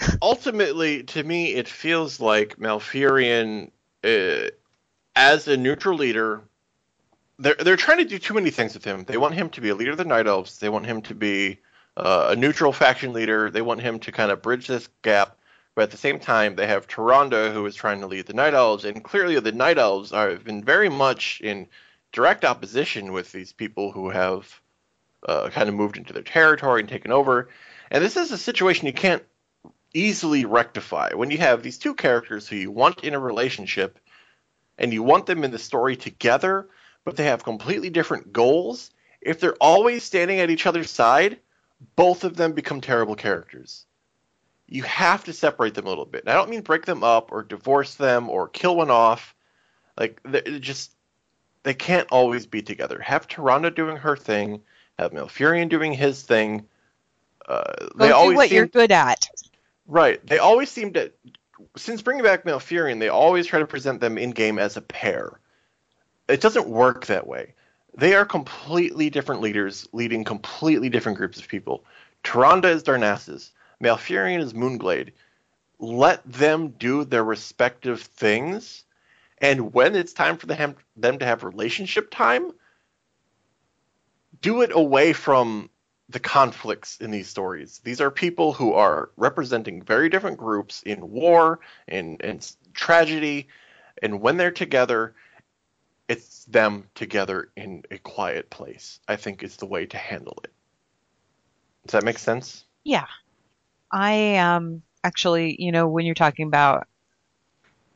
ultimately, 0.22 1.02
to 1.02 1.22
me, 1.22 1.52
it 1.54 1.68
feels 1.68 2.20
like 2.20 2.56
Malfurion, 2.58 3.70
uh, 4.02 4.48
as 5.14 5.46
a 5.46 5.56
neutral 5.56 5.98
leader, 5.98 6.40
they're 7.38 7.56
they're 7.56 7.76
trying 7.76 7.98
to 7.98 8.04
do 8.04 8.18
too 8.18 8.34
many 8.34 8.50
things 8.50 8.74
with 8.74 8.84
him. 8.84 9.04
They 9.04 9.18
want 9.18 9.34
him 9.34 9.50
to 9.50 9.60
be 9.60 9.68
a 9.68 9.74
leader 9.74 9.90
of 9.90 9.98
the 9.98 10.04
Night 10.04 10.26
Elves. 10.26 10.58
They 10.58 10.68
want 10.68 10.86
him 10.86 11.02
to 11.02 11.14
be 11.14 11.58
uh, 11.96 12.28
a 12.30 12.36
neutral 12.36 12.72
faction 12.72 13.12
leader. 13.12 13.50
They 13.50 13.62
want 13.62 13.82
him 13.82 13.98
to 14.00 14.12
kind 14.12 14.30
of 14.30 14.42
bridge 14.42 14.66
this 14.66 14.88
gap. 15.02 15.36
But 15.74 15.82
at 15.82 15.90
the 15.90 15.96
same 15.96 16.18
time, 16.18 16.56
they 16.56 16.66
have 16.66 16.88
Tyrande, 16.88 17.52
who 17.52 17.64
is 17.66 17.74
trying 17.74 18.00
to 18.00 18.06
lead 18.06 18.26
the 18.26 18.32
Night 18.32 18.54
Elves, 18.54 18.84
and 18.84 19.04
clearly 19.04 19.38
the 19.40 19.52
Night 19.52 19.78
Elves 19.78 20.12
are, 20.12 20.30
have 20.30 20.44
been 20.44 20.64
very 20.64 20.88
much 20.88 21.40
in 21.42 21.68
direct 22.12 22.44
opposition 22.44 23.12
with 23.12 23.32
these 23.32 23.52
people 23.52 23.92
who 23.92 24.10
have 24.10 24.60
uh, 25.26 25.50
kind 25.50 25.68
of 25.68 25.74
moved 25.74 25.96
into 25.96 26.12
their 26.12 26.22
territory 26.22 26.80
and 26.80 26.88
taken 26.88 27.12
over. 27.12 27.48
And 27.90 28.02
this 28.02 28.16
is 28.16 28.32
a 28.32 28.38
situation 28.38 28.86
you 28.86 28.92
can't 28.92 29.24
easily 29.92 30.44
rectify 30.44 31.10
when 31.14 31.30
you 31.30 31.38
have 31.38 31.62
these 31.62 31.78
two 31.78 31.94
characters 31.94 32.48
who 32.48 32.56
you 32.56 32.70
want 32.70 33.04
in 33.04 33.14
a 33.14 33.18
relationship 33.18 33.98
and 34.78 34.92
you 34.92 35.02
want 35.02 35.26
them 35.26 35.44
in 35.44 35.50
the 35.50 35.58
story 35.58 35.96
together, 35.96 36.68
but 37.04 37.16
they 37.16 37.24
have 37.24 37.44
completely 37.44 37.90
different 37.90 38.32
goals. 38.32 38.90
If 39.20 39.40
they're 39.40 39.54
always 39.54 40.04
standing 40.04 40.40
at 40.40 40.50
each 40.50 40.66
other's 40.66 40.90
side, 40.90 41.38
both 41.96 42.24
of 42.24 42.36
them 42.36 42.52
become 42.52 42.80
terrible 42.80 43.16
characters. 43.16 43.84
You 44.66 44.84
have 44.84 45.24
to 45.24 45.32
separate 45.32 45.74
them 45.74 45.86
a 45.86 45.88
little 45.88 46.06
bit. 46.06 46.22
And 46.22 46.30
I 46.30 46.34
don't 46.34 46.48
mean 46.48 46.62
break 46.62 46.86
them 46.86 47.02
up 47.02 47.32
or 47.32 47.42
divorce 47.42 47.96
them 47.96 48.30
or 48.30 48.48
kill 48.48 48.76
one 48.76 48.90
off. 48.90 49.34
Like 49.98 50.20
just 50.60 50.92
they 51.62 51.74
can't 51.74 52.08
always 52.10 52.46
be 52.46 52.62
together. 52.62 53.00
Have 53.00 53.28
Tyrande 53.28 53.74
doing 53.74 53.96
her 53.96 54.16
thing, 54.16 54.62
have 54.98 55.12
Malfurion 55.12 55.68
doing 55.68 55.92
his 55.92 56.22
thing. 56.22 56.66
Uh, 57.46 57.88
they 57.96 58.08
do 58.08 58.14
always 58.14 58.36
what 58.36 58.48
seem, 58.48 58.56
you're 58.56 58.66
good 58.66 58.92
at. 58.92 59.28
Right. 59.86 60.24
They 60.26 60.38
always 60.38 60.70
seem 60.70 60.92
to, 60.92 61.12
since 61.76 62.02
bringing 62.02 62.22
back 62.22 62.44
Malfurion, 62.44 63.00
they 63.00 63.08
always 63.08 63.46
try 63.46 63.58
to 63.58 63.66
present 63.66 64.00
them 64.00 64.18
in 64.18 64.30
game 64.30 64.58
as 64.58 64.76
a 64.76 64.82
pair. 64.82 65.40
It 66.28 66.40
doesn't 66.40 66.68
work 66.68 67.06
that 67.06 67.26
way. 67.26 67.54
They 67.96 68.14
are 68.14 68.24
completely 68.24 69.10
different 69.10 69.40
leaders, 69.40 69.88
leading 69.92 70.22
completely 70.24 70.88
different 70.88 71.18
groups 71.18 71.40
of 71.40 71.48
people. 71.48 71.84
Tyrande 72.22 72.66
is 72.66 72.84
Darnassus. 72.84 73.50
Malfurion 73.82 74.40
is 74.40 74.52
Moonglade. 74.52 75.10
Let 75.80 76.22
them 76.30 76.68
do 76.78 77.04
their 77.04 77.24
respective 77.24 78.02
things, 78.02 78.84
and 79.40 79.72
when 79.72 79.96
it's 79.96 80.12
time 80.12 80.36
for 80.36 80.46
them 80.46 80.76
them 80.96 81.18
to 81.18 81.24
have 81.24 81.44
relationship 81.44 82.10
time, 82.10 82.52
do 84.40 84.62
it 84.62 84.70
away 84.72 85.12
from 85.12 85.70
the 86.08 86.20
conflicts 86.20 86.98
in 86.98 87.10
these 87.10 87.28
stories. 87.28 87.80
These 87.84 88.00
are 88.00 88.10
people 88.10 88.52
who 88.52 88.72
are 88.72 89.10
representing 89.16 89.82
very 89.82 90.08
different 90.08 90.38
groups 90.38 90.82
in 90.82 91.08
war 91.10 91.60
and, 91.86 92.20
and 92.22 92.56
tragedy, 92.74 93.48
and 94.02 94.20
when 94.20 94.36
they're 94.36 94.50
together, 94.50 95.14
it's 96.08 96.44
them 96.46 96.88
together 96.96 97.50
in 97.56 97.84
a 97.90 97.98
quiet 97.98 98.50
place. 98.50 98.98
I 99.06 99.16
think 99.16 99.42
is 99.42 99.56
the 99.56 99.66
way 99.66 99.86
to 99.86 99.96
handle 99.96 100.38
it. 100.42 100.52
Does 101.86 101.92
that 101.92 102.04
make 102.04 102.18
sense? 102.18 102.64
Yeah. 102.84 103.06
I 103.92 104.36
um 104.36 104.82
actually, 105.04 105.56
you 105.58 105.72
know, 105.72 105.88
when 105.88 106.04
you're 106.06 106.14
talking 106.14 106.46
about 106.46 106.88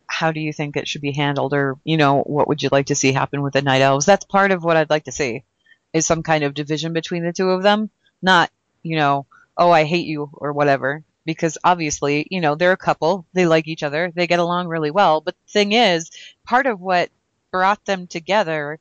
how 0.07 0.33
do 0.33 0.40
you 0.40 0.53
think 0.53 0.77
it 0.77 0.88
should 0.88 1.01
be 1.01 1.12
handled 1.12 1.55
or, 1.55 1.79
you 1.85 1.97
know, 1.97 2.23
what 2.23 2.49
would 2.49 2.62
you 2.62 2.69
like 2.71 2.87
to 2.87 2.95
see 2.95 3.12
happen 3.12 3.43
with 3.43 3.53
the 3.53 3.62
night 3.62 3.83
elves? 3.83 4.07
That's 4.07 4.25
part 4.25 4.51
of 4.51 4.62
what 4.62 4.77
I'd 4.77 4.90
like 4.90 5.05
to 5.05 5.12
see. 5.12 5.45
Is 5.93 6.07
some 6.07 6.23
kind 6.23 6.45
of 6.45 6.55
division 6.55 6.93
between 6.93 7.25
the 7.25 7.33
two 7.33 7.51
of 7.51 7.62
them, 7.62 7.88
not, 8.21 8.51
you 8.83 8.97
know, 8.97 9.27
oh, 9.57 9.71
I 9.71 9.85
hate 9.85 10.07
you 10.07 10.29
or 10.33 10.53
whatever. 10.53 11.05
Because 11.25 11.57
obviously, 11.64 12.27
you 12.31 12.40
know, 12.40 12.55
they're 12.55 12.73
a 12.73 12.77
couple, 12.77 13.25
they 13.33 13.47
like 13.47 13.67
each 13.67 13.83
other, 13.83 14.12
they 14.14 14.27
get 14.27 14.40
along 14.40 14.69
really 14.69 14.90
well. 14.90 15.21
But 15.21 15.37
the 15.47 15.53
thing 15.53 15.73
is, 15.73 16.11
part 16.45 16.67
of 16.67 16.81
what 16.81 17.11
brought 17.51 17.83
them 17.87 18.07
together 18.07 18.79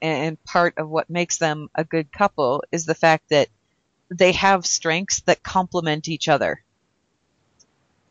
and 0.00 0.42
part 0.44 0.74
of 0.78 0.88
what 0.88 1.10
makes 1.10 1.38
them 1.38 1.68
a 1.74 1.82
good 1.82 2.12
couple 2.12 2.62
is 2.70 2.86
the 2.86 2.94
fact 2.94 3.30
that 3.30 3.48
they 4.10 4.32
have 4.32 4.64
strengths 4.64 5.22
that 5.22 5.42
complement 5.42 6.06
each 6.06 6.28
other. 6.28 6.62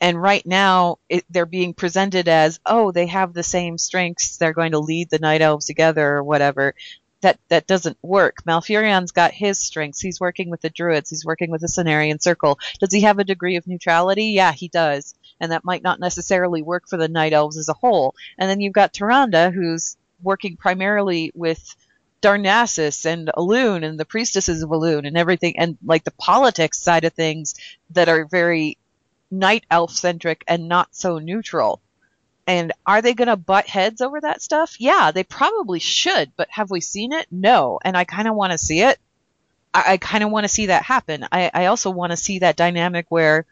And 0.02 0.22
right 0.22 0.46
now, 0.46 1.00
it, 1.10 1.26
they're 1.30 1.46
being 1.46 1.74
presented 1.74 2.28
as, 2.28 2.60
oh, 2.66 2.92
they 2.92 3.08
have 3.08 3.34
the 3.34 3.44
same 3.44 3.78
strengths. 3.78 4.38
They're 4.38 4.54
going 4.54 4.74
to 4.74 4.80
lead 4.80 5.10
the 5.10 5.20
night 5.20 5.42
elves 5.42 5.66
together 5.66 6.16
or 6.16 6.24
whatever. 6.24 6.76
That 7.22 7.40
that 7.48 7.66
doesn't 7.66 7.98
work. 8.02 8.44
Malfurion's 8.46 9.12
got 9.12 9.32
his 9.32 9.60
strengths. 9.60 10.02
He's 10.02 10.20
working 10.20 10.50
with 10.50 10.62
the 10.62 10.70
druids. 10.70 11.10
He's 11.10 11.26
working 11.26 11.50
with 11.50 11.62
the 11.62 11.68
Cenarion 11.68 12.22
Circle. 12.22 12.60
Does 12.80 12.94
he 12.94 13.02
have 13.02 13.20
a 13.20 13.24
degree 13.24 13.56
of 13.56 13.66
neutrality? 13.68 14.26
Yeah, 14.26 14.52
he 14.52 14.68
does. 14.68 15.16
And 15.40 15.52
that 15.52 15.66
might 15.66 15.82
not 15.82 16.00
necessarily 16.00 16.62
work 16.62 16.88
for 16.88 16.98
the 16.98 17.08
night 17.08 17.34
elves 17.34 17.58
as 17.58 17.70
a 17.70 17.74
whole. 17.74 18.16
And 18.38 18.50
then 18.50 18.60
you've 18.60 18.74
got 18.74 18.94
Tyrande, 18.94 19.54
who's 19.54 19.98
working 20.22 20.56
primarily 20.58 21.32
with 21.34 21.76
Darnassus 22.22 23.06
and 23.06 23.30
Elune 23.36 23.84
and 23.84 24.00
the 24.00 24.06
priestesses 24.06 24.62
of 24.62 24.70
Elune 24.70 25.08
and 25.08 25.18
everything, 25.18 25.58
and 25.58 25.78
like 25.84 26.04
the 26.04 26.12
politics 26.12 26.80
side 26.80 27.06
of 27.06 27.14
things 27.14 27.56
that 27.92 28.10
are 28.10 28.26
very 28.26 28.78
night 29.32 29.66
elf 29.70 29.92
centric 29.92 30.44
and 30.48 30.68
not 30.68 30.96
so 30.96 31.20
neutral. 31.20 31.82
And 32.48 32.72
are 32.86 33.02
they 33.02 33.14
going 33.14 33.28
to 33.28 33.36
butt 33.36 33.66
heads 33.66 34.02
over 34.02 34.22
that 34.22 34.42
stuff? 34.42 34.80
Yeah, 34.80 35.12
they 35.12 35.24
probably 35.24 35.80
should, 35.80 36.32
but 36.36 36.48
have 36.52 36.70
we 36.70 36.80
seen 36.80 37.12
it? 37.12 37.26
No. 37.32 37.80
And 37.84 37.98
I 37.98 38.04
kind 38.04 38.28
of 38.28 38.36
want 38.36 38.52
to 38.52 38.58
see 38.58 38.82
it. 38.82 39.00
I, 39.74 39.94
I 39.94 39.98
kind 39.98 40.24
of 40.24 40.30
want 40.30 40.44
to 40.44 40.50
see 40.50 40.68
that 40.68 40.84
happen. 40.84 41.28
I, 41.32 41.50
I 41.54 41.66
also 41.68 41.90
want 41.90 42.12
to 42.12 42.18
see 42.18 42.40
that 42.40 42.56
dynamic 42.56 43.08
where, 43.10 43.46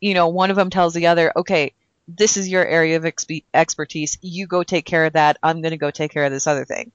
you 0.00 0.14
know, 0.14 0.28
one 0.28 0.50
of 0.50 0.56
them 0.56 0.70
tells 0.70 0.94
the 0.94 1.08
other, 1.08 1.32
okay, 1.36 1.74
this 2.08 2.36
is 2.36 2.48
your 2.48 2.64
area 2.64 2.96
of 2.96 3.02
expe- 3.02 3.44
expertise. 3.52 4.16
You 4.22 4.46
go 4.46 4.62
take 4.62 4.86
care 4.86 5.04
of 5.04 5.12
that. 5.12 5.36
I'm 5.42 5.60
going 5.60 5.72
to 5.72 5.76
go 5.76 5.90
take 5.90 6.10
care 6.10 6.24
of 6.24 6.32
this 6.32 6.46
other 6.46 6.64
thing. 6.64 6.92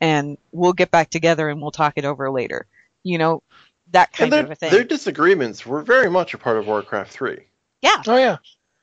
And 0.00 0.38
we'll 0.52 0.72
get 0.72 0.90
back 0.90 1.10
together 1.10 1.48
and 1.48 1.60
we'll 1.60 1.72
talk 1.72 1.94
it 1.96 2.04
over 2.04 2.30
later. 2.30 2.66
You 3.02 3.18
know, 3.18 3.42
that 3.92 4.12
kind 4.12 4.32
of 4.32 4.50
a 4.50 4.54
thing. 4.54 4.70
their 4.70 4.84
disagreements 4.84 5.64
were 5.66 5.82
very 5.82 6.10
much 6.10 6.34
a 6.34 6.38
part 6.38 6.58
of 6.58 6.66
Warcraft 6.66 7.10
3. 7.10 7.38
Yeah. 7.86 8.02
Oh 8.06 8.16
yeah. 8.16 8.36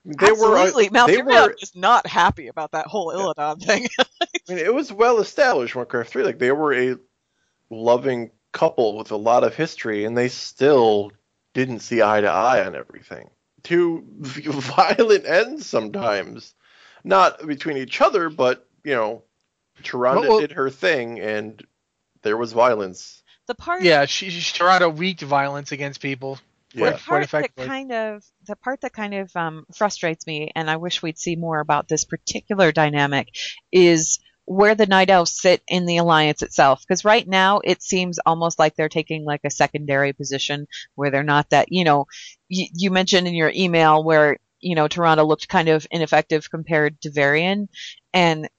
They 0.05 0.31
Absolutely. 0.31 0.89
were, 0.89 0.97
uh, 0.99 1.07
they 1.07 1.21
were, 1.21 1.55
is 1.61 1.75
not 1.75 2.05
happy 2.05 2.47
about 2.47 2.71
that 2.73 2.87
whole 2.87 3.13
Illidan 3.13 3.63
thing. 3.63 3.87
I 3.99 4.05
mean, 4.49 4.57
it 4.57 4.73
was 4.73 4.91
well 4.91 5.19
established 5.19 5.75
in 5.75 5.79
Warcraft 5.79 6.09
3. 6.09 6.23
Like, 6.23 6.39
they 6.39 6.51
were 6.51 6.73
a 6.73 6.97
loving 7.69 8.31
couple 8.51 8.97
with 8.97 9.11
a 9.11 9.15
lot 9.15 9.45
of 9.45 9.55
history, 9.55 10.03
and 10.03 10.17
they 10.17 10.27
still 10.27 11.13
didn't 11.53 11.79
see 11.79 12.01
eye 12.01 12.19
to 12.19 12.27
eye 12.27 12.65
on 12.65 12.75
everything. 12.75 13.29
To 13.63 14.03
violent 14.17 15.25
ends 15.25 15.65
sometimes. 15.67 16.53
Not 17.05 17.45
between 17.47 17.77
each 17.77 18.01
other, 18.01 18.29
but, 18.29 18.67
you 18.83 18.95
know, 18.95 19.23
Tyrande 19.83 20.19
Well, 20.21 20.29
well- 20.31 20.39
did 20.41 20.51
her 20.51 20.69
thing, 20.69 21.21
and 21.21 21.65
there 22.23 22.35
was 22.35 22.51
violence. 22.51 23.23
the 23.47 23.55
part 23.55 23.83
Yeah, 23.83 24.03
she, 24.05 24.29
she 24.29 24.59
Tyrande 24.59 24.99
wreaked 24.99 25.21
violence 25.21 25.71
against 25.71 26.01
people. 26.01 26.39
Yeah. 26.73 26.91
the 26.91 26.97
part 26.97 27.29
that 27.29 27.55
kind 27.55 27.91
of 27.91 28.23
the 28.47 28.55
part 28.55 28.81
that 28.81 28.93
kind 28.93 29.13
of 29.13 29.35
um, 29.35 29.65
frustrates 29.73 30.25
me, 30.25 30.51
and 30.55 30.69
I 30.69 30.77
wish 30.77 31.01
we'd 31.01 31.19
see 31.19 31.35
more 31.35 31.59
about 31.59 31.87
this 31.87 32.03
particular 32.03 32.71
dynamic, 32.71 33.29
is 33.71 34.19
where 34.45 34.75
the 34.75 34.85
night 34.85 35.09
elves 35.09 35.39
sit 35.39 35.61
in 35.67 35.85
the 35.85 35.97
alliance 35.97 36.41
itself 36.41 36.81
because 36.81 37.05
right 37.05 37.27
now 37.27 37.61
it 37.63 37.81
seems 37.81 38.19
almost 38.25 38.59
like 38.59 38.75
they're 38.75 38.89
taking 38.89 39.23
like 39.23 39.41
a 39.45 39.49
secondary 39.49 40.11
position 40.11 40.67
where 40.95 41.09
they're 41.09 41.23
not 41.23 41.49
that 41.51 41.67
you 41.71 41.85
know 41.85 42.05
you, 42.49 42.67
you 42.73 42.91
mentioned 42.91 43.27
in 43.27 43.35
your 43.35 43.51
email 43.55 44.03
where 44.03 44.37
you 44.59 44.75
know 44.75 44.87
Tyrande 44.87 45.25
looked 45.25 45.47
kind 45.47 45.69
of 45.69 45.87
ineffective 45.91 46.49
compared 46.49 46.99
to 47.01 47.11
Varian 47.11 47.69
and 48.13 48.49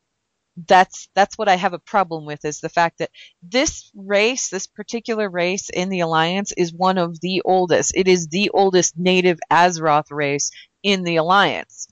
that's 0.56 1.08
that's 1.14 1.36
what 1.36 1.48
I 1.48 1.56
have 1.56 1.72
a 1.72 1.78
problem 1.78 2.26
with 2.26 2.44
is 2.44 2.60
the 2.60 2.68
fact 2.68 2.98
that 2.98 3.10
this 3.42 3.90
race, 3.94 4.48
this 4.48 4.66
particular 4.66 5.28
race 5.28 5.68
in 5.70 5.88
the 5.88 6.00
alliance 6.00 6.52
is 6.52 6.72
one 6.72 6.98
of 6.98 7.20
the 7.20 7.42
oldest. 7.44 7.92
It 7.96 8.08
is 8.08 8.28
the 8.28 8.50
oldest 8.50 8.96
native 8.96 9.38
Azeroth 9.50 10.10
race 10.10 10.50
in 10.82 11.02
the 11.02 11.16
alliance 11.16 11.88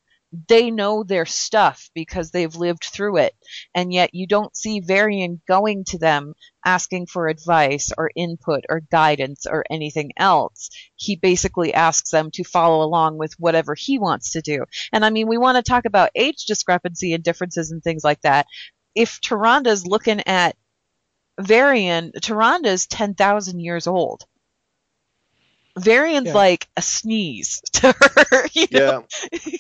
they 0.49 0.71
know 0.71 1.03
their 1.03 1.27
stuff 1.27 1.91
because 1.95 2.31
they've 2.31 2.55
lived 2.55 2.85
through 2.85 3.19
it. 3.19 3.35
And 3.75 3.93
yet 3.93 4.15
you 4.15 4.27
don't 4.27 4.57
see 4.57 4.81
Varian 4.81 5.43
going 5.47 5.85
to 5.89 5.99
them 5.99 6.35
asking 6.65 7.07
for 7.07 7.29
advice 7.29 7.93
or 7.97 8.11
input 8.17 8.65
or 8.69 8.81
guidance 8.81 9.47
or 9.47 9.65
anything 9.71 10.13
else. 10.17 10.71
He 10.97 11.17
basically 11.17 11.75
asks 11.75 12.11
them 12.11 12.31
to 12.33 12.45
follow 12.45 12.85
along 12.85 13.19
with 13.19 13.35
whatever 13.39 13.75
he 13.75 13.99
wants 13.99 14.33
to 14.33 14.41
do. 14.41 14.65
And 14.93 15.05
I 15.05 15.11
mean, 15.11 15.29
we 15.29 15.39
want 15.39 15.57
to 15.57 15.63
talk 15.63 15.85
about 15.85 16.11
age 16.15 16.45
discrepancy 16.47 17.13
and 17.13 17.23
differences 17.23 17.71
and 17.71 17.83
things 17.83 18.05
like 18.05 18.21
that. 18.23 18.47
If 18.95 19.21
Tyrande's 19.21 19.87
looking 19.87 20.23
at 20.27 20.57
Varian, 21.41 22.13
Tyrande's 22.21 22.87
10,000 22.87 23.61
years 23.61 23.87
old. 23.87 24.25
Varian's 25.79 26.29
yeah. 26.29 26.35
like 26.35 26.69
a 26.77 26.83
sneeze 26.83 27.63
to 27.73 27.93
her. 27.93 28.49
yeah, 28.53 29.01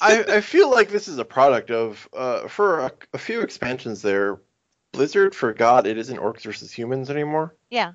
I, 0.00 0.24
I 0.28 0.40
feel 0.40 0.70
like 0.70 0.90
this 0.90 1.08
is 1.08 1.18
a 1.18 1.24
product 1.24 1.70
of 1.70 2.08
uh, 2.12 2.48
for 2.48 2.80
a, 2.80 2.92
a, 3.14 3.18
few 3.18 3.40
expansions 3.40 4.02
there, 4.02 4.38
Blizzard 4.92 5.34
forgot 5.34 5.86
it 5.86 5.96
isn't 5.98 6.18
orcs 6.18 6.42
versus 6.42 6.70
humans 6.70 7.10
anymore. 7.10 7.54
Yeah. 7.70 7.92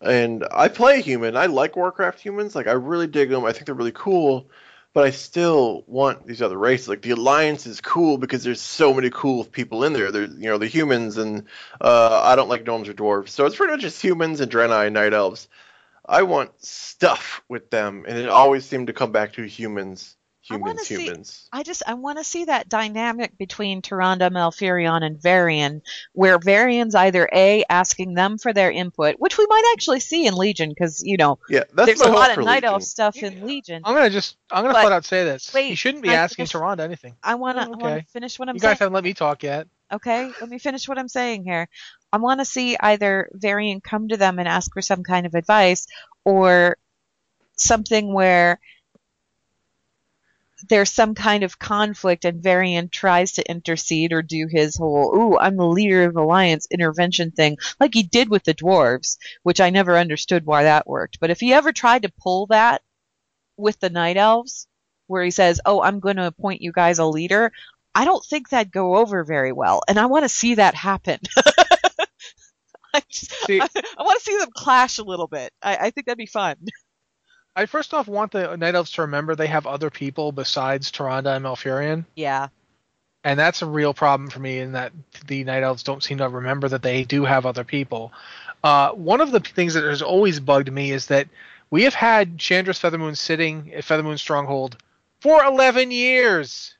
And 0.00 0.46
I 0.52 0.68
play 0.68 1.02
human. 1.02 1.36
I 1.36 1.46
like 1.46 1.74
Warcraft 1.74 2.20
humans. 2.20 2.54
Like 2.54 2.68
I 2.68 2.72
really 2.72 3.08
dig 3.08 3.30
them. 3.30 3.44
I 3.44 3.52
think 3.52 3.66
they're 3.66 3.74
really 3.74 3.92
cool. 3.92 4.48
But 4.94 5.04
I 5.04 5.10
still 5.10 5.84
want 5.86 6.26
these 6.26 6.40
other 6.40 6.56
races. 6.56 6.88
Like 6.88 7.02
the 7.02 7.10
Alliance 7.10 7.66
is 7.66 7.80
cool 7.80 8.18
because 8.18 8.42
there's 8.42 8.60
so 8.60 8.94
many 8.94 9.10
cool 9.10 9.44
people 9.44 9.84
in 9.84 9.92
there. 9.92 10.10
There's 10.10 10.30
you 10.30 10.48
know 10.48 10.58
the 10.58 10.66
humans 10.66 11.18
and 11.18 11.44
uh, 11.80 12.22
I 12.24 12.36
don't 12.36 12.48
like 12.48 12.64
gnomes 12.64 12.88
or 12.88 12.94
dwarves. 12.94 13.30
So 13.30 13.46
it's 13.46 13.56
pretty 13.56 13.72
much 13.72 13.82
just 13.82 14.00
humans 14.00 14.40
and 14.40 14.50
Draenei 14.50 14.86
and 14.86 14.94
Night 14.94 15.12
Elves. 15.12 15.48
I 16.08 16.22
want 16.22 16.50
stuff 16.64 17.42
with 17.48 17.70
them, 17.70 18.04
and 18.08 18.16
it 18.18 18.28
always 18.28 18.64
seemed 18.64 18.86
to 18.86 18.94
come 18.94 19.12
back 19.12 19.34
to 19.34 19.42
humans, 19.42 20.16
humans, 20.40 20.80
I 20.80 20.94
humans. 20.94 21.30
See, 21.30 21.48
I 21.52 21.62
just 21.62 21.82
I 21.86 21.94
want 21.94 22.16
to 22.16 22.24
see 22.24 22.46
that 22.46 22.70
dynamic 22.70 23.36
between 23.36 23.82
Tyrande, 23.82 24.30
Malfurion, 24.32 25.04
and 25.04 25.20
Varian, 25.20 25.82
where 26.14 26.38
Varian's 26.38 26.94
either 26.94 27.28
a 27.30 27.62
asking 27.68 28.14
them 28.14 28.38
for 28.38 28.54
their 28.54 28.70
input, 28.70 29.16
which 29.18 29.36
we 29.36 29.46
might 29.50 29.72
actually 29.74 30.00
see 30.00 30.26
in 30.26 30.34
Legion, 30.34 30.70
because 30.70 31.02
you 31.04 31.18
know, 31.18 31.38
yeah, 31.50 31.64
there's 31.74 32.00
a 32.00 32.10
lot 32.10 32.36
of 32.36 32.42
Night 32.42 32.64
Elf 32.64 32.82
stuff 32.82 33.22
in 33.22 33.46
Legion. 33.46 33.82
I'm 33.84 33.94
gonna 33.94 34.08
just 34.08 34.38
I'm 34.50 34.64
gonna 34.64 34.80
flat 34.80 34.92
out 34.92 35.04
say 35.04 35.24
this. 35.24 35.52
Wait, 35.52 35.68
you 35.68 35.76
shouldn't 35.76 36.02
be 36.02 36.08
asking 36.08 36.46
finish, 36.46 36.52
Tyrande 36.52 36.80
anything. 36.80 37.16
I 37.22 37.34
wanna, 37.34 37.68
oh, 37.70 37.74
okay. 37.74 38.06
finish 38.12 38.38
what 38.38 38.48
I'm. 38.48 38.54
Saying. 38.54 38.56
You 38.56 38.60
saying. 38.60 38.72
guys 38.72 38.78
haven't 38.78 38.94
let 38.94 39.04
me 39.04 39.12
talk 39.12 39.42
yet. 39.42 39.68
Okay, 39.92 40.30
let 40.40 40.50
me 40.50 40.58
finish 40.58 40.88
what 40.88 40.98
I'm 40.98 41.08
saying 41.08 41.44
here. 41.44 41.68
I 42.12 42.18
want 42.18 42.40
to 42.40 42.44
see 42.44 42.76
either 42.78 43.30
Varian 43.32 43.80
come 43.80 44.08
to 44.08 44.16
them 44.16 44.38
and 44.38 44.46
ask 44.46 44.72
for 44.72 44.82
some 44.82 45.02
kind 45.02 45.26
of 45.26 45.34
advice, 45.34 45.86
or 46.24 46.76
something 47.56 48.12
where 48.12 48.60
there's 50.68 50.92
some 50.92 51.14
kind 51.14 51.44
of 51.44 51.58
conflict 51.58 52.24
and 52.24 52.42
Varian 52.42 52.88
tries 52.88 53.32
to 53.32 53.48
intercede 53.48 54.12
or 54.12 54.22
do 54.22 54.46
his 54.50 54.76
whole, 54.76 55.14
ooh, 55.16 55.38
I'm 55.38 55.56
the 55.56 55.64
leader 55.64 56.04
of 56.04 56.16
Alliance 56.16 56.66
intervention 56.70 57.30
thing, 57.30 57.56
like 57.78 57.94
he 57.94 58.02
did 58.02 58.28
with 58.28 58.44
the 58.44 58.54
dwarves, 58.54 59.18
which 59.42 59.60
I 59.60 59.70
never 59.70 59.96
understood 59.96 60.44
why 60.44 60.64
that 60.64 60.86
worked. 60.86 61.20
But 61.20 61.30
if 61.30 61.40
he 61.40 61.52
ever 61.52 61.72
tried 61.72 62.02
to 62.02 62.12
pull 62.20 62.46
that 62.46 62.82
with 63.56 63.78
the 63.78 63.90
Night 63.90 64.16
Elves, 64.16 64.66
where 65.06 65.24
he 65.24 65.30
says, 65.30 65.60
oh, 65.64 65.80
I'm 65.80 66.00
going 66.00 66.16
to 66.16 66.26
appoint 66.26 66.60
you 66.60 66.72
guys 66.72 66.98
a 66.98 67.06
leader, 67.06 67.52
I 67.94 68.04
don't 68.04 68.24
think 68.24 68.48
that'd 68.48 68.72
go 68.72 68.96
over 68.96 69.24
very 69.24 69.52
well, 69.52 69.82
and 69.88 69.98
I 69.98 70.06
want 70.06 70.24
to 70.24 70.28
see 70.28 70.54
that 70.56 70.74
happen. 70.74 71.18
I, 72.94 73.02
just, 73.08 73.32
see, 73.46 73.60
I, 73.60 73.68
I 73.98 74.02
want 74.02 74.18
to 74.18 74.24
see 74.24 74.38
them 74.38 74.50
clash 74.54 74.98
a 74.98 75.04
little 75.04 75.26
bit. 75.26 75.52
I, 75.62 75.76
I 75.76 75.90
think 75.90 76.06
that'd 76.06 76.18
be 76.18 76.26
fun. 76.26 76.56
I 77.56 77.66
first 77.66 77.92
off 77.92 78.06
want 78.06 78.30
the 78.30 78.56
Night 78.56 78.76
Elves 78.76 78.92
to 78.92 79.02
remember 79.02 79.34
they 79.34 79.48
have 79.48 79.66
other 79.66 79.90
people 79.90 80.30
besides 80.30 80.92
Tyrande 80.92 81.26
and 81.26 81.44
Malfurion. 81.44 82.04
Yeah. 82.14 82.48
And 83.24 83.38
that's 83.38 83.62
a 83.62 83.66
real 83.66 83.92
problem 83.92 84.30
for 84.30 84.38
me 84.38 84.60
in 84.60 84.72
that 84.72 84.92
the 85.26 85.42
Night 85.42 85.64
Elves 85.64 85.82
don't 85.82 86.02
seem 86.02 86.18
to 86.18 86.28
remember 86.28 86.68
that 86.68 86.82
they 86.82 87.02
do 87.02 87.24
have 87.24 87.46
other 87.46 87.64
people. 87.64 88.12
Uh, 88.62 88.90
one 88.92 89.20
of 89.20 89.32
the 89.32 89.40
things 89.40 89.74
that 89.74 89.82
has 89.82 90.02
always 90.02 90.38
bugged 90.38 90.72
me 90.72 90.92
is 90.92 91.06
that 91.06 91.28
we 91.70 91.82
have 91.82 91.94
had 91.94 92.38
Shandris 92.38 92.78
Feathermoon 92.78 93.16
sitting 93.16 93.74
at 93.74 93.84
Feathermoon 93.84 94.18
Stronghold 94.18 94.76
for 95.20 95.42
11 95.42 95.90
years. 95.90 96.76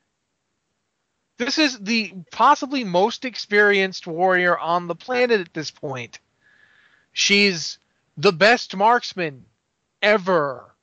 This 1.38 1.56
is 1.56 1.78
the 1.78 2.12
possibly 2.32 2.82
most 2.82 3.24
experienced 3.24 4.06
warrior 4.06 4.58
on 4.58 4.88
the 4.88 4.96
planet 4.96 5.40
at 5.40 5.54
this 5.54 5.70
point. 5.70 6.18
She's 7.12 7.78
the 8.16 8.32
best 8.32 8.76
marksman 8.76 9.44
ever. 10.02 10.74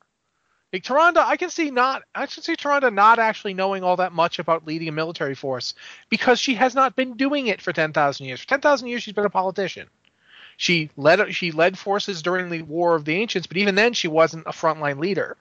Like 0.72 0.84
Tyrande, 0.84 1.18
I 1.18 1.38
can 1.38 1.49
see 1.49 1.72
not 1.72 2.03
I 2.14 2.26
can 2.26 2.41
see 2.41 2.56
Tyrande 2.56 2.93
not 2.93 3.20
actually 3.20 3.53
knowing 3.53 3.84
all 3.84 3.97
that 3.97 4.14
much 4.14 4.39
about 4.39 4.66
leading 4.66 4.88
a 4.88 4.93
military 4.93 5.36
force 5.36 5.74
because 6.10 6.39
she 6.39 6.56
has 6.56 6.74
not 6.74 6.95
been 6.95 7.16
doing 7.16 7.47
it 7.47 7.62
for 7.62 7.74
ten 7.74 7.93
thousand 7.93 8.26
years. 8.26 8.41
For 8.41 8.47
ten 8.47 8.62
thousand 8.62 8.88
years 8.88 9.03
she's 9.03 9.14
been 9.14 9.26
a 9.26 9.30
politician. 9.30 9.89
She 10.58 10.89
led 10.95 11.34
she 11.36 11.51
led 11.51 11.78
forces 11.78 12.22
during 12.22 12.49
the 12.49 12.62
War 12.62 12.95
of 12.95 13.03
the 13.03 13.16
Ancients, 13.16 13.47
but 13.47 13.58
even 13.58 13.76
then 13.76 13.93
she 13.93 14.08
wasn't 14.08 14.47
a 14.47 14.51
frontline 14.51 14.99
leader. 14.99 15.38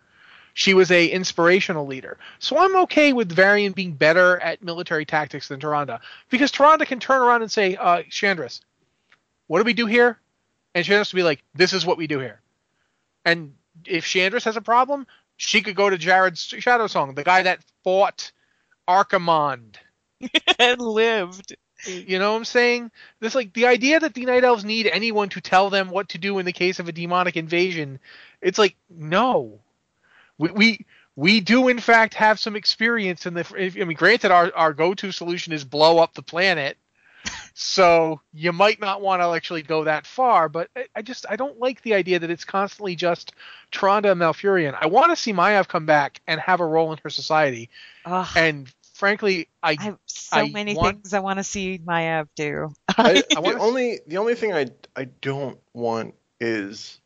She 0.55 0.73
was 0.73 0.91
a 0.91 1.07
inspirational 1.09 1.87
leader. 1.87 2.17
So 2.39 2.57
I'm 2.57 2.77
okay 2.83 3.13
with 3.13 3.31
Varian 3.31 3.73
being 3.73 3.93
better 3.93 4.39
at 4.41 4.63
military 4.63 5.05
tactics 5.05 5.49
than 5.49 5.61
Tyrande. 5.61 5.99
Because 6.31 6.53
Tyrande 6.53 6.87
can 6.87 7.01
turn 7.01 7.21
around 7.21 7.43
and 7.43 7.51
say, 7.51 7.77
uh, 7.77 8.03
Shandris, 8.09 8.61
what 9.49 9.59
do 9.59 9.65
we 9.65 9.73
do 9.73 9.87
here? 9.87 10.19
And 10.75 10.87
Shandris 10.87 11.13
will 11.13 11.19
be 11.19 11.25
like, 11.25 11.43
this 11.55 11.73
is 11.73 11.85
what 11.85 11.99
we 11.99 12.07
do 12.07 12.21
here. 12.21 12.41
And 13.25 13.55
if 13.85 14.05
Shandris 14.05 14.45
has 14.45 14.57
a 14.57 14.61
problem, 14.61 15.07
she 15.37 15.61
could 15.61 15.77
go 15.77 15.91
to 15.91 15.99
Jarod 15.99 16.35
Shadowsong, 16.35 17.17
the 17.17 17.25
guy 17.25 17.43
that 17.43 17.61
fought 17.83 18.31
Archimonde. 18.89 19.77
and 20.59 20.81
lived. 20.81 21.57
You 21.87 22.19
know 22.19 22.33
what 22.33 22.39
I'm 22.39 22.45
saying? 22.45 22.91
This 23.21 23.35
like 23.35 23.53
the 23.53 23.67
idea 23.67 24.01
that 24.01 24.15
the 24.15 24.25
Night 24.25 24.45
Elves 24.45 24.65
need 24.65 24.87
anyone 24.87 25.29
to 25.31 25.41
tell 25.41 25.69
them 25.69 25.91
what 25.91 26.11
to 26.11 26.19
do 26.19 26.39
in 26.39 26.47
the 26.47 26.53
case 26.53 26.79
of 26.79 26.89
a 26.89 26.93
demonic 26.93 27.37
invasion. 27.37 27.99
It's 28.41 28.59
like 28.59 28.77
no, 28.89 29.61
we 30.39 30.51
we, 30.51 30.87
we 31.17 31.41
do 31.41 31.69
in 31.69 31.79
fact 31.79 32.15
have 32.15 32.41
some 32.41 32.57
experience 32.57 33.27
in 33.27 33.35
the. 33.35 33.73
I 33.81 33.85
mean, 33.85 33.97
granted, 33.97 34.31
our 34.31 34.53
our 34.55 34.73
go-to 34.73 35.13
solution 35.13 35.53
is 35.53 35.65
blow 35.65 35.99
up 35.99 36.15
the 36.15 36.23
planet, 36.23 36.77
so 37.55 38.21
you 38.33 38.53
might 38.53 38.81
not 38.81 39.01
want 39.01 39.23
to 39.23 39.27
actually 39.27 39.63
go 39.63 39.85
that 39.85 40.07
far. 40.07 40.49
But 40.49 40.71
I, 40.77 40.87
I, 40.97 41.03
just 41.03 41.27
I 41.29 41.37
don't 41.37 41.59
like 41.59 41.83
the 41.83 41.95
idea 41.95 42.19
that 42.19 42.31
it's 42.31 42.45
constantly 42.45 42.97
just 42.97 43.33
Tyrande 43.73 44.11
and 44.11 44.21
Malfurion. 44.21 44.77
I 44.81 44.87
want 44.87 45.11
to 45.11 45.17
see 45.17 45.33
Maiev 45.33 45.69
come 45.69 45.87
back 45.87 46.21
and 46.27 46.41
have 46.41 46.61
a 46.61 46.67
role 46.67 46.93
in 46.93 46.99
her 47.05 47.11
society. 47.11 47.71
Ugh. 48.05 48.29
And 48.37 48.73
frankly, 48.95 49.49
I, 49.63 49.77
I 49.79 49.83
have 49.83 49.99
so 50.07 50.39
I 50.39 50.51
many 50.51 50.75
want, 50.75 50.97
things 50.97 51.15
I 51.15 51.21
want 51.21 51.39
to 51.39 51.45
see 51.45 51.79
Maiev 51.79 52.29
do. 52.35 52.73
I, 52.89 53.23
the 53.31 53.57
only 53.61 54.01
the 54.07 54.19
only 54.19 54.35
thing 54.35 54.53
I 54.53 54.67
I 54.97 55.05
don't 55.05 55.59
want 55.73 56.15
is 56.41 57.01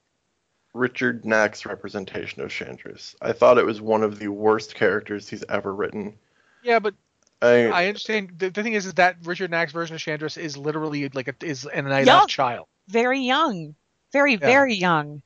Richard 0.75 1.25
Knaak's 1.25 1.67
representation 1.67 2.43
of 2.43 2.51
Shandris. 2.51 3.15
I 3.21 3.33
thought 3.33 3.59
it 3.59 3.67
was 3.67 3.81
one 3.81 4.03
of 4.03 4.19
the 4.19 4.29
worst 4.29 4.75
characters 4.75 5.29
he's 5.29 5.45
ever 5.49 5.75
written. 5.75 6.15
Yeah, 6.63 6.79
but 6.79 6.95
I, 7.41 7.67
I 7.67 7.87
understand. 7.87 8.33
The, 8.39 8.51
the, 8.51 8.63
thing 8.63 8.75
is, 8.75 8.87
is 8.87 8.95
that 8.95 9.17
Richard 9.25 9.51
Knaak's 9.51 9.73
version 9.73 9.95
of 9.95 10.03
Shandris 10.03 10.37
is 10.37 10.57
literally 10.57 11.09
like 11.09 11.29
a, 11.29 11.35
is 11.45 11.67
an 11.67 11.87
adult 11.87 12.29
child. 12.29 12.67
Very 12.89 13.21
young, 13.21 13.75
very 14.13 14.33
yeah. 14.33 14.39
very 14.39 14.75
young. 14.75 15.23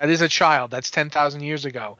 That 0.00 0.10
is 0.10 0.20
a 0.20 0.28
child. 0.28 0.70
That's 0.70 0.90
ten 0.90 1.10
thousand 1.10 1.42
years 1.42 1.64
ago. 1.64 1.98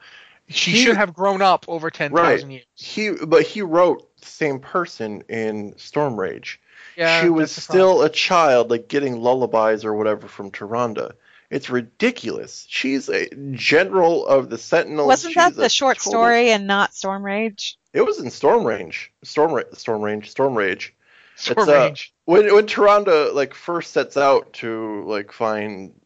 She 0.49 0.73
he, 0.73 0.85
should 0.85 0.97
have 0.97 1.15
grown 1.15 1.43
up 1.43 1.65
over 1.69 1.91
ten 1.91 2.13
thousand 2.13 2.49
right. 2.49 2.55
years. 2.55 2.65
He, 2.75 3.11
but 3.27 3.43
he 3.43 3.63
wrote 3.63 4.09
the 4.21 4.27
same 4.27 4.61
person 4.61 5.23
in 5.29 5.75
Storm 5.77 6.19
Rage. 6.19 6.61
Yeah, 6.97 7.23
she 7.23 7.29
was 7.29 7.53
still 7.53 8.03
a 8.03 8.09
child, 8.09 8.71
like 8.71 8.89
getting 8.89 9.21
lullabies 9.21 9.85
or 9.85 9.95
whatever 9.95 10.27
from 10.27 10.51
Tyrande. 10.51 11.13
It's 11.51 11.71
ridiculous. 11.71 12.67
She's 12.69 13.09
a 13.09 13.29
general 13.53 14.27
of 14.27 14.51
the 14.51 14.59
Sentinels. 14.59 15.09
Wasn't 15.09 15.35
that 15.35 15.57
the 15.57 15.69
short 15.69 15.99
total... 15.99 16.13
story 16.13 16.51
and 16.51 16.67
not 16.67 16.95
Storm 16.95 17.25
Rage? 17.25 17.79
It 17.95 18.03
was 18.03 18.19
in 18.19 18.31
Storm 18.31 18.65
Range. 18.65 19.11
Storm 19.25 19.53
Ra- 19.53 19.63
Storm 19.73 20.03
Range. 20.03 20.29
Storm 20.31 20.55
Rage. 20.55 20.95
Storm 21.37 21.69
it's, 21.69 21.69
uh, 21.69 21.95
when 22.27 22.53
when 22.55 22.67
Tyrande 22.67 23.33
like 23.33 23.55
first 23.55 23.93
sets 23.93 24.17
out 24.17 24.53
to 24.55 25.05
like 25.07 25.33
find 25.33 25.99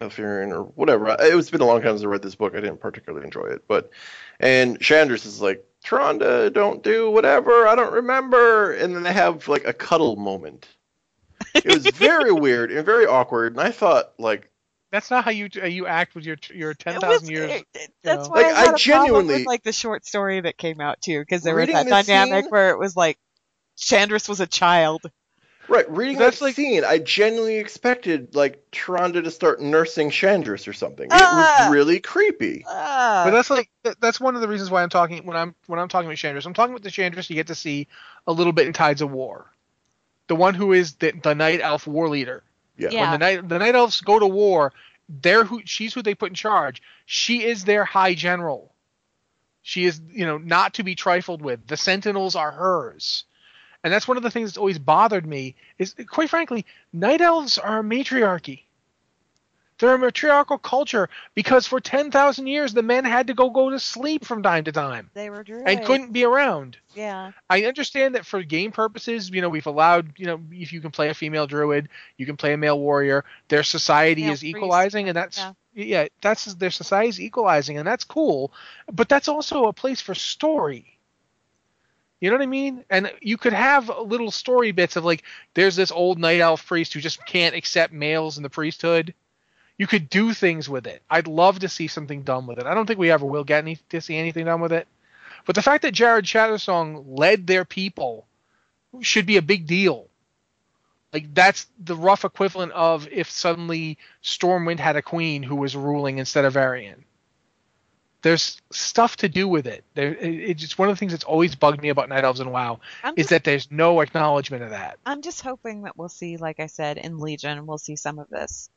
Malfurion 0.00 0.52
or 0.52 0.62
whatever. 0.62 1.16
It 1.18 1.34
was 1.34 1.50
been 1.50 1.60
a 1.60 1.66
long 1.66 1.82
time 1.82 1.94
since 1.94 2.04
I 2.04 2.06
read 2.06 2.22
this 2.22 2.36
book. 2.36 2.54
I 2.54 2.60
didn't 2.60 2.80
particularly 2.80 3.24
enjoy 3.24 3.46
it, 3.46 3.64
but 3.66 3.90
and 4.38 4.78
Shandris 4.78 5.26
is 5.26 5.40
like 5.40 5.64
Tyrande, 5.84 6.52
don't 6.52 6.84
do 6.84 7.10
whatever. 7.10 7.66
I 7.66 7.74
don't 7.74 7.94
remember. 7.94 8.74
And 8.74 8.94
then 8.94 9.02
they 9.02 9.12
have 9.12 9.48
like 9.48 9.66
a 9.66 9.72
cuddle 9.72 10.16
moment 10.16 10.68
it 11.54 11.66
was 11.66 11.86
very 11.88 12.32
weird 12.46 12.70
and 12.70 12.84
very 12.84 13.06
awkward. 13.06 13.52
And 13.52 13.60
I 13.60 13.70
thought, 13.70 14.12
like, 14.18 14.50
That's 14.90 15.10
not 15.10 15.24
how 15.24 15.30
you 15.30 15.48
uh, 15.62 15.66
you 15.66 15.86
act 15.86 16.14
with 16.14 16.24
your 16.24 16.36
your 16.52 16.72
ten 16.74 16.96
It 16.96 17.00
thousand 17.00 17.20
was- 17.22 17.30
years. 17.30 17.50
it- 17.50 17.66
it- 17.74 17.92
that's 18.02 18.24
know. 18.28 18.34
why 18.34 18.42
Like, 18.42 18.46
I, 18.54 18.58
had 18.60 18.68
I 18.68 18.72
a 18.72 18.76
genuinely- 18.76 19.34
with 19.36 19.46
like 19.46 19.62
the 19.62 19.72
short 19.72 20.06
story 20.06 20.40
that 20.40 20.56
came 20.56 20.80
out 20.80 21.00
too, 21.02 21.20
because 21.20 21.42
there 21.42 21.54
was 21.54 21.66
that 21.68 21.84
the 21.84 21.90
dynamic 21.90 22.44
scene- 22.44 22.50
where 22.50 22.70
it 22.70 22.78
was 22.78 22.96
like 22.96 23.18
Shandris 23.76 24.28
was 24.28 24.40
a 24.40 24.46
child. 24.46 25.02
right, 25.68 25.88
reading 25.90 26.16
That's 26.16 26.38
that 26.38 26.44
like- 26.46 26.54
scene, 26.54 26.84
I 26.84 26.98
genuinely 26.98 27.56
expected 27.58 28.34
like 28.34 28.64
Tyrande 28.72 29.22
to 29.24 29.30
start 29.30 29.60
nursing 29.60 30.08
Shandris 30.10 30.66
or 30.66 30.72
something. 30.72 31.04
It 31.06 31.12
Ah! 31.12 31.56
was 31.66 31.70
really 31.70 32.00
creepy. 32.00 32.64
Ah, 32.66 33.22
But 33.26 33.32
that's 33.32 33.50
like 33.50 33.70
that's 34.00 34.18
one 34.18 34.34
of 34.36 34.40
the 34.40 34.48
reasons 34.48 34.70
why 34.70 34.82
I'm 34.82 34.88
talking 34.88 35.26
when 35.26 35.36
I'm 35.36 35.54
when 35.66 35.78
I'm 35.78 35.88
talking 35.88 36.06
about 36.08 36.16
Shandris. 36.16 36.46
I'm 36.46 36.54
talking 36.54 36.72
about 36.74 36.82
the 36.82 36.90
Shandris 36.90 37.28
you 37.28 37.36
get 37.36 37.48
to 37.48 37.54
see 37.54 37.88
a 38.26 38.32
little 38.32 38.54
bit 38.54 38.66
in 38.66 38.72
Tides 38.72 39.02
of 39.02 39.10
War, 39.12 39.52
the 40.28 40.34
one 40.36 40.54
who 40.54 40.72
is 40.72 40.94
the, 40.94 41.12
the 41.22 41.34
Night 41.34 41.60
Elf 41.62 41.86
war 41.86 42.08
leader. 42.08 42.42
Yeah. 42.78 42.90
Yeah. 42.90 43.10
When 43.10 43.10
the 43.12 43.18
night 43.18 43.48
the 43.48 43.58
Night 43.58 43.74
Elves 43.74 44.00
go 44.00 44.18
to 44.18 44.26
war, 44.26 44.72
they're 45.08 45.44
who 45.44 45.62
she's 45.64 45.92
who 45.92 46.02
they 46.02 46.14
put 46.14 46.30
in 46.30 46.34
charge. 46.34 46.80
She 47.06 47.44
is 47.44 47.64
their 47.64 47.84
high 47.84 48.14
general. 48.14 48.72
She 49.62 49.84
is 49.84 50.00
you 50.08 50.24
know 50.24 50.38
not 50.38 50.74
to 50.74 50.82
be 50.82 50.94
trifled 50.94 51.42
with. 51.42 51.66
The 51.66 51.76
Sentinels 51.76 52.36
are 52.36 52.52
hers. 52.52 53.24
And 53.84 53.92
that's 53.92 54.08
one 54.08 54.16
of 54.16 54.22
the 54.22 54.30
things 54.30 54.50
that's 54.50 54.58
always 54.58 54.78
bothered 54.78 55.26
me 55.26 55.54
is 55.78 55.94
quite 56.08 56.30
frankly, 56.30 56.66
Night 56.92 57.20
Elves 57.20 57.58
are 57.58 57.78
a 57.78 57.84
matriarchy. 57.84 58.67
They're 59.78 59.94
a 59.94 59.98
matriarchal 59.98 60.58
culture 60.58 61.08
because 61.34 61.66
for 61.66 61.80
10,000 61.80 62.46
years 62.46 62.74
the 62.74 62.82
men 62.82 63.04
had 63.04 63.28
to 63.28 63.34
go 63.34 63.50
go 63.50 63.70
to 63.70 63.78
sleep 63.78 64.24
from 64.24 64.42
time 64.42 64.64
to 64.64 64.72
time 64.72 65.10
they 65.14 65.30
were 65.30 65.42
druids. 65.42 65.64
and 65.66 65.84
couldn't 65.84 66.12
be 66.12 66.24
around. 66.24 66.76
Yeah. 66.94 67.32
I 67.48 67.64
understand 67.64 68.14
that 68.14 68.26
for 68.26 68.42
game 68.42 68.72
purposes, 68.72 69.30
you 69.30 69.40
know, 69.40 69.48
we've 69.48 69.66
allowed, 69.66 70.12
you 70.18 70.26
know, 70.26 70.40
if 70.50 70.72
you 70.72 70.80
can 70.80 70.90
play 70.90 71.08
a 71.08 71.14
female 71.14 71.46
druid, 71.46 71.88
you 72.16 72.26
can 72.26 72.36
play 72.36 72.52
a 72.52 72.56
male 72.56 72.78
warrior. 72.78 73.24
Their 73.48 73.62
society 73.62 74.24
Male 74.24 74.32
is 74.32 74.40
priest, 74.40 74.56
equalizing, 74.56 75.08
and 75.08 75.16
that's 75.16 75.38
yeah. 75.38 75.52
yeah. 75.74 76.08
that's 76.20 76.52
their 76.54 76.70
society 76.70 77.08
is 77.08 77.20
equalizing, 77.20 77.78
and 77.78 77.86
that's 77.86 78.04
cool. 78.04 78.52
But 78.92 79.08
that's 79.08 79.28
also 79.28 79.66
a 79.66 79.72
place 79.72 80.00
for 80.00 80.14
story. 80.14 80.98
You 82.20 82.30
know 82.30 82.36
what 82.36 82.42
I 82.42 82.46
mean? 82.46 82.84
And 82.90 83.12
you 83.20 83.36
could 83.36 83.52
have 83.52 83.90
little 84.04 84.30
story 84.30 84.72
bits 84.72 84.96
of 84.96 85.04
like, 85.04 85.22
there's 85.54 85.76
this 85.76 85.92
old 85.92 86.18
night 86.18 86.40
elf 86.40 86.66
priest 86.66 86.92
who 86.92 87.00
just 87.00 87.24
can't 87.26 87.54
accept 87.54 87.92
males 87.92 88.36
in 88.36 88.42
the 88.42 88.50
priesthood. 88.50 89.14
You 89.78 89.86
could 89.86 90.10
do 90.10 90.34
things 90.34 90.68
with 90.68 90.86
it. 90.86 91.02
I'd 91.08 91.28
love 91.28 91.60
to 91.60 91.68
see 91.68 91.86
something 91.86 92.22
done 92.22 92.46
with 92.46 92.58
it. 92.58 92.66
I 92.66 92.74
don't 92.74 92.86
think 92.86 92.98
we 92.98 93.10
ever 93.12 93.24
will 93.24 93.44
get 93.44 93.58
any, 93.64 93.76
to 93.90 94.00
see 94.00 94.16
anything 94.16 94.44
done 94.44 94.60
with 94.60 94.72
it. 94.72 94.86
But 95.46 95.54
the 95.54 95.62
fact 95.62 95.82
that 95.82 95.94
Jarod 95.94 96.22
Shadowsong 96.24 97.04
led 97.06 97.46
their 97.46 97.64
people 97.64 98.26
should 99.00 99.24
be 99.24 99.36
a 99.36 99.42
big 99.42 99.66
deal. 99.66 100.08
Like 101.12 101.32
that's 101.32 101.66
the 101.82 101.94
rough 101.96 102.24
equivalent 102.24 102.72
of 102.72 103.08
if 103.10 103.30
suddenly 103.30 103.98
Stormwind 104.22 104.78
had 104.80 104.96
a 104.96 105.02
queen 105.02 105.42
who 105.42 105.56
was 105.56 105.74
ruling 105.76 106.18
instead 106.18 106.44
of 106.44 106.52
Varian. 106.54 107.04
There's 108.22 108.60
stuff 108.72 109.16
to 109.18 109.28
do 109.28 109.46
with 109.46 109.66
it. 109.68 109.84
There, 109.94 110.12
it- 110.14 110.50
it's 110.50 110.60
just 110.60 110.78
one 110.78 110.88
of 110.88 110.94
the 110.96 110.98
things 110.98 111.12
that's 111.12 111.24
always 111.24 111.54
bugged 111.54 111.80
me 111.80 111.88
about 111.90 112.08
Night 112.08 112.24
Elves 112.24 112.40
and 112.40 112.50
WoW 112.52 112.80
I'm 113.04 113.14
is 113.16 113.24
just, 113.24 113.30
that 113.30 113.44
there's 113.44 113.70
no 113.70 114.00
acknowledgement 114.00 114.64
of 114.64 114.70
that. 114.70 114.98
I'm 115.06 115.22
just 115.22 115.40
hoping 115.40 115.82
that 115.82 115.96
we'll 115.96 116.08
see, 116.08 116.36
like 116.36 116.58
I 116.58 116.66
said, 116.66 116.98
in 116.98 117.20
Legion, 117.20 117.64
we'll 117.66 117.78
see 117.78 117.94
some 117.96 118.18
of 118.18 118.28
this, 118.28 118.70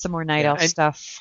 some 0.00 0.12
more 0.12 0.24
Night 0.24 0.40
Yeah, 0.40 0.50
Elf 0.50 0.60
and- 0.60 0.70
stuff. 0.70 1.18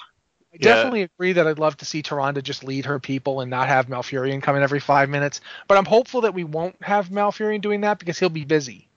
I 0.52 0.58
Yeah. 0.60 0.74
definitely 0.74 1.02
agree 1.04 1.34
that 1.34 1.46
I'd 1.46 1.60
love 1.60 1.78
to 1.78 1.86
see 1.86 2.02
Tyrande 2.02 2.42
just 2.42 2.64
lead 2.64 2.86
her 2.86 2.98
people 3.00 3.42
and 3.42 3.52
not 3.52 3.68
have 3.68 3.88
Malfurion 3.88 4.42
come 4.42 4.56
in 4.56 4.64
every 4.64 4.80
five 4.80 5.08
minutes. 5.10 5.42
But 5.68 5.78
I'm 5.78 5.86
hopeful 5.86 6.22
that 6.22 6.34
we 6.34 6.44
won't 6.44 6.76
have 6.82 7.10
Malfurion 7.10 7.62
doing 7.62 7.82
that 7.82 8.00
because 8.00 8.18
he'll 8.18 8.30
be 8.30 8.46
busy. 8.46 8.88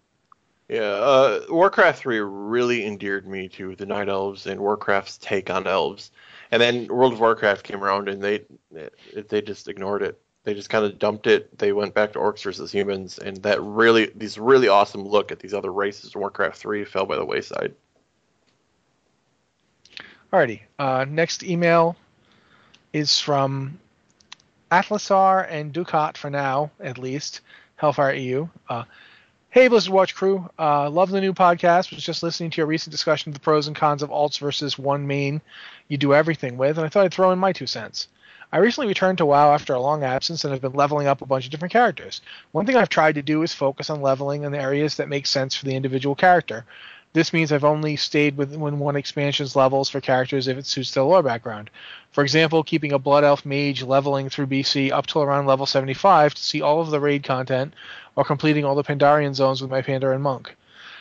Yeah, 0.71 0.81
uh, 0.81 1.41
Warcraft 1.51 1.99
3 1.99 2.21
really 2.21 2.87
endeared 2.87 3.27
me 3.27 3.49
to 3.51 3.75
the 3.77 3.85
Night 3.85 4.09
Elves 4.09 4.47
and 4.47 4.59
Warcraft's 4.61 5.19
take 5.19 5.51
on 5.51 5.67
elves. 5.67 6.11
And 6.51 6.63
then 6.63 6.87
World 6.87 7.13
of 7.13 7.21
Warcraft 7.21 7.65
came 7.65 7.85
around 7.85 8.09
and 8.09 8.23
they 8.23 8.43
they 9.15 9.43
just 9.43 9.69
ignored 9.69 10.03
it. 10.03 10.19
They 10.45 10.55
just 10.55 10.71
kind 10.71 10.85
of 10.87 10.99
dumped 10.99 11.27
it. 11.27 11.57
They 11.59 11.73
went 11.73 11.93
back 11.93 12.13
to 12.15 12.19
orcs 12.19 12.43
versus 12.43 12.73
humans, 12.73 13.19
and 13.19 13.37
that 13.43 13.61
really 13.63 14.11
these 14.15 14.39
really 14.39 14.69
awesome 14.69 15.07
look 15.07 15.31
at 15.31 15.39
these 15.41 15.53
other 15.55 15.73
races 15.73 16.15
in 16.15 16.21
Warcraft 16.21 16.57
3 16.57 16.85
fell 16.85 17.05
by 17.05 17.17
the 17.17 17.25
wayside. 17.25 17.75
Alrighty. 20.33 20.61
Uh, 20.79 21.05
next 21.07 21.43
email 21.43 21.95
is 22.95 23.19
from 23.19 23.79
Atlasar 24.71 25.47
and 25.51 25.75
Ducat 25.75 26.17
for 26.17 26.31
now, 26.31 26.71
at 26.81 26.97
least. 26.97 27.43
Hellfire 27.77 28.15
EU. 28.15 28.49
Uh, 28.67 28.85
hey, 29.51 29.69
Blizzard 29.69 29.93
Watch 29.93 30.15
crew. 30.15 30.49
Uh, 30.59 30.89
love 30.89 31.11
the 31.11 31.21
new 31.21 31.35
podcast. 31.35 31.95
Was 31.95 32.03
just 32.03 32.23
listening 32.23 32.49
to 32.51 32.57
your 32.57 32.67
recent 32.67 32.93
discussion 32.93 33.29
of 33.29 33.35
the 33.35 33.41
pros 33.41 33.67
and 33.67 33.77
cons 33.77 34.03
of 34.03 34.09
alts 34.09 34.39
versus 34.39 34.79
one 34.79 35.07
main 35.07 35.43
you 35.89 35.99
do 35.99 36.15
everything 36.15 36.57
with, 36.57 36.79
and 36.79 36.87
I 36.87 36.89
thought 36.89 37.05
I'd 37.05 37.13
throw 37.13 37.33
in 37.33 37.39
my 37.39 37.53
two 37.53 37.67
cents. 37.67 38.09
I 38.51 38.59
recently 38.59 38.89
returned 38.89 39.19
to 39.19 39.27
WoW 39.27 39.53
after 39.53 39.75
a 39.75 39.81
long 39.81 40.03
absence 40.03 40.45
and 40.45 40.53
have 40.53 40.63
been 40.63 40.73
leveling 40.73 41.07
up 41.07 41.21
a 41.21 41.27
bunch 41.27 41.45
of 41.45 41.51
different 41.51 41.73
characters. 41.73 42.23
One 42.53 42.65
thing 42.65 42.77
I've 42.77 42.89
tried 42.89 43.17
to 43.17 43.23
do 43.23 43.43
is 43.43 43.53
focus 43.53 43.91
on 43.91 44.01
leveling 44.01 44.45
in 44.45 44.53
the 44.53 44.61
areas 44.61 44.97
that 44.97 45.09
make 45.09 45.27
sense 45.27 45.55
for 45.55 45.67
the 45.67 45.75
individual 45.77 46.15
character. 46.15 46.65
This 47.15 47.35
means 47.35 47.53
I've 47.53 47.65
only 47.65 47.97
stayed 47.97 48.39
with 48.39 48.57
one 48.57 48.97
expansion's 48.97 49.55
levels 49.55 49.91
for 49.91 50.01
characters 50.01 50.49
if 50.49 50.57
it 50.57 50.65
suits 50.65 50.93
their 50.93 51.05
lore 51.05 51.23
background. 51.23 51.69
For 52.11 52.23
example, 52.25 52.63
keeping 52.63 52.93
a 52.93 52.99
Blood 52.99 53.23
Elf 53.23 53.45
Mage 53.45 53.83
leveling 53.83 54.31
through 54.31 54.47
BC 54.47 54.91
up 54.91 55.07
till 55.07 55.23
around 55.23 55.45
level 55.45 55.67
75 55.67 56.35
to 56.35 56.43
see 56.43 56.63
all 56.63 56.81
of 56.81 56.91
the 56.91 57.01
raid 57.01 57.23
content, 57.23 57.75
or 58.17 58.25
completing 58.25 58.65
all 58.65 58.75
the 58.75 58.83
Pandarian 58.83 59.35
zones 59.35 59.61
with 59.61 59.71
my 59.71 59.83
Pandaren 59.83 60.21
Monk. 60.21 60.57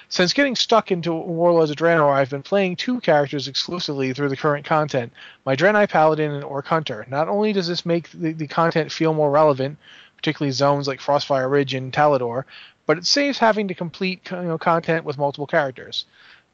Since 0.09 0.34
getting 0.34 0.57
stuck 0.57 0.91
into 0.91 1.14
Warlords 1.14 1.72
of 1.72 1.78
Draenor, 1.78 2.14
I've 2.14 2.30
been 2.30 2.43
playing 2.43 2.76
two 2.76 2.99
characters 2.99 3.47
exclusively 3.47 4.12
through 4.12 4.28
the 4.28 4.36
current 4.36 4.66
content, 4.66 5.14
my 5.45 5.55
Draenei 5.55 5.88
Paladin 5.89 6.32
and 6.32 6.43
Orc 6.43 6.68
Hunter. 6.68 7.05
Not 7.09 7.30
only 7.30 7.53
does 7.53 7.68
this 7.68 7.86
make 7.86 8.12
the, 8.12 8.34
the 8.34 8.47
content 8.47 8.91
feel 8.91 9.14
more 9.14 9.32
relevant, 9.32 9.78
particularly 10.18 10.51
zones 10.51 10.88
like 10.89 10.99
Frostfire 10.99 11.49
Ridge 11.49 11.74
and 11.74 11.93
Talador, 11.93 12.43
but 12.91 12.97
it 12.97 13.05
saves 13.05 13.37
having 13.39 13.69
to 13.69 13.73
complete 13.73 14.19
you 14.29 14.41
know, 14.41 14.57
content 14.57 15.05
with 15.05 15.17
multiple 15.17 15.47
characters. 15.47 16.03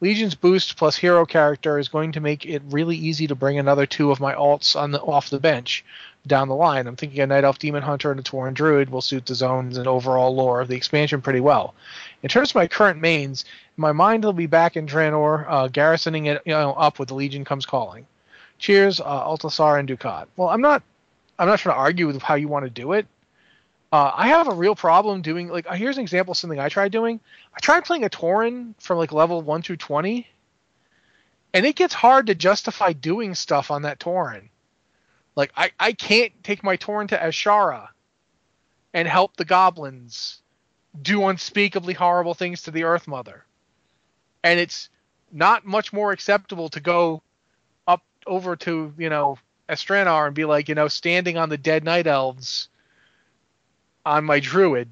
Legion's 0.01 0.35
boost 0.35 0.77
plus 0.77 0.95
hero 0.95 1.25
character 1.25 1.79
is 1.79 1.88
going 1.88 2.11
to 2.11 2.19
make 2.19 2.45
it 2.45 2.61
really 2.69 2.95
easy 2.95 3.25
to 3.25 3.33
bring 3.33 3.57
another 3.57 3.88
two 3.88 4.11
of 4.11 4.19
my 4.19 4.35
alts 4.35 4.79
on 4.79 4.91
the, 4.91 5.01
off 5.01 5.31
the 5.31 5.39
bench 5.39 5.83
down 6.27 6.47
the 6.47 6.53
line. 6.53 6.85
I'm 6.85 6.95
thinking 6.95 7.21
a 7.21 7.25
Night 7.25 7.43
Elf 7.43 7.57
Demon 7.57 7.81
Hunter 7.81 8.11
and 8.11 8.19
a 8.19 8.23
Tauren 8.23 8.53
Druid 8.53 8.91
will 8.91 9.01
suit 9.01 9.25
the 9.25 9.33
zones 9.33 9.79
and 9.79 9.88
overall 9.88 10.35
lore 10.35 10.61
of 10.61 10.67
the 10.67 10.75
expansion 10.75 11.23
pretty 11.23 11.39
well. 11.39 11.73
In 12.21 12.29
terms 12.29 12.51
of 12.51 12.55
my 12.55 12.67
current 12.67 13.01
mains, 13.01 13.43
in 13.75 13.81
my 13.81 13.91
mind 13.91 14.23
they'll 14.23 14.31
be 14.31 14.45
back 14.45 14.77
in 14.77 14.85
Draenor, 14.85 15.43
uh, 15.49 15.67
garrisoning 15.69 16.27
it 16.27 16.43
you 16.45 16.53
know, 16.53 16.73
up 16.73 16.99
with 16.99 17.07
the 17.07 17.15
Legion 17.15 17.45
comes 17.45 17.65
calling. 17.65 18.05
Cheers, 18.59 18.99
uh, 18.99 19.25
Altasar 19.25 19.79
and 19.79 19.88
Ducat. 19.88 20.27
Well, 20.38 20.49
I'm 20.49 20.61
not, 20.61 20.83
I'm 21.39 21.47
not 21.47 21.57
trying 21.57 21.73
to 21.73 21.79
argue 21.79 22.05
with 22.05 22.21
how 22.21 22.35
you 22.35 22.47
want 22.47 22.65
to 22.65 22.69
do 22.69 22.93
it. 22.93 23.07
Uh, 23.91 24.11
I 24.13 24.27
have 24.27 24.47
a 24.47 24.53
real 24.53 24.75
problem 24.75 25.21
doing 25.21 25.47
like 25.47 25.67
here's 25.73 25.97
an 25.97 26.03
example 26.03 26.33
of 26.33 26.38
something 26.38 26.59
I 26.59 26.69
tried 26.69 26.91
doing. 26.91 27.21
I 27.53 27.59
tried 27.59 27.85
playing 27.85 28.03
a 28.03 28.09
Tauren 28.09 28.73
from 28.79 28.97
like 28.97 29.13
level 29.13 29.41
one 29.41 29.61
through 29.61 29.77
twenty, 29.77 30.27
and 31.53 31.65
it 31.65 31.75
gets 31.75 31.93
hard 31.93 32.27
to 32.27 32.35
justify 32.35 32.91
doing 32.91 33.33
stuff 33.33 33.71
on 33.71 33.83
that 33.83 33.99
Tauren. 33.99 34.49
Like 35.35 35.51
I, 35.55 35.71
I 35.79 35.93
can't 35.93 36.33
take 36.43 36.63
my 36.63 36.75
Tauren 36.75 37.07
to 37.09 37.17
Azshara 37.17 37.88
and 38.93 39.07
help 39.07 39.38
the 39.38 39.45
goblins 39.45 40.41
do 41.01 41.27
unspeakably 41.27 41.93
horrible 41.93 42.33
things 42.33 42.63
to 42.63 42.71
the 42.71 42.83
Earth 42.83 43.07
Mother. 43.07 43.45
And 44.43 44.59
it's 44.59 44.89
not 45.31 45.65
much 45.65 45.93
more 45.93 46.11
acceptable 46.11 46.69
to 46.69 46.79
go 46.79 47.21
up 47.88 48.03
over 48.25 48.55
to, 48.55 48.93
you 48.97 49.09
know, 49.09 49.38
Astranaar 49.69 50.25
and 50.25 50.35
be 50.35 50.45
like, 50.45 50.67
you 50.67 50.75
know, 50.75 50.88
standing 50.88 51.38
on 51.38 51.49
the 51.49 51.57
dead 51.57 51.83
night 51.83 52.07
elves 52.07 52.69
on 54.08 54.26
my 54.26 54.39
druid. 54.39 54.89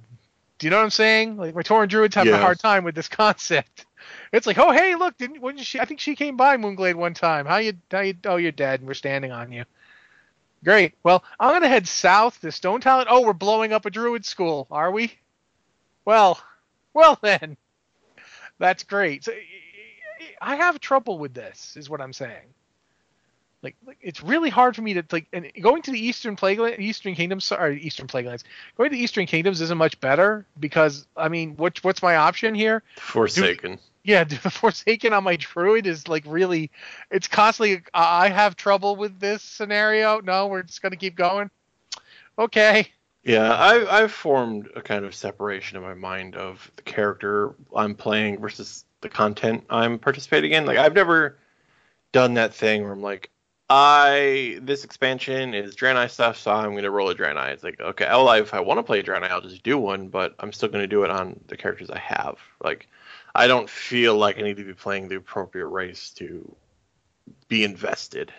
Do 0.57 0.67
you 0.67 0.71
know 0.71 0.77
what 0.77 0.83
I'm 0.83 0.89
saying? 0.89 1.37
Like 1.37 1.55
my 1.55 1.63
Tauren 1.63 1.89
druids 1.89 2.15
have 2.15 2.27
a 2.27 2.37
hard 2.37 2.59
time 2.59 2.83
with 2.83 2.95
this 2.95 3.07
concept. 3.23 3.85
It's 4.31 4.45
like, 4.45 4.57
oh 4.57 4.71
hey, 4.71 4.95
look, 4.95 5.17
didn't 5.17 5.41
when 5.41 5.57
she? 5.57 5.79
I 5.79 5.85
think 5.85 5.99
she 5.99 6.15
came 6.15 6.37
by 6.37 6.57
Moonglade 6.57 6.95
one 6.95 7.13
time. 7.13 7.45
How 7.45 7.57
you? 7.57 7.73
How 7.91 8.01
you? 8.01 8.13
Oh, 8.25 8.35
you're 8.37 8.51
dead, 8.51 8.79
and 8.81 8.87
we're 8.87 8.93
standing 8.93 9.31
on 9.31 9.51
you. 9.51 9.65
Great. 10.63 10.93
Well, 11.03 11.23
I'm 11.39 11.53
gonna 11.53 11.67
head 11.67 11.87
south 11.87 12.41
to 12.41 12.47
Stonetalon. 12.47 13.05
Oh, 13.09 13.21
we're 13.21 13.33
blowing 13.33 13.73
up 13.73 13.85
a 13.85 13.89
druid 13.89 14.25
school, 14.25 14.67
are 14.71 14.91
we? 14.91 15.13
Well, 16.05 16.39
well 16.93 17.17
then, 17.21 17.57
that's 18.59 18.83
great. 18.83 19.23
So, 19.23 19.33
I 20.41 20.55
have 20.55 20.79
trouble 20.79 21.17
with 21.17 21.33
this, 21.33 21.75
is 21.77 21.89
what 21.89 22.01
I'm 22.01 22.13
saying. 22.13 22.54
Like, 23.65 23.75
like 23.87 23.97
it's 23.99 24.21
really 24.21 24.51
hard 24.51 24.75
for 24.75 24.83
me 24.83 24.93
to 24.93 25.03
like. 25.11 25.25
And 25.33 25.51
going 25.59 25.81
to 25.81 25.91
the 25.91 25.99
Eastern 25.99 26.35
Plague, 26.35 26.59
Eastern 26.79 27.15
Kingdoms, 27.15 27.45
sorry, 27.45 27.81
Eastern 27.81 28.05
Plaguelands. 28.05 28.43
Going 28.77 28.91
to 28.91 28.95
the 28.95 29.03
Eastern 29.03 29.25
Kingdoms 29.25 29.59
isn't 29.59 29.77
much 29.77 29.99
better 29.99 30.45
because 30.59 31.07
I 31.17 31.29
mean, 31.29 31.55
what 31.57 31.83
what's 31.83 32.03
my 32.03 32.15
option 32.15 32.53
here? 32.53 32.83
Forsaken. 32.99 33.79
Yeah, 34.03 34.23
the 34.23 34.37
Forsaken 34.37 35.13
on 35.13 35.23
my 35.23 35.35
Druid 35.35 35.87
is 35.87 36.07
like 36.07 36.23
really, 36.27 36.69
it's 37.09 37.27
constantly. 37.27 37.81
I 37.91 38.29
have 38.29 38.55
trouble 38.55 38.95
with 38.95 39.19
this 39.19 39.41
scenario. 39.41 40.21
No, 40.21 40.45
we're 40.45 40.61
just 40.61 40.83
gonna 40.83 40.95
keep 40.95 41.15
going. 41.15 41.49
Okay. 42.37 42.87
Yeah, 43.23 43.51
I, 43.51 44.01
I've 44.01 44.11
formed 44.11 44.69
a 44.75 44.81
kind 44.83 45.03
of 45.03 45.15
separation 45.15 45.77
in 45.77 45.81
my 45.81 45.95
mind 45.95 46.35
of 46.35 46.69
the 46.75 46.83
character 46.83 47.55
I'm 47.75 47.95
playing 47.95 48.39
versus 48.39 48.85
the 49.01 49.09
content 49.09 49.63
I'm 49.71 49.97
participating 49.97 50.51
in. 50.51 50.67
Like 50.67 50.77
I've 50.77 50.93
never 50.93 51.39
done 52.11 52.35
that 52.35 52.53
thing 52.53 52.83
where 52.83 52.93
I'm 52.93 53.01
like, 53.01 53.29
I 53.69 54.59
this 54.61 54.83
expansion 54.83 55.55
is 55.55 55.75
Draenei 55.75 56.09
stuff, 56.09 56.37
so 56.37 56.51
I'm 56.51 56.75
gonna 56.75 56.91
roll 56.91 57.09
a 57.09 57.15
Draenei. 57.15 57.51
It's 57.51 57.63
like 57.63 57.79
okay, 57.79 58.05
well, 58.05 58.29
if 58.33 58.53
I 58.53 58.59
want 58.59 58.77
to 58.77 58.83
play 58.83 59.01
Draenei, 59.01 59.29
I'll 59.29 59.41
just 59.41 59.63
do 59.63 59.77
one, 59.77 60.09
but 60.09 60.35
I'm 60.39 60.53
still 60.53 60.69
gonna 60.69 60.87
do 60.87 61.03
it 61.03 61.09
on 61.09 61.39
the 61.47 61.57
characters 61.57 61.89
I 61.89 61.97
have. 61.97 62.37
Like 62.63 62.87
I 63.33 63.47
don't 63.47 63.69
feel 63.69 64.15
like 64.17 64.37
I 64.37 64.43
need 64.43 64.57
to 64.57 64.63
be 64.63 64.73
playing 64.73 65.07
the 65.07 65.15
appropriate 65.17 65.67
race 65.67 66.11
to 66.11 66.55
be 67.47 67.63
invested. 67.63 68.31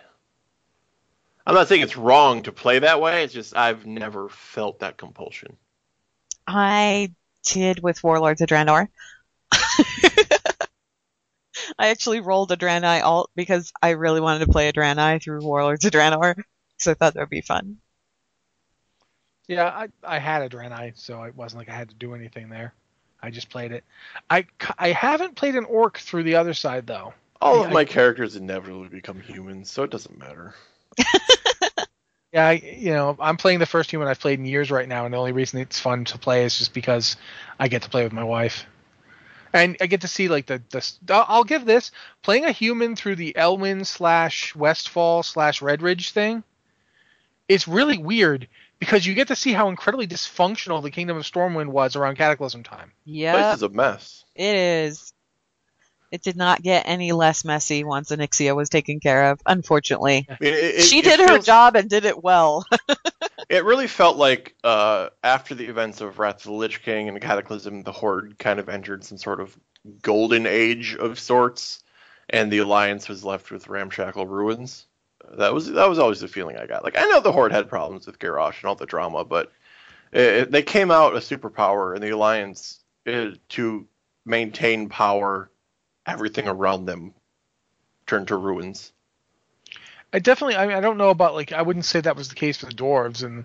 I'm 1.45 1.55
not 1.55 1.67
saying 1.67 1.81
it's 1.81 1.97
wrong 1.97 2.43
to 2.43 2.51
play 2.51 2.79
that 2.79 3.01
way. 3.01 3.23
It's 3.23 3.33
just 3.33 3.55
I've 3.55 3.85
never 3.85 4.29
felt 4.29 4.79
that 4.79 4.97
compulsion. 4.97 5.57
I 6.47 7.13
did 7.45 7.83
with 7.83 8.03
Warlords 8.03 8.41
of 8.41 8.47
Draenor. 8.49 8.87
I 11.77 11.87
actually 11.89 12.19
rolled 12.21 12.51
a 12.51 12.57
Draenei 12.57 13.01
alt 13.03 13.31
because 13.35 13.71
I 13.81 13.91
really 13.91 14.21
wanted 14.21 14.45
to 14.45 14.51
play 14.51 14.67
a 14.69 14.73
Draenei 14.73 15.21
through 15.21 15.41
Warlords 15.43 15.85
of 15.85 15.91
Draenor, 15.93 16.43
so 16.77 16.91
I 16.91 16.93
thought 16.93 17.13
that 17.13 17.19
would 17.21 17.29
be 17.29 17.41
fun. 17.41 17.77
Yeah, 19.47 19.65
I 19.67 19.87
I 20.03 20.19
had 20.19 20.41
a 20.41 20.49
Draenei, 20.49 20.97
so 20.97 21.23
it 21.23 21.35
wasn't 21.35 21.59
like 21.59 21.69
I 21.69 21.75
had 21.75 21.89
to 21.89 21.95
do 21.95 22.13
anything 22.15 22.49
there. 22.49 22.73
I 23.21 23.31
just 23.31 23.49
played 23.49 23.71
it. 23.71 23.83
I, 24.29 24.45
I 24.77 24.91
haven't 24.91 25.35
played 25.35 25.55
an 25.55 25.65
orc 25.65 25.97
through 25.97 26.23
the 26.23 26.35
other 26.35 26.53
side 26.53 26.85
though. 26.87 27.13
All 27.41 27.63
I- 27.63 27.65
of 27.65 27.71
my 27.71 27.79
I- 27.81 27.85
characters 27.85 28.35
inevitably 28.35 28.89
become 28.89 29.19
humans, 29.21 29.71
so 29.71 29.83
it 29.83 29.91
doesn't 29.91 30.17
matter. 30.17 30.53
Yeah, 32.33 32.47
I, 32.47 32.51
you 32.53 32.91
know, 32.91 33.15
I'm 33.19 33.37
playing 33.37 33.59
the 33.59 33.65
first 33.65 33.89
human 33.89 34.07
I've 34.09 34.19
played 34.19 34.37
in 34.39 34.45
years 34.45 34.69
right 34.69 34.87
now, 34.87 35.05
and 35.05 35.13
the 35.13 35.17
only 35.17 35.31
reason 35.31 35.59
it's 35.61 35.79
fun 35.79 36.03
to 36.05 36.17
play 36.17 36.43
is 36.43 36.57
just 36.57 36.73
because 36.73 37.15
I 37.57 37.69
get 37.69 37.83
to 37.83 37.89
play 37.89 38.03
with 38.03 38.11
my 38.11 38.23
wife, 38.23 38.65
and 39.57 39.77
I 39.81 39.87
get 39.87 40.01
to 40.01 40.07
see 40.07 40.27
like 40.27 40.45
the 40.45 40.61
the. 40.69 41.13
I'll 41.13 41.25
I'll 41.27 41.43
give 41.43 41.65
this 41.65 41.91
playing 42.21 42.45
a 42.45 42.51
human 42.51 42.95
through 42.95 43.15
the 43.15 43.33
Elwynn 43.37 43.85
slash 43.85 44.55
Westfall 44.55 45.23
slash 45.23 45.61
Redridge 45.61 46.11
thing. 46.11 46.43
It's 47.47 47.67
really 47.67 47.97
weird 47.97 48.47
because 48.79 49.05
you 49.05 49.13
get 49.13 49.29
to 49.29 49.35
see 49.35 49.53
how 49.53 49.69
incredibly 49.69 50.07
dysfunctional 50.07 50.83
the 50.83 50.91
Kingdom 50.91 51.17
of 51.17 51.23
Stormwind 51.23 51.67
was 51.69 51.95
around 51.95 52.17
Cataclysm 52.17 52.63
time. 52.63 52.91
Yeah, 53.05 53.31
Place 53.33 53.43
Yeah, 53.43 53.53
is 53.55 53.61
a 53.63 53.69
mess. 53.69 54.25
it 54.35 54.55
is. 54.55 55.13
It 56.11 56.21
did 56.23 56.35
not 56.37 56.61
get 56.61 56.83
any 56.87 57.11
less 57.11 57.43
messy 57.43 57.83
once 57.83 58.11
Onyxia 58.11 58.55
was 58.55 58.69
taken 58.69 58.99
care 58.99 59.31
of, 59.31 59.41
unfortunately. 59.45 60.27
It, 60.39 60.53
it- 60.53 60.81
she 60.83 61.01
did 61.01 61.19
her 61.19 61.39
job 61.39 61.75
and 61.75 61.89
did 61.89 62.05
it 62.05 62.23
well. 62.23 62.65
It 63.49 63.63
really 63.63 63.87
felt 63.87 64.17
like 64.17 64.55
uh, 64.65 65.07
after 65.23 65.55
the 65.55 65.67
events 65.67 66.01
of 66.01 66.19
Wrath 66.19 66.37
of 66.37 66.43
the 66.43 66.51
Lich 66.51 66.81
King 66.81 67.07
and 67.07 67.15
the 67.15 67.21
Cataclysm, 67.21 67.81
the 67.83 67.93
Horde 67.93 68.37
kind 68.37 68.59
of 68.59 68.67
entered 68.67 69.05
some 69.05 69.17
sort 69.17 69.39
of 69.39 69.57
golden 70.01 70.45
age 70.45 70.97
of 70.97 71.17
sorts, 71.17 71.81
and 72.29 72.51
the 72.51 72.57
Alliance 72.57 73.07
was 73.07 73.23
left 73.23 73.49
with 73.49 73.69
ramshackle 73.69 74.27
ruins. 74.27 74.85
That 75.37 75.53
was 75.53 75.71
that 75.71 75.87
was 75.87 75.97
always 75.97 76.19
the 76.19 76.27
feeling 76.27 76.57
I 76.57 76.65
got. 76.65 76.83
Like 76.83 76.97
I 76.97 77.05
know 77.05 77.21
the 77.21 77.31
Horde 77.31 77.53
had 77.53 77.69
problems 77.69 78.05
with 78.05 78.19
Garrosh 78.19 78.57
and 78.59 78.65
all 78.65 78.75
the 78.75 78.85
drama, 78.85 79.23
but 79.23 79.53
it, 80.11 80.51
they 80.51 80.63
came 80.63 80.91
out 80.91 81.15
a 81.15 81.19
superpower, 81.19 81.93
and 81.95 82.03
the 82.03 82.09
Alliance 82.09 82.83
uh, 83.07 83.29
to 83.49 83.87
maintain 84.25 84.89
power, 84.89 85.49
everything 86.07 86.47
around 86.47 86.85
them 86.85 87.13
turned 88.05 88.29
to 88.29 88.37
ruins. 88.37 88.91
I 90.13 90.19
definitely. 90.19 90.55
I, 90.55 90.67
mean, 90.67 90.77
I 90.77 90.79
don't 90.79 90.97
know 90.97 91.09
about 91.09 91.35
like. 91.35 91.51
I 91.51 91.61
wouldn't 91.61 91.85
say 91.85 91.99
that 91.99 92.15
was 92.15 92.29
the 92.29 92.35
case 92.35 92.57
for 92.57 92.65
the 92.65 92.73
dwarves 92.73 93.23
and 93.23 93.43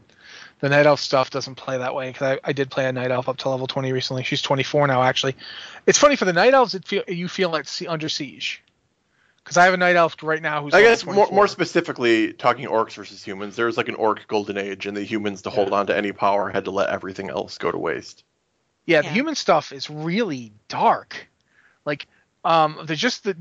the 0.61 0.69
night 0.69 0.87
elf 0.87 1.01
stuff 1.01 1.31
doesn't 1.31 1.57
play 1.57 1.79
that 1.79 1.95
way 1.95 2.09
because 2.09 2.39
I, 2.39 2.49
I 2.49 2.53
did 2.53 2.71
play 2.71 2.87
a 2.87 2.93
night 2.93 3.11
elf 3.11 3.29
up 3.29 3.37
to 3.39 3.49
level 3.49 3.67
20 3.67 3.93
recently. 3.93 4.23
She's 4.23 4.41
24 4.41 4.87
now 4.87 5.03
actually. 5.03 5.37
It's 5.87 5.99
funny 5.99 6.15
for 6.15 6.25
the 6.25 6.33
night 6.33 6.55
elves. 6.55 6.75
It 6.75 6.87
feel 6.87 7.03
you 7.09 7.27
feel 7.27 7.51
like 7.51 7.67
se- 7.67 7.89
under 7.89 8.09
siege 8.09 8.63
because 9.43 9.57
I 9.57 9.65
have 9.65 9.75
a 9.75 9.77
night 9.77 9.97
elf 9.97 10.17
right 10.23 10.41
now 10.41 10.63
who's. 10.63 10.75
I 10.75 10.83
guess 10.83 11.05
more, 11.05 11.29
more 11.31 11.49
specifically, 11.49 12.33
talking 12.33 12.67
orcs 12.67 12.95
versus 12.95 13.23
humans, 13.23 13.57
there 13.57 13.67
was 13.67 13.77
like 13.77 13.89
an 13.89 13.97
orc 13.97 14.27
golden 14.29 14.57
age, 14.57 14.87
and 14.87 14.97
the 14.97 15.03
humans 15.03 15.43
to 15.43 15.51
hold 15.51 15.73
on 15.73 15.87
to 15.89 15.97
any 15.97 16.13
power 16.13 16.51
had 16.51 16.67
to 16.67 16.71
let 16.71 16.91
everything 16.91 17.31
else 17.31 17.59
go 17.59 17.71
to 17.71 17.79
waste. 17.79 18.25
Yeah, 18.87 19.03
the 19.03 19.09
human 19.09 19.35
stuff 19.35 19.73
is 19.73 19.89
really 19.89 20.53
dark. 20.69 21.29
Like, 21.85 22.07
um, 22.45 22.81
there's 22.85 23.01
just 23.01 23.25
the 23.25 23.37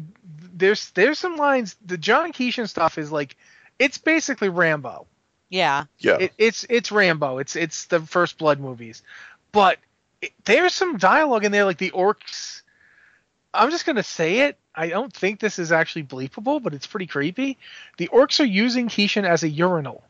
there's 0.53 0.91
there's 0.91 1.19
some 1.19 1.37
lines. 1.37 1.75
The 1.85 1.97
John 1.97 2.31
Keeshan 2.31 2.69
stuff 2.69 2.97
is 2.97 3.11
like, 3.11 3.35
it's 3.79 3.97
basically 3.97 4.49
Rambo. 4.49 5.07
yeah. 5.49 5.85
Yeah, 5.99 6.17
It, 6.19 6.33
it's 6.37 6.65
it's 6.69 6.91
Rambo. 6.91 7.39
It's 7.39 7.55
it's 7.55 7.85
the 7.85 7.99
first 7.99 8.37
Blood 8.37 8.59
movies, 8.59 9.03
but 9.51 9.79
it, 10.21 10.31
there's 10.45 10.73
some 10.73 10.97
dialogue 10.97 11.45
in 11.45 11.51
there 11.51 11.65
like 11.65 11.77
the 11.77 11.91
orcs. 11.91 12.61
I'm 13.53 13.71
just 13.71 13.85
gonna 13.85 14.03
say 14.03 14.39
it. 14.41 14.57
I 14.73 14.87
don't 14.87 15.11
think 15.11 15.39
this 15.39 15.59
is 15.59 15.71
actually 15.71 16.03
bleepable, 16.03 16.63
but 16.63 16.73
it's 16.73 16.87
pretty 16.87 17.07
creepy. 17.07 17.57
The 17.97 18.07
orcs 18.07 18.39
are 18.39 18.45
using 18.45 18.87
Keeshan 18.87 19.27
as 19.27 19.43
a 19.43 19.49
urinal. 19.49 20.03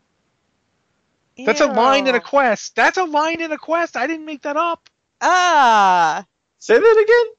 That's 1.37 1.61
a 1.61 1.65
line 1.65 2.07
in 2.07 2.13
a 2.13 2.19
quest. 2.19 2.75
That's 2.75 2.97
a 2.97 3.03
line 3.03 3.41
in 3.41 3.51
a 3.51 3.57
quest. 3.57 3.97
I 3.97 4.05
didn't 4.05 4.25
make 4.25 4.43
that 4.43 4.57
up. 4.57 4.89
Ah. 5.21 6.25
say 6.59 6.77
that 6.77 7.03
again. 7.03 7.33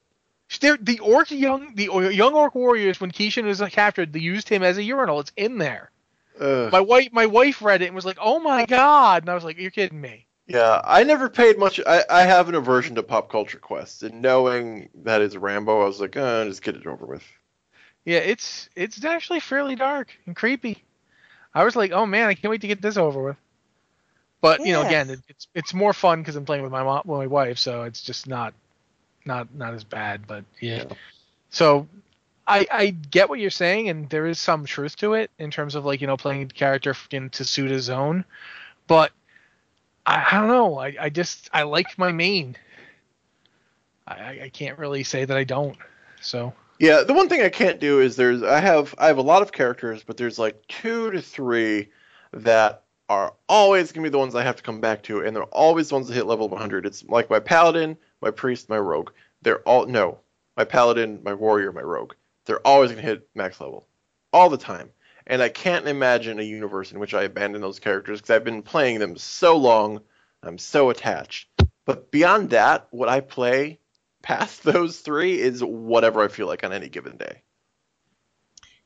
They're, 0.59 0.77
the 0.77 0.99
orc 0.99 1.31
young 1.31 1.75
the 1.75 1.85
young 2.13 2.33
orc 2.33 2.55
warriors 2.55 2.99
when 2.99 3.11
Keeshan 3.11 3.45
was 3.45 3.61
captured, 3.71 4.13
they 4.13 4.19
used 4.19 4.49
him 4.49 4.63
as 4.63 4.77
a 4.77 4.83
urinal. 4.83 5.19
It's 5.19 5.31
in 5.35 5.57
there. 5.57 5.91
Ugh. 6.39 6.71
My 6.71 6.79
wife 6.79 7.09
my 7.11 7.25
wife 7.25 7.61
read 7.61 7.81
it 7.81 7.87
and 7.87 7.95
was 7.95 8.05
like, 8.05 8.17
"Oh 8.19 8.39
my 8.39 8.65
god!" 8.65 9.23
And 9.23 9.29
I 9.29 9.35
was 9.35 9.43
like, 9.43 9.57
"You're 9.57 9.71
kidding 9.71 10.01
me." 10.01 10.27
yeah, 10.47 10.81
I 10.83 11.03
never 11.03 11.29
paid 11.29 11.57
much. 11.57 11.79
I, 11.85 12.03
I 12.09 12.23
have 12.23 12.49
an 12.49 12.55
aversion 12.55 12.95
to 12.95 13.03
pop 13.03 13.29
culture 13.29 13.59
quests, 13.59 14.03
and 14.03 14.21
knowing 14.21 14.89
that 15.03 15.21
is 15.21 15.37
Rambo, 15.37 15.81
I 15.81 15.85
was 15.85 16.01
like, 16.01 16.17
uh, 16.17 16.45
just 16.45 16.61
get 16.61 16.75
it 16.75 16.85
over 16.85 17.05
with. 17.05 17.23
Yeah, 18.05 18.19
it's 18.19 18.69
it's 18.75 19.03
actually 19.05 19.39
fairly 19.39 19.75
dark 19.75 20.17
and 20.25 20.35
creepy. 20.35 20.83
I 21.53 21.63
was 21.63 21.75
like, 21.75 21.91
"Oh 21.91 22.05
man, 22.05 22.27
I 22.27 22.33
can't 22.33 22.51
wait 22.51 22.61
to 22.61 22.67
get 22.67 22.81
this 22.81 22.97
over 22.97 23.23
with." 23.23 23.37
But 24.41 24.65
you 24.65 24.73
know, 24.73 24.81
again, 24.81 25.09
it, 25.09 25.19
it's 25.29 25.47
it's 25.55 25.73
more 25.73 25.93
fun 25.93 26.19
because 26.19 26.35
I'm 26.35 26.45
playing 26.45 26.63
with 26.63 26.71
my 26.71 26.83
mom, 26.83 27.03
with 27.05 27.19
my 27.19 27.27
wife, 27.27 27.57
so 27.57 27.83
it's 27.83 28.01
just 28.01 28.27
not 28.27 28.53
not 29.25 29.53
not 29.55 29.73
as 29.73 29.83
bad. 29.83 30.27
But 30.27 30.43
yeah, 30.59 30.77
Yeah. 30.77 30.83
so 31.49 31.87
I 32.47 32.65
I 32.71 32.87
get 32.89 33.29
what 33.29 33.39
you're 33.39 33.49
saying, 33.49 33.89
and 33.89 34.09
there 34.09 34.25
is 34.27 34.39
some 34.39 34.65
truth 34.65 34.95
to 34.97 35.13
it 35.13 35.31
in 35.39 35.51
terms 35.51 35.75
of 35.75 35.85
like 35.85 36.01
you 36.01 36.07
know 36.07 36.17
playing 36.17 36.43
a 36.43 36.45
character 36.47 36.93
to 36.93 37.43
suit 37.45 37.71
his 37.71 37.89
own. 37.89 38.25
But 38.87 39.11
I, 40.05 40.25
I 40.31 40.39
don't 40.39 40.49
know. 40.49 40.77
I, 40.77 40.95
I 40.99 41.09
just 41.09 41.49
I 41.53 41.63
like 41.63 41.97
my 41.97 42.11
main. 42.11 42.57
I, 44.07 44.13
I- 44.13 44.39
I 44.45 44.49
can't 44.49 44.77
really 44.77 45.03
say 45.03 45.25
that 45.25 45.37
I 45.37 45.43
don't. 45.43 45.77
So 46.21 46.53
Yeah, 46.79 47.03
the 47.03 47.13
one 47.13 47.29
thing 47.29 47.41
I 47.41 47.49
can't 47.49 47.79
do 47.79 47.99
is 48.01 48.15
there's 48.15 48.43
I 48.43 48.59
have 48.59 48.93
I 48.97 49.07
have 49.07 49.17
a 49.17 49.21
lot 49.23 49.41
of 49.41 49.51
characters, 49.51 50.03
but 50.03 50.17
there's 50.17 50.37
like 50.39 50.67
two 50.67 51.11
to 51.11 51.21
three 51.21 51.89
that 52.31 52.83
are 53.09 53.33
always 53.47 53.91
gonna 53.91 54.03
be 54.05 54.09
the 54.09 54.17
ones 54.17 54.33
I 54.35 54.43
have 54.43 54.55
to 54.57 54.63
come 54.63 54.81
back 54.81 55.03
to, 55.03 55.21
and 55.21 55.35
they're 55.35 55.43
always 55.45 55.89
the 55.89 55.95
ones 55.95 56.07
that 56.07 56.13
hit 56.15 56.25
level 56.25 56.49
100. 56.49 56.85
It's 56.85 57.03
like 57.05 57.29
my 57.29 57.39
paladin, 57.39 57.97
my 58.23 58.31
priest, 58.31 58.69
my 58.69 58.77
rogue. 58.77 59.11
They're 59.41 59.59
all 59.59 59.85
no, 59.85 60.19
my 60.57 60.63
paladin, 60.63 61.19
my 61.23 61.33
warrior, 61.33 61.71
my 61.71 61.81
rogue. 61.81 62.13
They're 62.45 62.65
always 62.65 62.91
gonna 62.91 63.01
hit 63.01 63.27
max 63.35 63.59
level, 63.59 63.87
all 64.31 64.49
the 64.49 64.57
time. 64.57 64.89
And 65.27 65.41
I 65.41 65.49
can't 65.49 65.87
imagine 65.87 66.39
a 66.39 66.43
universe 66.43 66.91
in 66.91 66.99
which 66.99 67.13
I 67.13 67.23
abandon 67.23 67.61
those 67.61 67.79
characters 67.79 68.19
because 68.19 68.35
I've 68.35 68.43
been 68.43 68.61
playing 68.61 68.99
them 68.99 69.15
so 69.15 69.55
long. 69.55 70.01
I'm 70.41 70.57
so 70.57 70.89
attached. 70.89 71.47
But 71.85 72.11
beyond 72.11 72.49
that, 72.49 72.87
what 72.91 73.09
I 73.09 73.21
play 73.21 73.79
past 74.21 74.63
those 74.63 74.99
three 74.99 75.39
is 75.39 75.63
whatever 75.63 76.21
I 76.21 76.27
feel 76.27 76.47
like 76.47 76.63
on 76.63 76.73
any 76.73 76.89
given 76.89 77.17
day. 77.17 77.41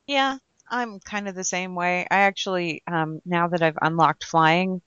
Yeah, 0.06 0.38
I'm 0.70 1.00
kind 1.00 1.28
of 1.28 1.36
the 1.36 1.44
same 1.44 1.76
way. 1.76 2.08
I 2.10 2.20
actually, 2.20 2.84
um, 2.88 3.22
now 3.26 3.48
that 3.48 3.62
I've 3.62 3.78
unlocked 3.82 4.24
flying, 4.24 4.82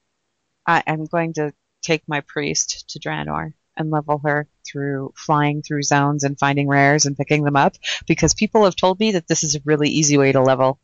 I, 0.66 0.82
I'm 0.86 1.04
going 1.04 1.34
to 1.34 1.52
take 1.82 2.02
my 2.06 2.20
priest 2.20 2.90
to 2.90 3.00
Draenor 3.00 3.52
and 3.76 3.90
level 3.90 4.20
her 4.24 4.46
through 4.66 5.12
flying 5.16 5.62
through 5.62 5.82
zones 5.82 6.24
and 6.24 6.38
finding 6.38 6.68
rares 6.68 7.06
and 7.06 7.16
picking 7.16 7.44
them 7.44 7.56
up 7.56 7.74
because 8.06 8.34
people 8.34 8.64
have 8.64 8.76
told 8.76 9.00
me 9.00 9.12
that 9.12 9.26
this 9.26 9.42
is 9.42 9.54
a 9.54 9.62
really 9.64 9.88
easy 9.88 10.18
way 10.18 10.32
to 10.32 10.42
level. 10.42 10.78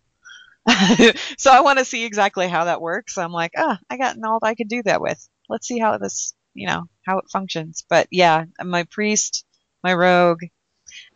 so 1.38 1.50
I 1.52 1.60
want 1.60 1.78
to 1.78 1.84
see 1.84 2.04
exactly 2.04 2.48
how 2.48 2.64
that 2.64 2.80
works. 2.80 3.18
I'm 3.18 3.32
like, 3.32 3.52
ah, 3.56 3.78
I 3.88 3.96
got 3.96 4.16
an 4.16 4.24
alt 4.24 4.42
I 4.44 4.54
could 4.54 4.68
do 4.68 4.82
that 4.84 5.00
with. 5.00 5.28
Let's 5.48 5.68
see 5.68 5.78
how 5.78 5.96
this, 5.98 6.34
you 6.54 6.66
know, 6.66 6.84
how 7.04 7.18
it 7.18 7.30
functions. 7.30 7.84
But 7.88 8.08
yeah, 8.10 8.46
my 8.62 8.84
priest, 8.84 9.44
my 9.84 9.94
rogue, 9.94 10.42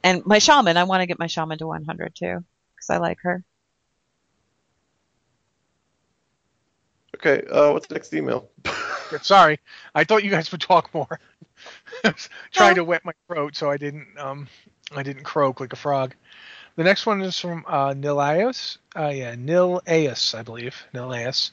and 0.05 0.25
my 0.25 0.39
shaman. 0.39 0.77
I 0.77 0.85
want 0.85 1.01
to 1.01 1.07
get 1.07 1.19
my 1.19 1.27
shaman 1.27 1.59
to 1.59 1.67
100 1.67 2.15
too 2.15 2.45
because 2.75 2.91
I 2.91 2.99
like 2.99 3.19
her. 3.23 3.45
Okay, 7.17 7.47
uh, 7.49 7.73
what's 7.73 7.87
the 7.87 7.95
next 7.95 8.15
email? 8.15 8.49
Sorry, 9.23 9.59
I 9.95 10.05
thought 10.05 10.25
you 10.25 10.31
guys 10.31 10.51
would 10.53 10.61
talk 10.61 10.95
more. 10.95 11.21
Trying 12.53 12.75
to 12.77 12.85
wet 12.85 13.05
my 13.05 13.13
throat, 13.27 13.57
so 13.57 13.71
I 13.71 13.77
didn't. 13.77 14.07
Um, 14.19 14.49
I 14.95 15.03
didn't 15.03 15.25
croak 15.25 15.61
like 15.61 15.73
a 15.73 15.77
frog. 15.77 16.15
The 16.77 16.85
next 16.85 17.07
one 17.07 17.21
is 17.23 17.39
from 17.39 17.65
uh, 17.67 17.95
Nilaeus. 17.95 18.79
Uh, 18.97 19.09
yeah, 19.09 19.35
Nilaeus, 19.35 20.35
I 20.35 20.43
believe. 20.43 20.85
Nilaeus. 20.95 21.51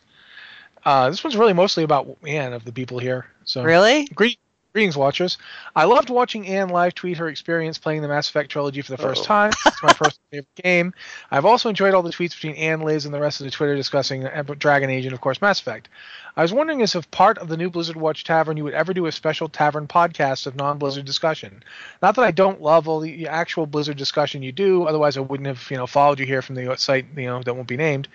Uh, 0.85 1.09
this 1.09 1.23
one's 1.23 1.35
really 1.35 1.53
mostly 1.53 1.83
about 1.83 2.21
man 2.21 2.53
of 2.53 2.63
the 2.65 2.71
people 2.71 2.99
here. 2.99 3.25
So 3.43 3.63
Really? 3.63 4.05
greet, 4.15 4.39
Greetings, 4.77 4.95
watchers. 4.95 5.39
I 5.75 5.85
loved 5.85 6.11
watching 6.11 6.45
Anne 6.45 6.69
live 6.69 6.93
tweet 6.93 7.17
her 7.17 7.29
experience 7.29 7.79
playing 7.79 8.03
the 8.03 8.07
Mass 8.07 8.29
Effect 8.29 8.51
trilogy 8.51 8.83
for 8.83 8.95
the 8.95 9.01
1st 9.01 9.17
Uh-oh. 9.17 9.23
time. 9.23 9.51
It's 9.65 9.81
my 9.81 9.91
first 9.93 10.19
favorite 10.29 10.53
game. 10.53 10.93
I've 11.31 11.45
also 11.45 11.69
enjoyed 11.69 11.95
all 11.95 12.03
the 12.03 12.11
tweets 12.11 12.35
between 12.35 12.53
Anne, 12.53 12.81
Liz, 12.81 13.05
and 13.05 13.11
the 13.11 13.19
rest 13.19 13.41
of 13.41 13.45
the 13.45 13.49
Twitter 13.49 13.75
discussing 13.75 14.27
uh, 14.27 14.43
Dragon 14.59 14.91
Age 14.91 15.05
and, 15.05 15.15
of 15.15 15.19
course, 15.19 15.41
Mass 15.41 15.59
Effect. 15.59 15.89
I 16.35 16.43
was 16.43 16.53
wondering 16.53 16.83
as 16.83 16.93
if 16.93 17.09
part 17.09 17.39
of 17.39 17.47
the 17.47 17.57
new 17.57 17.71
Blizzard 17.71 17.95
Watch 17.95 18.23
Tavern 18.23 18.55
you 18.55 18.63
would 18.65 18.75
ever 18.75 18.93
do 18.93 19.07
a 19.07 19.11
special 19.11 19.49
tavern 19.49 19.87
podcast 19.87 20.45
of 20.45 20.55
non-Blizzard 20.55 21.05
discussion. 21.05 21.63
Not 22.03 22.13
that 22.13 22.25
I 22.25 22.29
don't 22.29 22.61
love 22.61 22.87
all 22.87 22.99
the 22.99 23.27
actual 23.27 23.65
Blizzard 23.65 23.97
discussion 23.97 24.43
you 24.43 24.51
do, 24.51 24.83
otherwise 24.83 25.17
I 25.17 25.21
wouldn't 25.21 25.47
have 25.47 25.65
you 25.71 25.77
know 25.77 25.87
followed 25.87 26.19
you 26.19 26.27
here 26.27 26.43
from 26.43 26.53
the 26.53 26.75
site 26.77 27.07
you 27.15 27.25
know 27.25 27.41
that 27.41 27.55
won't 27.55 27.67
be 27.67 27.77
named. 27.77 28.09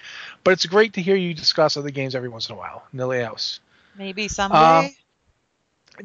But 0.45 0.53
it's 0.53 0.67
great 0.67 0.93
to 0.93 1.03
hear 1.03 1.17
you 1.17 1.35
discuss 1.35 1.77
other 1.77 1.91
games 1.91 2.15
every 2.15 2.29
once 2.29 2.49
in 2.49 2.55
a 2.55 2.59
while. 2.59 2.85
Nilios. 2.95 3.59
Maybe 3.99 4.29
someday. 4.29 4.97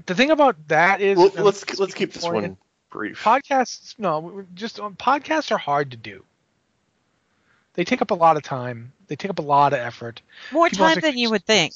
The 0.06 0.16
thing 0.16 0.32
about 0.32 0.56
that 0.68 1.02
is, 1.02 1.18
Well, 1.18 1.32
let's 1.36 1.80
let's 1.80 1.94
keep 1.94 2.14
this 2.14 2.24
one 2.24 2.58
brief. 2.90 3.22
podcasts 3.24 3.96
no 3.98 4.20
we- 4.20 4.32
we- 4.34 4.44
just 4.54 4.80
um, 4.80 4.96
podcasts 4.96 5.52
are 5.52 5.58
hard 5.58 5.92
to 5.92 5.98
do. 5.98 6.24
They 7.74 7.84
take 7.84 8.02
up 8.02 8.12
a 8.12 8.16
lot 8.16 8.38
of 8.38 8.44
time. 8.44 8.92
They 9.08 9.16
take 9.16 9.30
up 9.30 9.40
a 9.40 9.44
lot 9.44 9.74
of 9.74 9.80
effort. 9.80 10.22
More 10.52 10.70
people 10.70 10.88
time 10.88 11.00
than 11.00 11.18
you 11.18 11.30
would 11.30 11.46
think. 11.46 11.74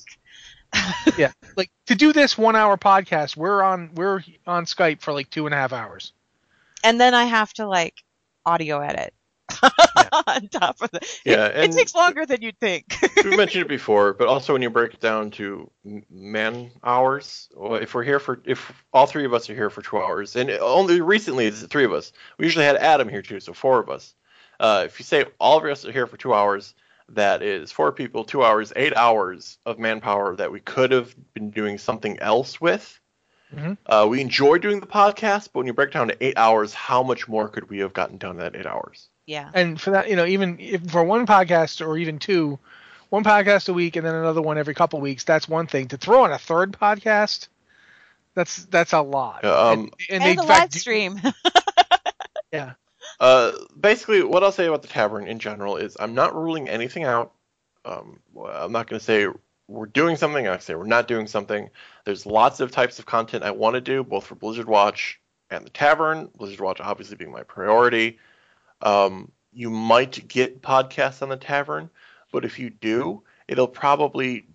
yeah 1.18 1.32
like 1.58 1.70
to 1.88 1.96
do 1.96 2.14
this 2.14 2.38
one 2.38 2.56
hour 2.56 2.78
podcast 2.78 3.36
we're 3.36 3.62
on 3.62 3.90
we're 3.94 4.24
on 4.48 4.64
skype 4.66 5.02
for 5.02 5.12
like 5.12 5.30
two 5.30 5.46
and 5.46 5.54
a 5.54 5.58
half 5.58 5.74
hours. 5.74 6.14
And 6.84 7.00
then 7.00 7.14
I 7.14 7.26
have 7.26 7.54
to 7.54 7.68
like 7.68 7.96
audio 8.46 8.80
edit 8.80 9.14
on 10.28 10.48
top 10.50 10.82
of 10.82 10.92
the. 10.92 11.00
Yeah, 11.26 11.48
it, 11.48 11.70
it 11.70 11.72
takes 11.74 11.96
longer 11.96 12.26
than 12.26 12.42
you'd 12.42 12.60
think. 12.60 12.96
we 13.24 13.36
mentioned 13.38 13.64
it 13.64 13.68
before, 13.68 14.14
but 14.14 14.28
also 14.28 14.54
when 14.54 14.62
you 14.62 14.70
break 14.70 14.94
it 14.94 15.00
down 15.00 15.32
to 15.32 15.70
man 16.10 16.72
hours, 16.84 17.50
well, 17.56 17.76
if 17.76 17.94
we're 17.94 18.04
here 18.04 18.20
for 18.20 18.42
if 18.46 18.72
all 18.94 19.06
three 19.06 19.26
of 19.26 19.34
us 19.34 19.50
are 19.50 19.56
here 19.56 19.70
for 19.70 19.82
two 19.82 19.98
hours, 19.98 20.36
and 20.36 20.50
only 20.52 21.02
recently 21.02 21.46
it's 21.46 21.62
the 21.62 21.68
three 21.68 21.86
of 21.86 21.94
us. 21.94 22.12
We 22.38 22.46
usually 22.46 22.66
had 22.66 22.78
Adam 22.78 23.10
here 23.10 23.22
too, 23.22 23.40
so 23.40 23.54
four 23.54 23.80
of 23.80 23.90
us. 23.90 24.16
Uh, 24.60 24.84
if 24.86 25.00
you 25.00 25.04
say 25.06 25.26
all 25.40 25.58
of 25.58 25.66
us 25.66 25.86
are 25.86 25.92
here 25.92 26.08
for 26.08 26.18
two 26.18 26.34
hours, 26.34 26.76
that 27.10 27.42
is 27.42 27.72
four 27.72 27.92
people, 27.92 28.24
two 28.24 28.44
hours, 28.44 28.72
eight 28.76 28.96
hours 28.96 29.58
of 29.66 29.80
manpower 29.80 30.36
that 30.36 30.52
we 30.52 30.60
could 30.60 30.92
have 30.92 31.14
been 31.34 31.50
doing 31.52 31.78
something 31.78 32.20
else 32.20 32.62
with. 32.62 33.00
Mhm. 33.54 33.78
Uh, 33.86 34.08
we 34.10 34.22
enjoy 34.22 34.58
doing 34.60 34.80
the 34.80 34.88
podcast, 34.88 35.50
but 35.52 35.56
when 35.60 35.68
you 35.68 35.74
break 35.74 35.90
it 35.90 35.94
down 35.94 36.08
to 36.08 36.24
eight 36.24 36.38
hours, 36.38 36.74
how 36.74 37.04
much 37.04 37.28
more 37.28 37.50
could 37.50 37.70
we 37.70 37.80
have 37.80 37.92
gotten 37.92 38.18
done 38.18 38.32
in 38.32 38.38
that 38.38 38.56
eight 38.56 38.66
hours? 38.66 39.10
Yeah. 39.26 39.50
and 39.54 39.80
for 39.80 39.92
that 39.92 40.10
you 40.10 40.16
know 40.16 40.26
even 40.26 40.58
if 40.60 40.82
for 40.90 41.04
one 41.04 41.26
podcast 41.26 41.86
or 41.86 41.98
even 41.98 42.20
two 42.20 42.58
one 43.10 43.24
podcast 43.24 43.70
a 43.70 43.74
week 43.74 43.96
and 43.96 44.06
then 44.06 44.16
another 44.16 44.42
one 44.42 44.58
every 44.58 44.74
couple 44.74 45.00
weeks 45.00 45.24
that's 45.24 45.48
one 45.48 45.68
thing 45.68 45.88
to 45.88 45.98
throw 45.98 46.24
on 46.24 46.32
a 46.32 46.38
third 46.38 46.72
podcast 46.72 47.48
that's 48.34 48.66
that's 48.66 48.94
a 48.94 49.02
lot 49.02 49.44
um, 49.44 49.80
and, 49.82 49.92
And, 50.10 50.24
they, 50.24 50.36
the 50.36 50.42
in 50.42 50.48
fact, 50.48 50.62
live 50.62 50.70
do- 50.70 50.80
stream. 50.80 51.22
yeah 52.54 52.74
Uh, 53.20 53.52
basically, 53.80 54.24
what 54.24 54.44
I'll 54.44 54.52
say 54.52 54.66
about 54.66 54.82
the 54.82 54.88
tavern 54.88 55.28
in 55.28 55.38
general 55.38 55.78
is 55.78 55.96
I'm 56.00 56.16
not 56.16 56.34
ruling 56.36 56.68
anything 56.68 57.04
out. 57.04 57.34
Um, 57.86 58.20
I'm 58.36 58.72
not 58.72 58.88
going 58.90 59.00
to 59.00 59.06
say 59.06 59.28
we're 59.68 59.86
doing 59.86 60.16
something. 60.16 60.48
I 60.48 60.58
say 60.58 60.74
we're 60.74 60.86
not 60.86 61.08
doing 61.08 61.28
something. 61.28 61.70
There's 62.04 62.26
lots 62.26 62.60
of 62.60 62.72
types 62.72 62.98
of 62.98 63.06
content 63.06 63.44
I 63.44 63.52
want 63.52 63.76
to 63.76 63.82
do, 63.82 64.04
both 64.04 64.26
for 64.26 64.34
Blizzard 64.34 64.68
Watch 64.68 65.20
and 65.52 65.64
the 65.64 65.70
tavern. 65.70 66.30
Blizzard 66.36 66.62
Watch 66.62 66.82
obviously 66.82 67.16
being 67.16 67.32
my 67.32 67.44
priority. 67.44 68.18
Um, 68.82 69.32
you 69.54 69.70
might 69.70 70.28
get 70.28 70.62
podcasts 70.62 71.22
on 71.22 71.30
the 71.30 71.38
tavern, 71.38 71.90
but 72.32 72.46
if 72.46 72.60
you 72.60 72.70
do, 72.70 73.24
it'll 73.48 73.68
probably 73.68 74.46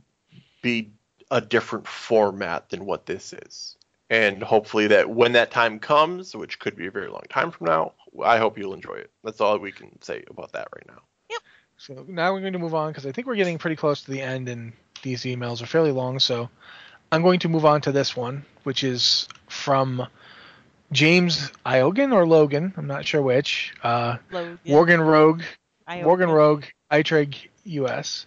be 0.62 0.90
a 1.30 1.40
different 1.40 1.86
format 1.86 2.70
than 2.70 2.86
what 2.86 3.06
this 3.06 3.32
is. 3.32 3.76
And 4.08 4.42
hopefully 4.42 4.86
that 4.88 5.10
when 5.10 5.32
that 5.32 5.50
time 5.50 5.78
comes, 5.78 6.34
which 6.34 6.58
could 6.58 6.76
be 6.76 6.86
a 6.86 6.90
very 6.90 7.08
long 7.08 7.24
time 7.28 7.50
from 7.50 7.66
now, 7.66 7.92
I 8.24 8.38
hope 8.38 8.56
you'll 8.56 8.74
enjoy 8.74 8.94
it. 8.94 9.10
That's 9.24 9.40
all 9.40 9.58
we 9.58 9.72
can 9.72 10.00
say 10.00 10.24
about 10.30 10.52
that 10.52 10.68
right 10.74 10.86
now. 10.86 11.02
Yep. 11.30 11.40
So 11.76 12.06
now 12.08 12.32
we're 12.32 12.40
going 12.40 12.52
to 12.52 12.58
move 12.58 12.74
on 12.74 12.90
because 12.90 13.04
I 13.04 13.12
think 13.12 13.26
we're 13.26 13.36
getting 13.36 13.58
pretty 13.58 13.76
close 13.76 14.02
to 14.02 14.10
the 14.10 14.22
end, 14.22 14.48
and 14.48 14.72
these 15.02 15.24
emails 15.24 15.60
are 15.60 15.66
fairly 15.66 15.90
long. 15.90 16.20
So 16.20 16.48
I'm 17.10 17.22
going 17.22 17.40
to 17.40 17.48
move 17.48 17.64
on 17.64 17.80
to 17.82 17.92
this 17.92 18.16
one, 18.16 18.44
which 18.62 18.84
is 18.84 19.28
from 19.48 20.06
James 20.92 21.50
Iogan 21.64 22.12
or 22.12 22.26
Logan. 22.26 22.72
I'm 22.76 22.86
not 22.86 23.06
sure 23.06 23.22
which. 23.22 23.74
Uh, 23.82 24.16
Logan. 24.30 24.58
Morgan 24.64 25.00
Rogue, 25.00 25.42
I 25.86 26.02
Morgan 26.02 26.30
Rogue, 26.30 26.64
Eitrigg 26.90 27.36
US. 27.64 28.26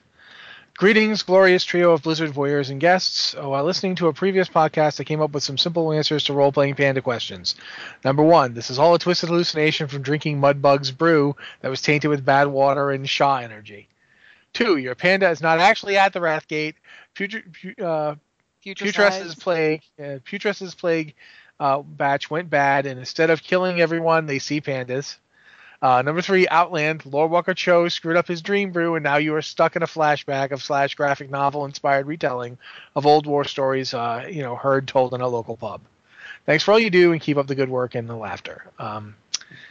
Greetings, 0.78 1.24
glorious 1.24 1.66
trio 1.66 1.92
of 1.92 2.04
Blizzard 2.04 2.32
voyeurs 2.32 2.70
and 2.70 2.80
guests. 2.80 3.36
Uh, 3.36 3.50
While 3.50 3.66
listening 3.66 3.96
to 3.96 4.08
a 4.08 4.14
previous 4.14 4.48
podcast, 4.48 5.02
I 5.02 5.04
came 5.04 5.20
up 5.22 5.32
with 5.32 5.44
some 5.44 5.58
simple 5.58 5.92
answers 5.92 6.24
to 6.26 6.34
role 6.34 6.54
playing 6.54 6.76
panda 6.76 7.02
questions. 7.02 7.56
Number 8.06 8.24
one, 8.24 8.54
this 8.54 8.70
is 8.70 8.80
all 8.80 8.96
a 8.96 9.00
twisted 9.00 9.28
hallucination 9.28 9.90
from 9.90 10.04
drinking 10.04 10.40
Mudbug's 10.40 10.92
brew 10.92 11.36
that 11.60 11.68
was 11.68 11.82
tainted 11.82 12.10
with 12.10 12.24
bad 12.24 12.48
water 12.48 12.92
and 12.92 13.10
Sha 13.10 13.40
energy. 13.40 13.90
Two, 14.54 14.78
your 14.78 14.96
panda 14.96 15.30
is 15.30 15.42
not 15.42 15.60
actually 15.60 15.98
at 15.98 16.14
the 16.14 16.22
Wrathgate. 16.22 16.76
Future, 17.14 17.44
pu- 17.62 17.84
uh, 17.84 18.16
Future 18.62 18.86
plague, 19.36 19.82
uh, 20.00 20.20
Putress's 20.24 20.76
plague 20.76 21.14
uh, 21.60 21.82
batch 21.82 22.30
went 22.30 22.50
bad, 22.50 22.86
and 22.86 23.00
instead 23.00 23.30
of 23.30 23.44
killing 23.44 23.82
everyone, 23.82 24.26
they 24.26 24.40
see 24.40 24.62
pandas. 24.62 25.18
Uh, 25.82 26.02
number 26.02 26.22
three, 26.22 26.46
Outland. 26.50 27.04
Lorewalker 27.04 27.56
Cho 27.56 27.88
screwed 27.88 28.18
up 28.18 28.28
his 28.28 28.42
dream 28.42 28.72
brew, 28.72 28.96
and 28.96 29.04
now 29.04 29.16
you 29.16 29.34
are 29.36 29.42
stuck 29.42 29.76
in 29.78 29.84
a 29.84 29.88
flashback 29.88 30.52
of 30.52 30.62
slash 30.62 30.96
graphic 30.96 31.30
novel 31.30 31.66
inspired 31.66 32.06
retelling 32.06 32.58
of 32.96 33.06
old 33.06 33.26
war 33.26 33.46
stories, 33.46 33.94
uh, 33.94 34.28
you 34.30 34.42
know, 34.42 34.56
heard 34.58 34.88
told 34.88 35.14
in 35.14 35.22
a 35.22 35.28
local 35.28 35.56
pub. 35.56 35.82
Thanks 36.46 36.64
for 36.64 36.72
all 36.74 36.80
you 36.80 36.90
do, 36.90 37.12
and 37.14 37.22
keep 37.22 37.38
up 37.38 37.48
the 37.48 37.56
good 37.56 37.70
work 37.70 37.96
and 37.96 38.10
the 38.10 38.16
laughter. 38.16 38.66
Um, 38.78 39.16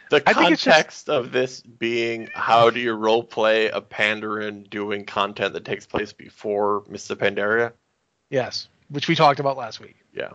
The 0.09 0.23
I 0.27 0.31
it's 0.31 0.63
just- 0.63 0.63
context 0.65 1.09
of 1.09 1.31
this 1.31 1.61
being 1.61 2.29
how 2.33 2.69
do 2.71 2.79
you 2.79 2.93
role 2.93 3.23
play 3.23 3.67
a 3.67 3.79
Pandaren 3.79 4.67
doing 4.69 5.05
content 5.05 5.53
that 5.53 5.63
takes 5.65 5.85
place 5.85 6.11
before 6.11 6.83
Mists 6.89 7.09
of 7.11 7.19
Pandaria? 7.19 7.73
yes, 8.31 8.67
which 8.89 9.07
we 9.07 9.13
talked 9.15 9.39
about 9.39 9.57
last 9.57 9.79
week. 9.79 9.95
Yeah. 10.13 10.31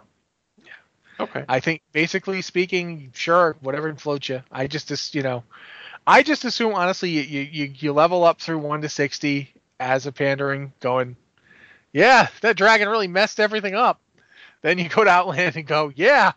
Okay. 1.21 1.45
I 1.49 1.61
think 1.61 1.83
basically 1.93 2.43
speaking, 2.43 3.11
sure, 3.15 3.57
whatever 3.61 3.95
floats 3.95 4.29
you. 4.29 4.43
I 4.51 4.67
just, 4.67 4.91
as- 4.91 5.15
you 5.15 5.23
know, 5.23 5.45
I 6.07 6.23
just 6.23 6.45
assume 6.45 6.75
honestly 6.75 7.11
you, 7.11 7.23
you 7.23 7.41
you 7.41 7.75
you 7.79 7.93
level 7.93 8.25
up 8.25 8.41
through 8.41 8.59
one 8.59 8.83
to 8.83 8.89
sixty 8.89 9.53
as 9.81 10.07
a 10.07 10.13
Pandaren, 10.13 10.73
going, 10.81 11.17
yeah, 11.93 12.29
that 12.43 12.57
dragon 12.57 12.89
really 12.89 13.09
messed 13.09 13.41
everything 13.41 13.75
up. 13.75 14.01
Then 14.63 14.79
you 14.79 14.89
go 14.89 15.05
to 15.05 15.11
Outland 15.11 15.57
and 15.57 15.67
go, 15.67 15.93
yeah, 15.95 16.33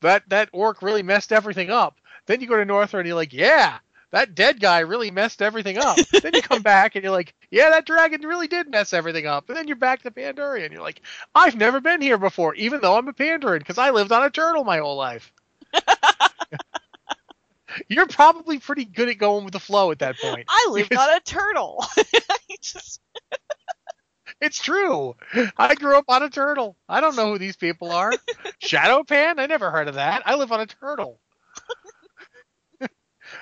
that 0.00 0.28
that 0.28 0.48
orc 0.52 0.82
really 0.82 1.02
messed 1.02 1.32
everything 1.32 1.70
up. 1.70 1.98
Then 2.26 2.40
you 2.40 2.46
go 2.46 2.56
to 2.56 2.64
Northrend 2.64 3.00
and 3.00 3.06
you're 3.08 3.16
like, 3.16 3.32
yeah, 3.34 3.78
that 4.14 4.34
dead 4.36 4.60
guy 4.60 4.78
really 4.78 5.10
messed 5.10 5.42
everything 5.42 5.76
up. 5.76 5.96
then 6.22 6.34
you 6.34 6.40
come 6.40 6.62
back 6.74 6.94
and 6.94 7.02
you're 7.02 7.12
like, 7.12 7.34
yeah, 7.50 7.70
that 7.70 7.84
dragon 7.84 8.22
really 8.22 8.46
did 8.46 8.70
mess 8.70 8.92
everything 8.92 9.26
up. 9.26 9.48
And 9.48 9.58
then 9.58 9.66
you're 9.66 9.76
back 9.76 10.02
to 10.02 10.10
Pandaria 10.12 10.62
and 10.64 10.72
you're 10.72 10.82
like, 10.82 11.02
I've 11.34 11.56
never 11.56 11.80
been 11.80 12.00
here 12.00 12.16
before, 12.16 12.54
even 12.54 12.80
though 12.80 12.96
I'm 12.96 13.08
a 13.08 13.12
Pandaren, 13.12 13.58
because 13.58 13.76
I 13.76 13.90
lived 13.90 14.12
on 14.12 14.22
a 14.22 14.30
turtle 14.30 14.62
my 14.62 14.78
whole 14.78 14.96
life. 14.96 15.32
You're 17.88 18.06
probably 18.06 18.60
pretty 18.60 18.84
good 18.84 19.08
at 19.08 19.18
going 19.18 19.42
with 19.44 19.52
the 19.52 19.58
flow 19.58 19.90
at 19.90 19.98
that 19.98 20.16
point. 20.18 20.44
I 20.48 20.68
lived 20.70 20.90
Because- 20.90 21.08
on 21.08 21.16
a 21.16 21.20
turtle. 21.20 21.84
Just 22.60 23.00
It's 24.40 24.62
true. 24.62 25.16
I 25.58 25.74
grew 25.74 25.98
up 25.98 26.04
on 26.06 26.22
a 26.22 26.30
turtle. 26.30 26.76
I 26.88 27.00
don't 27.00 27.16
know 27.16 27.32
who 27.32 27.38
these 27.38 27.56
people 27.56 27.90
are. 27.90 28.12
Shadow 28.60 29.02
Pan? 29.02 29.40
I 29.40 29.46
never 29.46 29.72
heard 29.72 29.88
of 29.88 29.96
that. 29.96 30.22
I 30.24 30.36
live 30.36 30.52
on 30.52 30.60
a 30.60 30.66
turtle. 30.66 31.18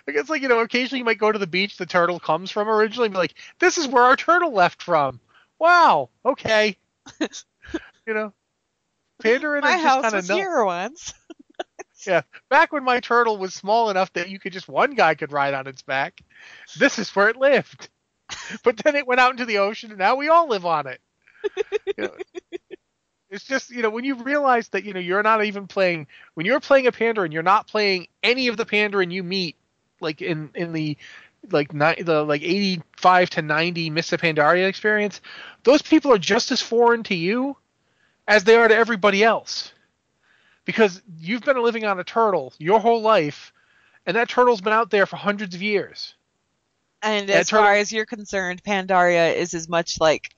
I 0.08 0.12
guess 0.12 0.28
like 0.28 0.42
you 0.42 0.48
know, 0.48 0.60
occasionally 0.60 0.98
you 0.98 1.04
might 1.04 1.18
go 1.18 1.30
to 1.32 1.38
the 1.38 1.46
beach 1.46 1.76
the 1.76 1.86
turtle 1.86 2.18
comes 2.20 2.50
from 2.50 2.68
originally 2.68 3.06
and 3.06 3.14
be 3.14 3.18
like, 3.18 3.34
This 3.58 3.78
is 3.78 3.86
where 3.86 4.02
our 4.02 4.16
turtle 4.16 4.52
left 4.52 4.82
from. 4.82 5.20
Wow, 5.58 6.10
okay. 6.24 6.76
you 7.20 8.14
know. 8.14 8.32
Pandaren 9.22 9.62
my 9.62 9.72
just 9.72 9.84
house 9.84 10.02
kinda 10.02 10.16
was 10.16 10.28
know- 10.28 10.36
here 10.36 10.64
once. 10.64 11.14
Yeah, 12.04 12.22
back 12.50 12.72
when 12.72 12.82
my 12.82 12.98
turtle 12.98 13.36
was 13.36 13.54
small 13.54 13.88
enough 13.88 14.12
that 14.14 14.28
you 14.28 14.40
could 14.40 14.52
just 14.52 14.66
one 14.68 14.94
guy 14.94 15.14
could 15.14 15.30
ride 15.30 15.54
on 15.54 15.68
its 15.68 15.82
back. 15.82 16.20
This 16.76 16.98
is 16.98 17.14
where 17.14 17.28
it 17.28 17.36
lived. 17.36 17.88
But 18.64 18.78
then 18.78 18.96
it 18.96 19.06
went 19.06 19.20
out 19.20 19.30
into 19.30 19.44
the 19.44 19.58
ocean, 19.58 19.90
and 19.90 19.98
now 20.00 20.16
we 20.16 20.28
all 20.28 20.48
live 20.48 20.66
on 20.66 20.86
it. 20.88 21.00
You 21.96 22.04
know, 22.04 22.14
it's 23.30 23.44
just 23.44 23.70
you 23.70 23.82
know 23.82 23.90
when 23.90 24.04
you 24.04 24.16
realize 24.16 24.68
that 24.70 24.84
you 24.84 24.94
know 24.94 25.00
you're 25.00 25.22
not 25.22 25.44
even 25.44 25.66
playing 25.68 26.06
when 26.34 26.44
you're 26.46 26.58
playing 26.60 26.86
a 26.86 26.92
Pandaren, 26.92 27.32
you're 27.32 27.42
not 27.42 27.66
playing 27.68 28.08
any 28.22 28.48
of 28.48 28.56
the 28.56 28.64
Pandaren 28.66 29.12
you 29.12 29.22
meet 29.22 29.56
like 30.02 30.20
in 30.22 30.50
in 30.54 30.72
the 30.72 30.96
like 31.50 31.72
ni- 31.72 32.02
the 32.02 32.22
like 32.24 32.42
85 32.42 33.30
to 33.30 33.42
90 33.42 33.90
Mists 33.90 34.12
of 34.12 34.20
Pandaria 34.20 34.66
experience. 34.68 35.20
Those 35.64 35.82
people 35.82 36.12
are 36.12 36.18
just 36.18 36.50
as 36.52 36.60
foreign 36.60 37.02
to 37.04 37.14
you 37.14 37.56
as 38.28 38.44
they 38.44 38.56
are 38.56 38.68
to 38.68 38.76
everybody 38.76 39.24
else 39.24 39.72
because 40.64 41.02
you've 41.18 41.42
been 41.42 41.60
living 41.62 41.84
on 41.84 41.98
a 41.98 42.04
turtle 42.04 42.52
your 42.58 42.78
whole 42.80 43.02
life, 43.02 43.52
and 44.06 44.16
that 44.16 44.28
turtle's 44.28 44.60
been 44.60 44.72
out 44.72 44.90
there 44.90 45.06
for 45.06 45.16
hundreds 45.16 45.54
of 45.54 45.62
years. 45.62 46.14
And 47.02 47.28
That 47.28 47.36
as 47.40 47.48
turtle- 47.48 47.64
far 47.64 47.74
as 47.74 47.92
you're 47.92 48.06
concerned, 48.06 48.62
Pandaria 48.62 49.34
is 49.34 49.54
as 49.54 49.68
much 49.68 50.00
like 50.00 50.30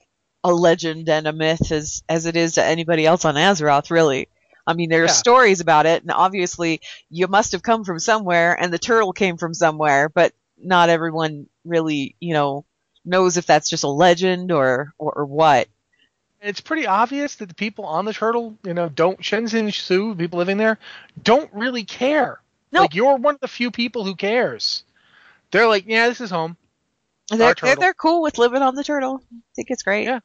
a 0.43 0.51
legend 0.51 1.09
and 1.09 1.27
a 1.27 1.33
myth 1.33 1.71
as 1.71 2.03
as 2.09 2.25
it 2.25 2.35
is 2.35 2.53
to 2.53 2.63
anybody 2.63 3.05
else 3.05 3.25
on 3.25 3.35
Azeroth, 3.35 3.91
really. 3.91 4.27
I 4.67 4.73
mean, 4.73 4.89
there 4.89 5.03
are 5.03 5.07
Yeah. 5.07 5.13
stories 5.13 5.59
about 5.59 5.85
it, 5.85 6.01
and 6.01 6.11
obviously 6.11 6.81
you 7.09 7.27
must 7.27 7.51
have 7.51 7.61
come 7.63 7.83
from 7.83 7.99
somewhere, 7.99 8.59
and 8.59 8.73
the 8.73 8.79
turtle 8.79 9.13
came 9.13 9.37
from 9.37 9.53
somewhere, 9.53 10.09
but 10.09 10.33
not 10.57 10.89
everyone 10.89 11.47
really, 11.63 12.15
you 12.19 12.33
know, 12.33 12.65
knows 13.03 13.37
if 13.37 13.45
that's 13.45 13.69
just 13.69 13.83
a 13.83 13.89
legend 13.89 14.51
or 14.51 14.93
or, 14.97 15.11
or 15.13 15.25
what. 15.25 15.67
It's 16.41 16.61
pretty 16.61 16.85
obvious 16.85 17.35
that 17.35 17.49
the 17.49 17.55
people 17.55 17.85
on 17.85 18.05
the 18.05 18.13
turtle, 18.13 18.57
you 18.63 18.73
know, 18.73 18.89
don't 18.89 19.23
Shen-zin 19.23 19.71
Su, 19.71 20.13
people 20.15 20.37
living 20.37 20.57
there, 20.57 20.77
don't 21.23 21.51
really 21.53 21.83
care. 21.83 22.39
No. 22.71 22.81
Like 22.81 22.93
you're 22.93 23.15
one 23.15 23.35
of 23.35 23.41
the 23.41 23.47
few 23.47 23.71
people 23.71 24.03
who 24.03 24.15
cares. 24.15 24.83
They're 25.51 25.67
like, 25.67 25.85
yeah, 25.87 26.07
this 26.07 26.21
is 26.21 26.29
home. 26.29 26.57
They're, 27.29 27.55
they're 27.59 27.75
they're 27.75 27.93
cool 27.93 28.21
with 28.21 28.37
living 28.37 28.61
on 28.61 28.75
the 28.75 28.83
turtle. 28.83 29.21
I 29.33 29.41
think 29.55 29.71
it's 29.71 29.81
great. 29.81 30.03
Yeah. 30.05 30.19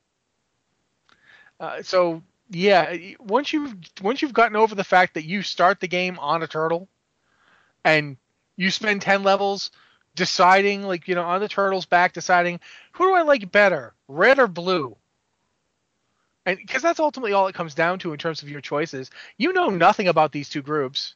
Uh, 1.59 1.83
so 1.83 2.23
yeah, 2.51 2.97
once 3.21 3.53
you've 3.53 3.75
once 4.03 4.23
you've 4.23 4.33
gotten 4.33 4.57
over 4.57 4.75
the 4.75 4.85
fact 4.85 5.15
that 5.15 5.25
you 5.25 5.43
start 5.43 5.81
the 5.81 5.89
game 5.89 6.19
on 6.19 6.43
a 6.43 6.49
turtle, 6.49 6.89
and 7.85 8.17
you 8.57 8.71
spend 8.71 9.03
ten 9.03 9.23
levels 9.23 9.71
deciding, 10.17 10.83
like 10.83 11.07
you 11.07 11.15
know, 11.15 11.23
on 11.23 11.41
the 11.41 11.49
turtle's 11.49 11.87
back, 11.87 12.13
deciding 12.13 12.59
who 12.93 13.05
do 13.05 13.15
I 13.15 13.23
like 13.23 13.53
better, 13.53 13.95
red 14.09 14.41
or 14.41 14.49
blue, 14.49 14.97
and 16.45 16.59
because 16.59 16.83
that's 16.83 16.99
ultimately 16.99 17.33
all 17.33 17.47
it 17.47 17.55
comes 17.55 17.75
down 17.75 18.01
to 18.01 18.13
in 18.13 18.19
terms 18.19 18.43
of 18.43 18.49
your 18.49 18.61
choices. 18.61 19.11
You 19.39 19.53
know 19.53 19.69
nothing 19.69 20.09
about 20.09 20.33
these 20.33 20.49
two 20.49 20.63
groups. 20.63 21.15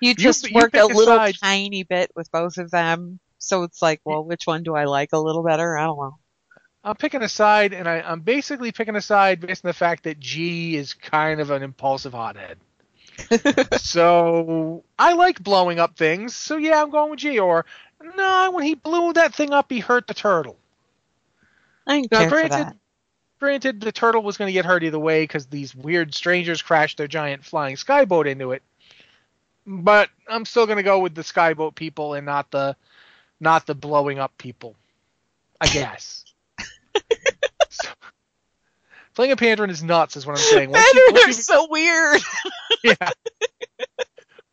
You 0.00 0.14
just 0.14 0.50
you 0.50 0.54
work 0.54 0.74
a 0.74 0.82
a 0.82 0.86
little 0.86 1.16
side. 1.16 1.36
tiny 1.42 1.82
bit 1.82 2.10
with 2.14 2.30
both 2.30 2.58
of 2.58 2.70
them. 2.70 3.20
So 3.38 3.62
it's 3.62 3.80
like, 3.80 4.00
well, 4.04 4.22
which 4.22 4.46
one 4.46 4.62
do 4.64 4.74
I 4.74 4.84
like 4.84 5.10
a 5.12 5.18
little 5.18 5.42
better? 5.42 5.78
I 5.78 5.84
don't 5.84 5.96
know. 5.96 6.18
I'm 6.88 6.96
picking 6.96 7.22
a 7.22 7.28
side, 7.28 7.74
and 7.74 7.86
I, 7.86 8.00
I'm 8.00 8.20
basically 8.20 8.72
picking 8.72 8.96
a 8.96 9.02
side 9.02 9.40
based 9.40 9.62
on 9.62 9.68
the 9.68 9.74
fact 9.74 10.04
that 10.04 10.18
Ji 10.18 10.74
is 10.74 10.94
kind 10.94 11.38
of 11.38 11.50
an 11.50 11.62
impulsive 11.62 12.14
hothead. 12.14 12.58
so 13.76 14.84
I 14.98 15.12
like 15.12 15.42
blowing 15.42 15.78
up 15.78 15.98
things. 15.98 16.34
So 16.34 16.56
yeah, 16.56 16.80
I'm 16.82 16.88
going 16.88 17.10
with 17.10 17.18
Ji. 17.18 17.38
Or 17.38 17.66
no, 18.16 18.52
when 18.52 18.64
he 18.64 18.74
blew 18.74 19.12
that 19.12 19.34
thing 19.34 19.52
up, 19.52 19.70
he 19.70 19.80
hurt 19.80 20.06
the 20.06 20.14
turtle. 20.14 20.56
I 21.86 22.06
Now, 22.10 22.20
care 22.20 22.30
for 22.30 22.48
that. 22.48 22.76
granted, 23.38 23.82
the 23.82 23.92
turtle 23.92 24.22
was 24.22 24.38
going 24.38 24.48
to 24.48 24.52
get 24.52 24.64
hurt 24.64 24.82
either 24.82 24.98
way 24.98 25.24
because 25.24 25.46
these 25.46 25.74
weird 25.74 26.14
strangers 26.14 26.62
crashed 26.62 26.96
their 26.96 27.08
giant 27.08 27.44
flying 27.44 27.76
skyboat 27.76 28.26
into 28.26 28.52
it. 28.52 28.62
But 29.66 30.08
I'm 30.26 30.46
still 30.46 30.64
going 30.64 30.78
to 30.78 30.82
go 30.82 31.00
with 31.00 31.14
the 31.14 31.20
skyboat 31.20 31.74
people 31.74 32.14
and 32.14 32.24
not 32.24 32.50
the, 32.50 32.76
not 33.40 33.66
the 33.66 33.74
blowing 33.74 34.18
up 34.18 34.38
people. 34.38 34.74
I 35.60 35.66
guess. 35.72 36.24
So, 39.18 39.22
playing 39.22 39.32
a 39.32 39.36
Pandaren 39.36 39.70
is 39.70 39.82
nuts, 39.82 40.16
is 40.16 40.26
what 40.26 40.32
I'm 40.38 40.42
saying. 40.44 40.70
Once 40.70 40.94
you- 40.94 41.06
once 41.10 41.20
They're 41.20 41.26
you- 41.28 41.32
so 41.34 41.66
weird. 41.70 42.20
yeah. 42.84 43.10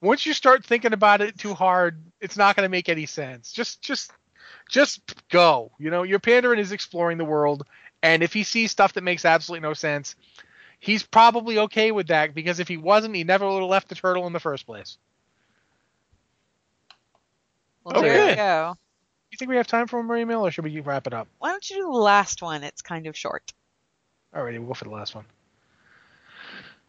Once 0.02 0.26
you 0.26 0.34
start 0.34 0.64
thinking 0.66 0.94
about 0.94 1.22
it 1.22 1.38
too 1.38 1.54
hard, 1.54 2.02
it's 2.20 2.38
not 2.38 2.56
going 2.56 2.66
to 2.66 2.70
make 2.70 2.90
any 2.90 3.06
sense. 3.06 3.52
Just, 3.52 3.82
just, 3.82 4.12
just 4.70 5.02
go. 5.30 5.72
You 5.80 5.90
know, 5.90 6.04
your 6.04 6.20
Pandaren 6.20 6.60
is 6.60 6.72
exploring 6.72 7.18
the 7.18 7.26
world, 7.26 7.66
and 8.04 8.22
if 8.22 8.34
he 8.34 8.44
sees 8.44 8.72
stuff 8.72 8.94
that 8.94 9.04
makes 9.04 9.26
absolutely 9.26 9.68
no 9.68 9.74
sense, 9.74 10.16
he's 10.80 11.02
probably 11.04 11.58
okay 11.60 11.92
with 11.92 12.08
that 12.08 12.36
because 12.36 12.60
if 12.60 12.68
he 12.68 12.78
wasn't, 12.78 13.16
he 13.16 13.24
never 13.24 13.48
would 13.50 13.62
have 13.62 13.70
left 13.70 13.90
the 13.90 13.96
turtle 13.96 14.28
in 14.28 14.34
the 14.34 14.40
first 14.40 14.66
place. 14.68 14.98
Well, 17.84 18.02
there 18.02 18.12
Okay. 18.12 18.30
you 18.32 18.36
go. 18.36 18.74
Do 18.76 19.28
you 19.32 19.38
think 19.38 19.50
we 19.50 19.58
have 19.58 19.68
time 19.68 19.88
for 19.88 19.98
one 19.98 20.08
more 20.08 20.18
email, 20.18 20.46
or 20.46 20.52
should 20.52 20.64
we 20.66 20.80
wrap 20.82 21.08
it 21.08 21.14
up? 21.14 21.28
Why 21.40 21.50
don't 21.52 21.68
you 21.70 21.78
do 21.78 21.84
the 21.84 21.90
last 21.90 22.42
one? 22.42 22.64
It's 22.64 22.82
kind 22.82 23.08
of 23.08 23.18
short. 23.18 23.54
Alrighty, 24.36 24.60
we'll 24.60 24.68
go 24.68 24.74
for 24.74 24.86
the 24.86 24.92
last 24.92 25.16
one. 25.16 25.26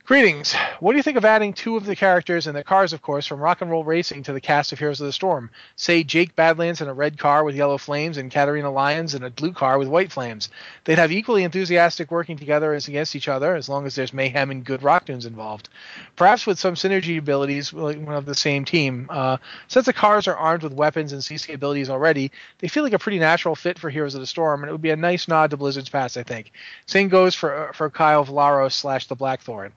Greetings. 0.06 0.54
What 0.78 0.92
do 0.92 0.98
you 0.98 1.02
think 1.02 1.16
of 1.16 1.24
adding 1.24 1.52
two 1.52 1.76
of 1.76 1.84
the 1.84 1.96
characters 1.96 2.46
and 2.46 2.54
their 2.54 2.62
cars, 2.62 2.92
of 2.92 3.02
course, 3.02 3.26
from 3.26 3.40
Rock 3.40 3.60
and 3.60 3.68
Roll 3.68 3.82
Racing 3.82 4.22
to 4.22 4.32
the 4.32 4.40
cast 4.40 4.72
of 4.72 4.78
Heroes 4.78 5.00
of 5.00 5.06
the 5.08 5.12
Storm? 5.12 5.50
Say 5.74 6.04
Jake 6.04 6.36
Badlands 6.36 6.80
in 6.80 6.86
a 6.86 6.94
red 6.94 7.18
car 7.18 7.42
with 7.42 7.56
yellow 7.56 7.76
flames 7.76 8.16
and 8.16 8.30
Katarina 8.30 8.70
Lyons 8.70 9.16
in 9.16 9.24
a 9.24 9.30
blue 9.30 9.52
car 9.52 9.78
with 9.78 9.88
white 9.88 10.12
flames. 10.12 10.48
They'd 10.84 10.98
have 10.98 11.10
equally 11.10 11.42
enthusiastic 11.42 12.12
working 12.12 12.36
together 12.36 12.72
as 12.72 12.86
against 12.86 13.16
each 13.16 13.26
other, 13.26 13.56
as 13.56 13.68
long 13.68 13.84
as 13.84 13.96
there's 13.96 14.12
mayhem 14.12 14.52
and 14.52 14.64
good 14.64 14.84
rock 14.84 15.06
tunes 15.06 15.26
involved. 15.26 15.68
Perhaps 16.14 16.46
with 16.46 16.60
some 16.60 16.76
synergy 16.76 17.18
abilities 17.18 17.72
one 17.72 18.06
of 18.06 18.26
the 18.26 18.34
same 18.36 18.64
team. 18.64 19.08
Uh, 19.10 19.38
since 19.66 19.86
the 19.86 19.92
cars 19.92 20.28
are 20.28 20.36
armed 20.36 20.62
with 20.62 20.72
weapons 20.72 21.12
and 21.12 21.20
CC 21.20 21.52
abilities 21.52 21.90
already, 21.90 22.30
they 22.60 22.68
feel 22.68 22.84
like 22.84 22.92
a 22.92 22.98
pretty 23.00 23.18
natural 23.18 23.56
fit 23.56 23.76
for 23.76 23.90
Heroes 23.90 24.14
of 24.14 24.20
the 24.20 24.26
Storm, 24.28 24.62
and 24.62 24.70
it 24.70 24.72
would 24.72 24.80
be 24.80 24.90
a 24.90 24.96
nice 24.96 25.26
nod 25.26 25.50
to 25.50 25.56
Blizzard's 25.56 25.88
past, 25.88 26.16
I 26.16 26.22
think. 26.22 26.52
Same 26.86 27.08
goes 27.08 27.34
for 27.34 27.72
for 27.74 27.90
Kyle 27.90 28.24
Vlaros 28.24 28.74
slash 28.74 29.08
the 29.08 29.16
Blackthorne. 29.16 29.72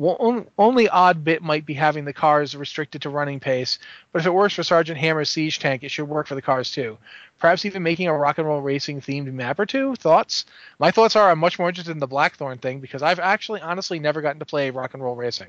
Well, 0.00 0.16
on, 0.18 0.46
only 0.56 0.88
odd 0.88 1.24
bit 1.24 1.42
might 1.42 1.66
be 1.66 1.74
having 1.74 2.06
the 2.06 2.14
cars 2.14 2.56
restricted 2.56 3.02
to 3.02 3.10
running 3.10 3.38
pace, 3.38 3.78
but 4.12 4.20
if 4.20 4.26
it 4.26 4.32
works 4.32 4.54
for 4.54 4.62
Sergeant 4.62 4.96
Hammer's 4.96 5.28
siege 5.28 5.58
tank, 5.58 5.84
it 5.84 5.90
should 5.90 6.08
work 6.08 6.26
for 6.26 6.34
the 6.34 6.40
cars 6.40 6.72
too. 6.72 6.96
Perhaps 7.38 7.66
even 7.66 7.82
making 7.82 8.08
a 8.08 8.16
rock 8.16 8.38
and 8.38 8.46
roll 8.46 8.62
racing 8.62 9.02
themed 9.02 9.30
map 9.30 9.58
or 9.58 9.66
two. 9.66 9.94
Thoughts? 9.96 10.46
My 10.78 10.90
thoughts 10.90 11.16
are 11.16 11.30
I'm 11.30 11.38
much 11.38 11.58
more 11.58 11.68
interested 11.68 11.90
in 11.92 11.98
the 11.98 12.06
Blackthorne 12.06 12.56
thing 12.56 12.80
because 12.80 13.02
I've 13.02 13.18
actually 13.18 13.60
honestly 13.60 13.98
never 13.98 14.22
gotten 14.22 14.38
to 14.38 14.46
play 14.46 14.70
rock 14.70 14.94
and 14.94 15.02
roll 15.02 15.16
racing. 15.16 15.48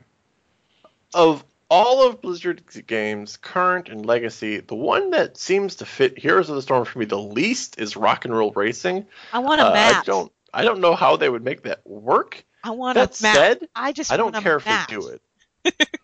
Of 1.14 1.46
all 1.70 2.06
of 2.06 2.20
Blizzard's 2.20 2.76
games, 2.82 3.38
current 3.38 3.88
and 3.88 4.06
legacy, 4.06 4.60
the 4.60 4.76
one 4.76 5.12
that 5.12 5.38
seems 5.38 5.76
to 5.76 5.86
fit 5.86 6.20
Heroes 6.20 6.50
of 6.50 6.58
the 6.58 6.62
Storm 6.62 6.84
for 6.84 7.00
me 7.00 7.06
the 7.06 7.18
least 7.18 7.80
is 7.80 7.96
Rock 7.96 8.26
and 8.26 8.36
Roll 8.36 8.52
Racing. 8.52 9.06
I 9.32 9.40
want 9.40 9.62
a 9.62 9.68
Uh, 9.68 9.74
map. 9.74 10.02
I 10.02 10.06
don't 10.06 10.32
I 10.54 10.66
don't 10.66 10.82
know 10.82 10.96
how 10.96 11.16
they 11.16 11.30
would 11.30 11.46
make 11.46 11.62
that 11.64 11.80
work. 11.88 12.44
I 12.64 12.72
want 12.72 12.96
That 12.96 13.20
a 13.20 13.24
map. 13.24 13.36
said, 13.36 13.68
I 13.76 13.92
just 13.92 14.12
I 14.12 14.18
don't 14.18 14.34
want 14.34 14.38
a 14.38 14.42
care 14.42 14.58
if 14.58 14.66
map. 14.66 14.88
they 14.90 14.96
do 14.96 15.08
it. 15.08 15.22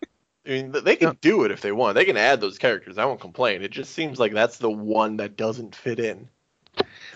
I 0.46 0.50
mean, 0.50 0.72
they 0.72 0.96
can 0.96 1.16
do 1.20 1.44
it 1.44 1.50
if 1.50 1.60
they 1.60 1.72
want. 1.72 1.94
They 1.94 2.06
can 2.06 2.16
add 2.16 2.40
those 2.40 2.58
characters. 2.58 2.96
I 2.96 3.04
won't 3.04 3.20
complain. 3.20 3.62
It 3.62 3.70
just 3.70 3.92
seems 3.92 4.18
like 4.18 4.32
that's 4.32 4.56
the 4.58 4.70
one 4.70 5.18
that 5.18 5.36
doesn't 5.36 5.76
fit 5.76 6.00
in. 6.00 6.28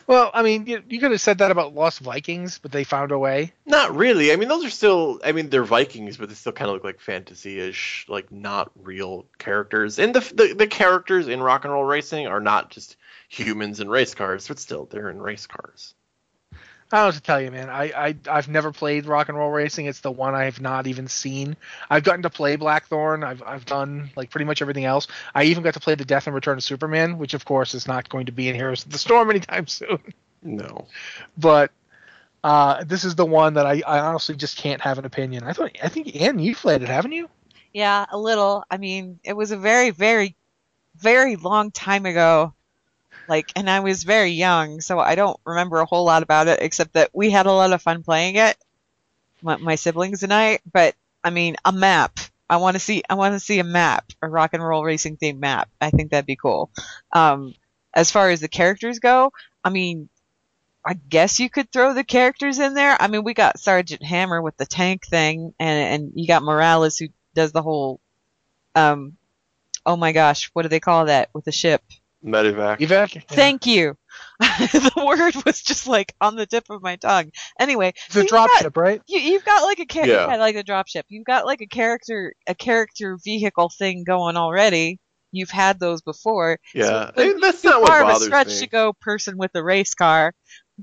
Well, 0.07 0.31
I 0.35 0.43
mean, 0.43 0.67
you, 0.67 0.83
you 0.89 0.99
could 0.99 1.13
have 1.13 1.21
said 1.21 1.39
that 1.39 1.51
about 1.53 1.75
Lost 1.75 2.01
Vikings, 2.01 2.59
but 2.59 2.73
they 2.73 2.83
found 2.85 3.13
a 3.13 3.19
way. 3.19 3.53
Not 3.65 3.95
really. 3.95 4.33
I 4.33 4.37
mean, 4.37 4.49
those 4.49 4.65
are 4.65 4.71
still. 4.71 5.21
I 5.25 5.33
mean, 5.33 5.49
they're 5.49 5.63
Vikings, 5.65 6.17
but 6.17 6.29
they 6.29 6.35
still 6.35 6.53
kind 6.53 6.69
of 6.69 6.75
look 6.75 6.85
like 6.85 7.01
fantasy-ish, 7.01 8.07
like 8.09 8.31
not 8.33 8.71
real 8.83 9.25
characters. 9.39 9.99
And 10.01 10.15
the, 10.15 10.21
the 10.35 10.55
the 10.55 10.67
characters 10.67 11.29
in 11.29 11.41
Rock 11.41 11.65
and 11.65 11.73
Roll 11.73 11.85
Racing 11.85 12.27
are 12.27 12.41
not 12.41 12.71
just 12.71 12.97
humans 13.29 13.79
in 13.81 13.89
race 13.89 14.15
cars, 14.15 14.49
but 14.49 14.59
still 14.59 14.87
they're 14.87 15.09
in 15.09 15.23
race 15.23 15.47
cars. 15.47 15.95
I 16.93 16.99
don't 16.99 17.07
know 17.07 17.13
to 17.13 17.21
tell 17.21 17.41
you, 17.41 17.51
man. 17.51 17.71
I, 17.71 17.85
I 17.85 18.17
I've 18.31 18.49
never 18.49 18.71
played 18.71 19.07
rock 19.07 19.29
and 19.29 19.39
roll 19.39 19.51
racing. 19.51 19.87
It's 19.87 20.01
the 20.01 20.11
one 20.11 20.35
I've 20.35 20.61
not 20.61 20.87
even 20.87 21.09
seen. 21.09 21.57
I've 21.89 22.05
gotten 22.05 22.23
to 22.23 22.31
play 22.31 22.57
Blackthorne. 22.57 23.25
I've 23.25 23.43
I've 23.43 23.65
done 23.65 24.11
like 24.15 24.31
pretty 24.31 24.45
much 24.45 24.61
everything 24.61 24.85
else. 24.85 25.07
I 25.35 25.45
even 25.45 25.63
got 25.63 25.75
to 25.75 25.81
play 25.81 25.95
the 25.95 26.05
Death 26.05 26.27
and 26.27 26.35
Return 26.35 26.59
of 26.59 26.65
Superman, 26.65 27.19
which 27.19 27.35
of 27.35 27.45
course 27.45 27.75
is 27.75 27.89
not 27.89 28.09
going 28.09 28.27
to 28.27 28.33
be 28.33 28.49
in 28.49 28.55
Heroes 28.55 28.85
of 28.85 28.93
the 28.93 28.99
Storm 28.99 29.31
anytime 29.31 29.67
soon. 29.67 30.01
No. 30.43 30.87
But 31.39 31.71
uh, 32.45 32.85
this 32.85 33.05
is 33.05 33.15
the 33.15 33.27
one 33.27 33.55
that 33.55 33.67
I, 33.67 33.83
I 33.87 34.01
honestly 34.01 34.35
just 34.35 34.59
can't 34.59 34.81
have 34.81 34.99
an 34.99 35.05
opinion. 35.05 35.45
I 35.45 35.53
thought 35.53 35.71
I 35.83 35.89
think 35.89 36.21
Anne, 36.21 36.39
you 36.39 36.55
played 36.55 36.83
it, 36.83 36.89
haven't 36.89 37.13
you? 37.13 37.29
Yeah, 37.73 38.05
a 38.11 38.19
little. 38.19 38.65
I 38.71 38.77
mean, 38.77 39.19
it 39.25 39.33
was 39.35 39.51
a 39.51 39.57
very, 39.57 39.91
very, 39.91 40.37
very 40.97 41.37
long 41.37 41.71
time 41.71 42.05
ago. 42.05 42.53
Like, 43.29 43.53
and 43.57 43.71
I 43.71 43.81
was 43.81 44.03
very 44.03 44.31
young, 44.31 44.81
so 44.81 44.99
I 44.99 45.15
don't 45.15 45.39
remember 45.45 45.81
a 45.81 45.87
whole 45.87 46.05
lot 46.05 46.23
about 46.23 46.49
it, 46.49 46.61
except 46.61 46.95
that 46.95 47.11
we 47.13 47.31
had 47.31 47.47
a 47.47 47.53
lot 47.53 47.73
of 47.73 47.83
fun 47.83 48.03
playing 48.03 48.37
it, 48.37 48.57
my, 49.43 49.57
my 49.57 49.75
siblings 49.77 50.23
and 50.23 50.33
I. 50.33 50.59
But 50.71 50.95
I 51.23 51.31
mean, 51.31 51.57
a 51.65 51.73
map. 51.73 52.19
I 52.51 52.57
want 52.57 52.75
to 52.75 52.81
see. 52.81 53.03
I 53.09 53.15
want 53.15 53.35
to 53.35 53.41
see 53.41 53.59
a 53.61 53.65
map, 53.65 54.13
a 54.21 54.29
rock 54.29 54.51
and 54.53 54.63
roll 54.63 54.85
racing 54.85 55.17
themed 55.17 55.39
map. 55.39 55.71
I 55.81 55.91
think 55.91 56.11
that'd 56.11 56.27
be 56.27 56.37
cool. 56.37 56.71
Um, 57.13 57.55
as 57.95 58.11
far 58.11 58.31
as 58.31 58.41
the 58.41 58.49
characters 58.49 58.99
go, 58.99 59.33
I 59.65 59.71
mean, 59.71 60.09
I 60.85 60.95
guess 60.95 61.39
you 61.39 61.49
could 61.49 61.71
throw 61.71 61.95
the 61.95 62.05
characters 62.05 62.59
in 62.59 62.75
there. 62.75 62.97
I 63.01 63.07
mean, 63.07 63.25
we 63.25 63.35
got 63.35 63.61
Sergeant 63.61 64.03
Hammer 64.03 64.43
with 64.43 64.57
the 64.57 64.67
tank 64.67 65.07
thing, 65.07 65.55
and 65.59 66.03
and 66.03 66.13
you 66.17 66.27
got 66.27 66.43
Morales 66.43 66.99
who 66.99 67.09
does 67.35 67.53
the 67.53 67.63
whole, 67.63 68.01
um, 68.75 69.17
oh 69.87 69.97
my 69.97 70.13
gosh, 70.13 70.51
what 70.53 70.63
do 70.63 70.69
they 70.69 70.81
call 70.81 71.07
that 71.07 71.31
with 71.33 71.45
the 71.45 71.53
ship? 71.53 71.83
Medivac. 72.25 72.79
Evac. 72.79 73.15
Yeah. 73.15 73.21
Thank 73.29 73.67
you. 73.67 73.97
the 74.41 74.93
word 75.07 75.35
was 75.45 75.63
just 75.63 75.87
like 75.87 76.15
on 76.21 76.37
the 76.37 76.47
tip 76.47 76.65
of 76.71 76.83
my 76.83 76.97
tongue. 76.97 77.31
Anyway, 77.59 77.93
the 78.09 78.13
so 78.13 78.21
a 78.21 78.23
you 78.23 78.29
drop 78.29 78.51
ship, 78.59 78.77
right? 78.77 79.01
You, 79.07 79.19
you've 79.21 79.45
got 79.45 79.63
like 79.63 79.79
a 79.81 79.87
character, 79.87 80.13
Yeah. 80.15 80.29
yeah. 80.29 80.37
like 80.37 80.57
a 80.57 80.65
dropship. 80.65 81.03
You've 81.09 81.25
got 81.25 81.47
like 81.47 81.61
a 81.61 81.67
character, 81.67 82.35
a 82.47 82.55
character 82.55 83.19
vehicle 83.23 83.71
thing 83.71 84.05
going 84.05 84.37
already. 84.37 84.99
You've 85.33 85.51
had 85.51 85.81
those 85.81 86.03
before. 86.03 86.59
Yeah, 86.75 87.11
So 87.17 87.39
that's 87.41 87.65
not 87.65 87.81
what 87.81 87.89
bothers 87.89 88.05
far 88.05 88.11
of 88.11 88.17
a 88.17 88.25
stretch 88.25 88.49
me. 88.49 88.59
to 88.59 88.67
go 88.69 88.93
person 89.01 89.39
with 89.39 89.53
a 89.55 89.63
race 89.65 89.95
car, 89.95 90.35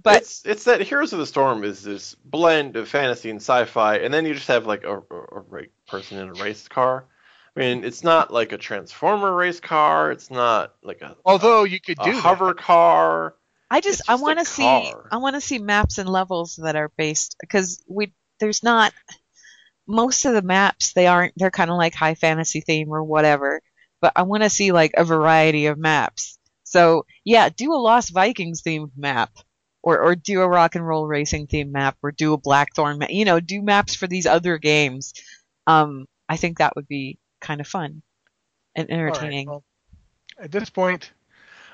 but 0.02 0.18
it's 0.24 0.42
it's 0.44 0.64
that 0.64 0.82
Heroes 0.82 1.14
of 1.14 1.20
the 1.20 1.28
Storm 1.28 1.64
is 1.64 1.84
this 1.84 2.16
blend 2.26 2.76
of 2.76 2.88
fantasy 2.90 3.30
and 3.30 3.40
sci-fi, 3.40 3.98
and 3.98 4.12
then 4.14 4.26
you 4.26 4.34
just 4.34 4.48
have 4.48 4.66
like 4.66 4.84
a, 4.84 4.98
a, 4.98 5.40
a 5.40 5.66
person 5.88 6.18
in 6.18 6.30
a 6.30 6.34
race 6.34 6.68
car. 6.68 7.06
I 7.60 7.76
mean, 7.76 7.84
it's 7.84 8.04
not 8.04 8.32
like 8.32 8.52
a 8.54 8.58
transformer 8.58 9.36
race 9.36 9.60
car. 9.60 10.12
It's 10.12 10.32
not 10.32 10.74
like 10.82 11.02
a, 11.02 11.18
Although 11.26 11.64
you 11.64 11.80
could 11.82 11.98
a 12.00 12.06
do 12.06 12.14
that. 12.14 12.22
hover 12.22 12.54
car. 12.54 13.36
I 13.70 13.82
just, 13.82 14.00
It's 14.00 14.10
I 14.10 14.16
want 14.16 14.40
to 14.40 14.46
see. 14.46 14.64
I 15.12 15.18
want 15.18 15.36
to 15.36 15.42
see 15.42 15.60
maps 15.60 15.98
and 15.98 16.10
levels 16.10 16.60
that 16.64 16.76
are 16.76 16.92
based 16.98 17.36
because 17.42 17.84
we 17.88 18.14
there's 18.40 18.64
not 18.64 18.94
most 19.88 20.26
of 20.26 20.34
the 20.34 20.42
maps 20.42 20.94
they 20.94 21.08
aren't 21.08 21.34
they're 21.36 21.52
kind 21.52 21.70
of 21.72 21.78
like 21.78 21.94
high 21.96 22.16
fantasy 22.16 22.62
theme 22.62 22.90
or 22.90 23.04
whatever 23.04 23.62
but 24.02 24.14
i 24.16 24.22
want 24.22 24.44
to 24.44 24.50
see 24.50 24.72
like 24.72 24.92
a 24.96 25.04
variety 25.04 25.66
of 25.66 25.78
maps 25.78 26.38
so 26.64 27.06
yeah 27.26 27.50
do 27.50 27.74
a 27.74 27.76
lost 27.76 28.14
vikings 28.14 28.62
themed 28.62 28.92
map 28.96 29.32
or 29.82 30.00
or 30.00 30.16
do 30.16 30.42
a 30.42 30.48
rock 30.48 30.76
and 30.76 30.88
roll 30.88 31.08
racing 31.08 31.48
theme 31.48 31.72
map 31.72 31.98
or 32.04 32.12
do 32.12 32.34
a 32.34 32.38
blackthorne 32.38 33.00
map 33.00 33.10
you 33.10 33.26
know 33.26 33.40
do 33.40 33.62
maps 33.64 33.96
for 33.96 34.06
these 34.06 34.28
other 34.28 34.58
games 34.60 35.14
um 35.66 36.06
i 36.30 36.38
think 36.38 36.60
that 36.60 36.76
would 36.76 36.88
be 36.88 37.18
kind 37.50 37.62
of 37.62 37.68
fun 37.68 38.04
and 38.76 38.92
entertaining 38.92 39.48
well, 39.48 39.64
at 40.38 40.52
this 40.52 40.70
point 40.70 41.12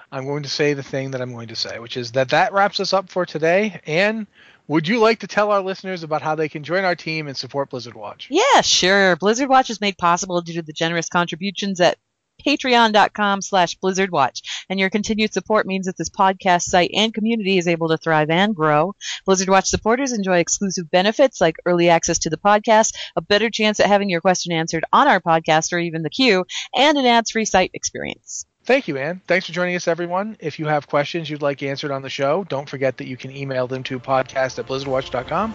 i'm 0.09 0.25
going 0.25 0.43
to 0.43 0.47
say 0.47 0.73
the 0.73 0.81
thing 0.81 1.11
that 1.11 1.21
i'm 1.21 1.33
going 1.33 1.49
to 1.49 1.55
say 1.55 1.79
which 1.79 1.97
is 1.97 2.13
that 2.13 2.29
that 2.29 2.53
wraps 2.53 2.79
us 2.79 2.93
up 2.93 3.09
for 3.09 3.25
today 3.25 3.81
and 3.85 4.25
would 4.67 4.87
you 4.87 4.99
like 4.99 5.19
to 5.19 5.27
tell 5.27 5.51
our 5.51 5.61
listeners 5.61 6.03
about 6.03 6.21
how 6.21 6.35
they 6.35 6.47
can 6.47 6.63
join 6.63 6.85
our 6.85 6.95
team 6.95 7.27
and 7.27 7.37
support 7.37 7.69
Blizzard 7.69 7.93
Watch? 7.93 8.29
Yeah, 8.31 8.61
sure. 8.61 9.15
Blizzard 9.15 9.47
Watch 9.47 9.69
is 9.69 9.79
made 9.79 9.95
possible 9.95 10.41
due 10.41 10.53
to 10.53 10.63
the 10.63 10.73
generous 10.73 11.07
contributions 11.07 11.79
at 11.81 11.99
patreon.com 12.45 13.41
slash 13.41 13.77
blizzardwatch 13.79 14.41
and 14.69 14.79
your 14.79 14.89
continued 14.89 15.33
support 15.33 15.65
means 15.65 15.85
that 15.85 15.97
this 15.97 16.09
podcast 16.09 16.63
site 16.63 16.91
and 16.93 17.13
community 17.13 17.57
is 17.57 17.67
able 17.67 17.87
to 17.89 17.97
thrive 17.97 18.29
and 18.29 18.55
grow 18.55 18.95
blizzard 19.25 19.49
watch 19.49 19.67
supporters 19.67 20.11
enjoy 20.11 20.37
exclusive 20.37 20.89
benefits 20.91 21.41
like 21.41 21.55
early 21.65 21.89
access 21.89 22.19
to 22.19 22.29
the 22.29 22.37
podcast 22.37 22.95
a 23.15 23.21
better 23.21 23.49
chance 23.49 23.79
at 23.79 23.87
having 23.87 24.09
your 24.09 24.21
question 24.21 24.51
answered 24.51 24.85
on 24.93 25.07
our 25.07 25.19
podcast 25.19 25.73
or 25.73 25.79
even 25.79 26.01
the 26.01 26.09
queue 26.09 26.45
and 26.75 26.97
an 26.97 27.05
ads-free 27.05 27.45
site 27.45 27.71
experience 27.73 28.45
Thank 28.65 28.87
you, 28.87 28.97
Anne. 28.97 29.21
Thanks 29.27 29.45
for 29.45 29.51
joining 29.51 29.75
us, 29.75 29.87
everyone. 29.87 30.37
If 30.39 30.57
you 30.57 30.65
have 30.65 30.87
questions 30.87 31.29
you'd 31.29 31.43
like 31.43 31.61
answered 31.61 31.91
on 31.91 32.01
the 32.01 32.09
show, 32.09 32.43
don't 32.43 32.67
forget 32.67 32.97
that 32.97 33.07
you 33.07 33.15
can 33.15 33.35
email 33.35 33.67
them 33.67 33.83
to 33.83 33.99
podcast 33.99 34.57
at 34.57 34.65
blizzardwatch.com. 34.65 35.53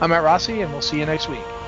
I'm 0.00 0.10
Matt 0.10 0.24
Rossi, 0.24 0.60
and 0.62 0.72
we'll 0.72 0.82
see 0.82 0.98
you 0.98 1.06
next 1.06 1.28
week. 1.28 1.67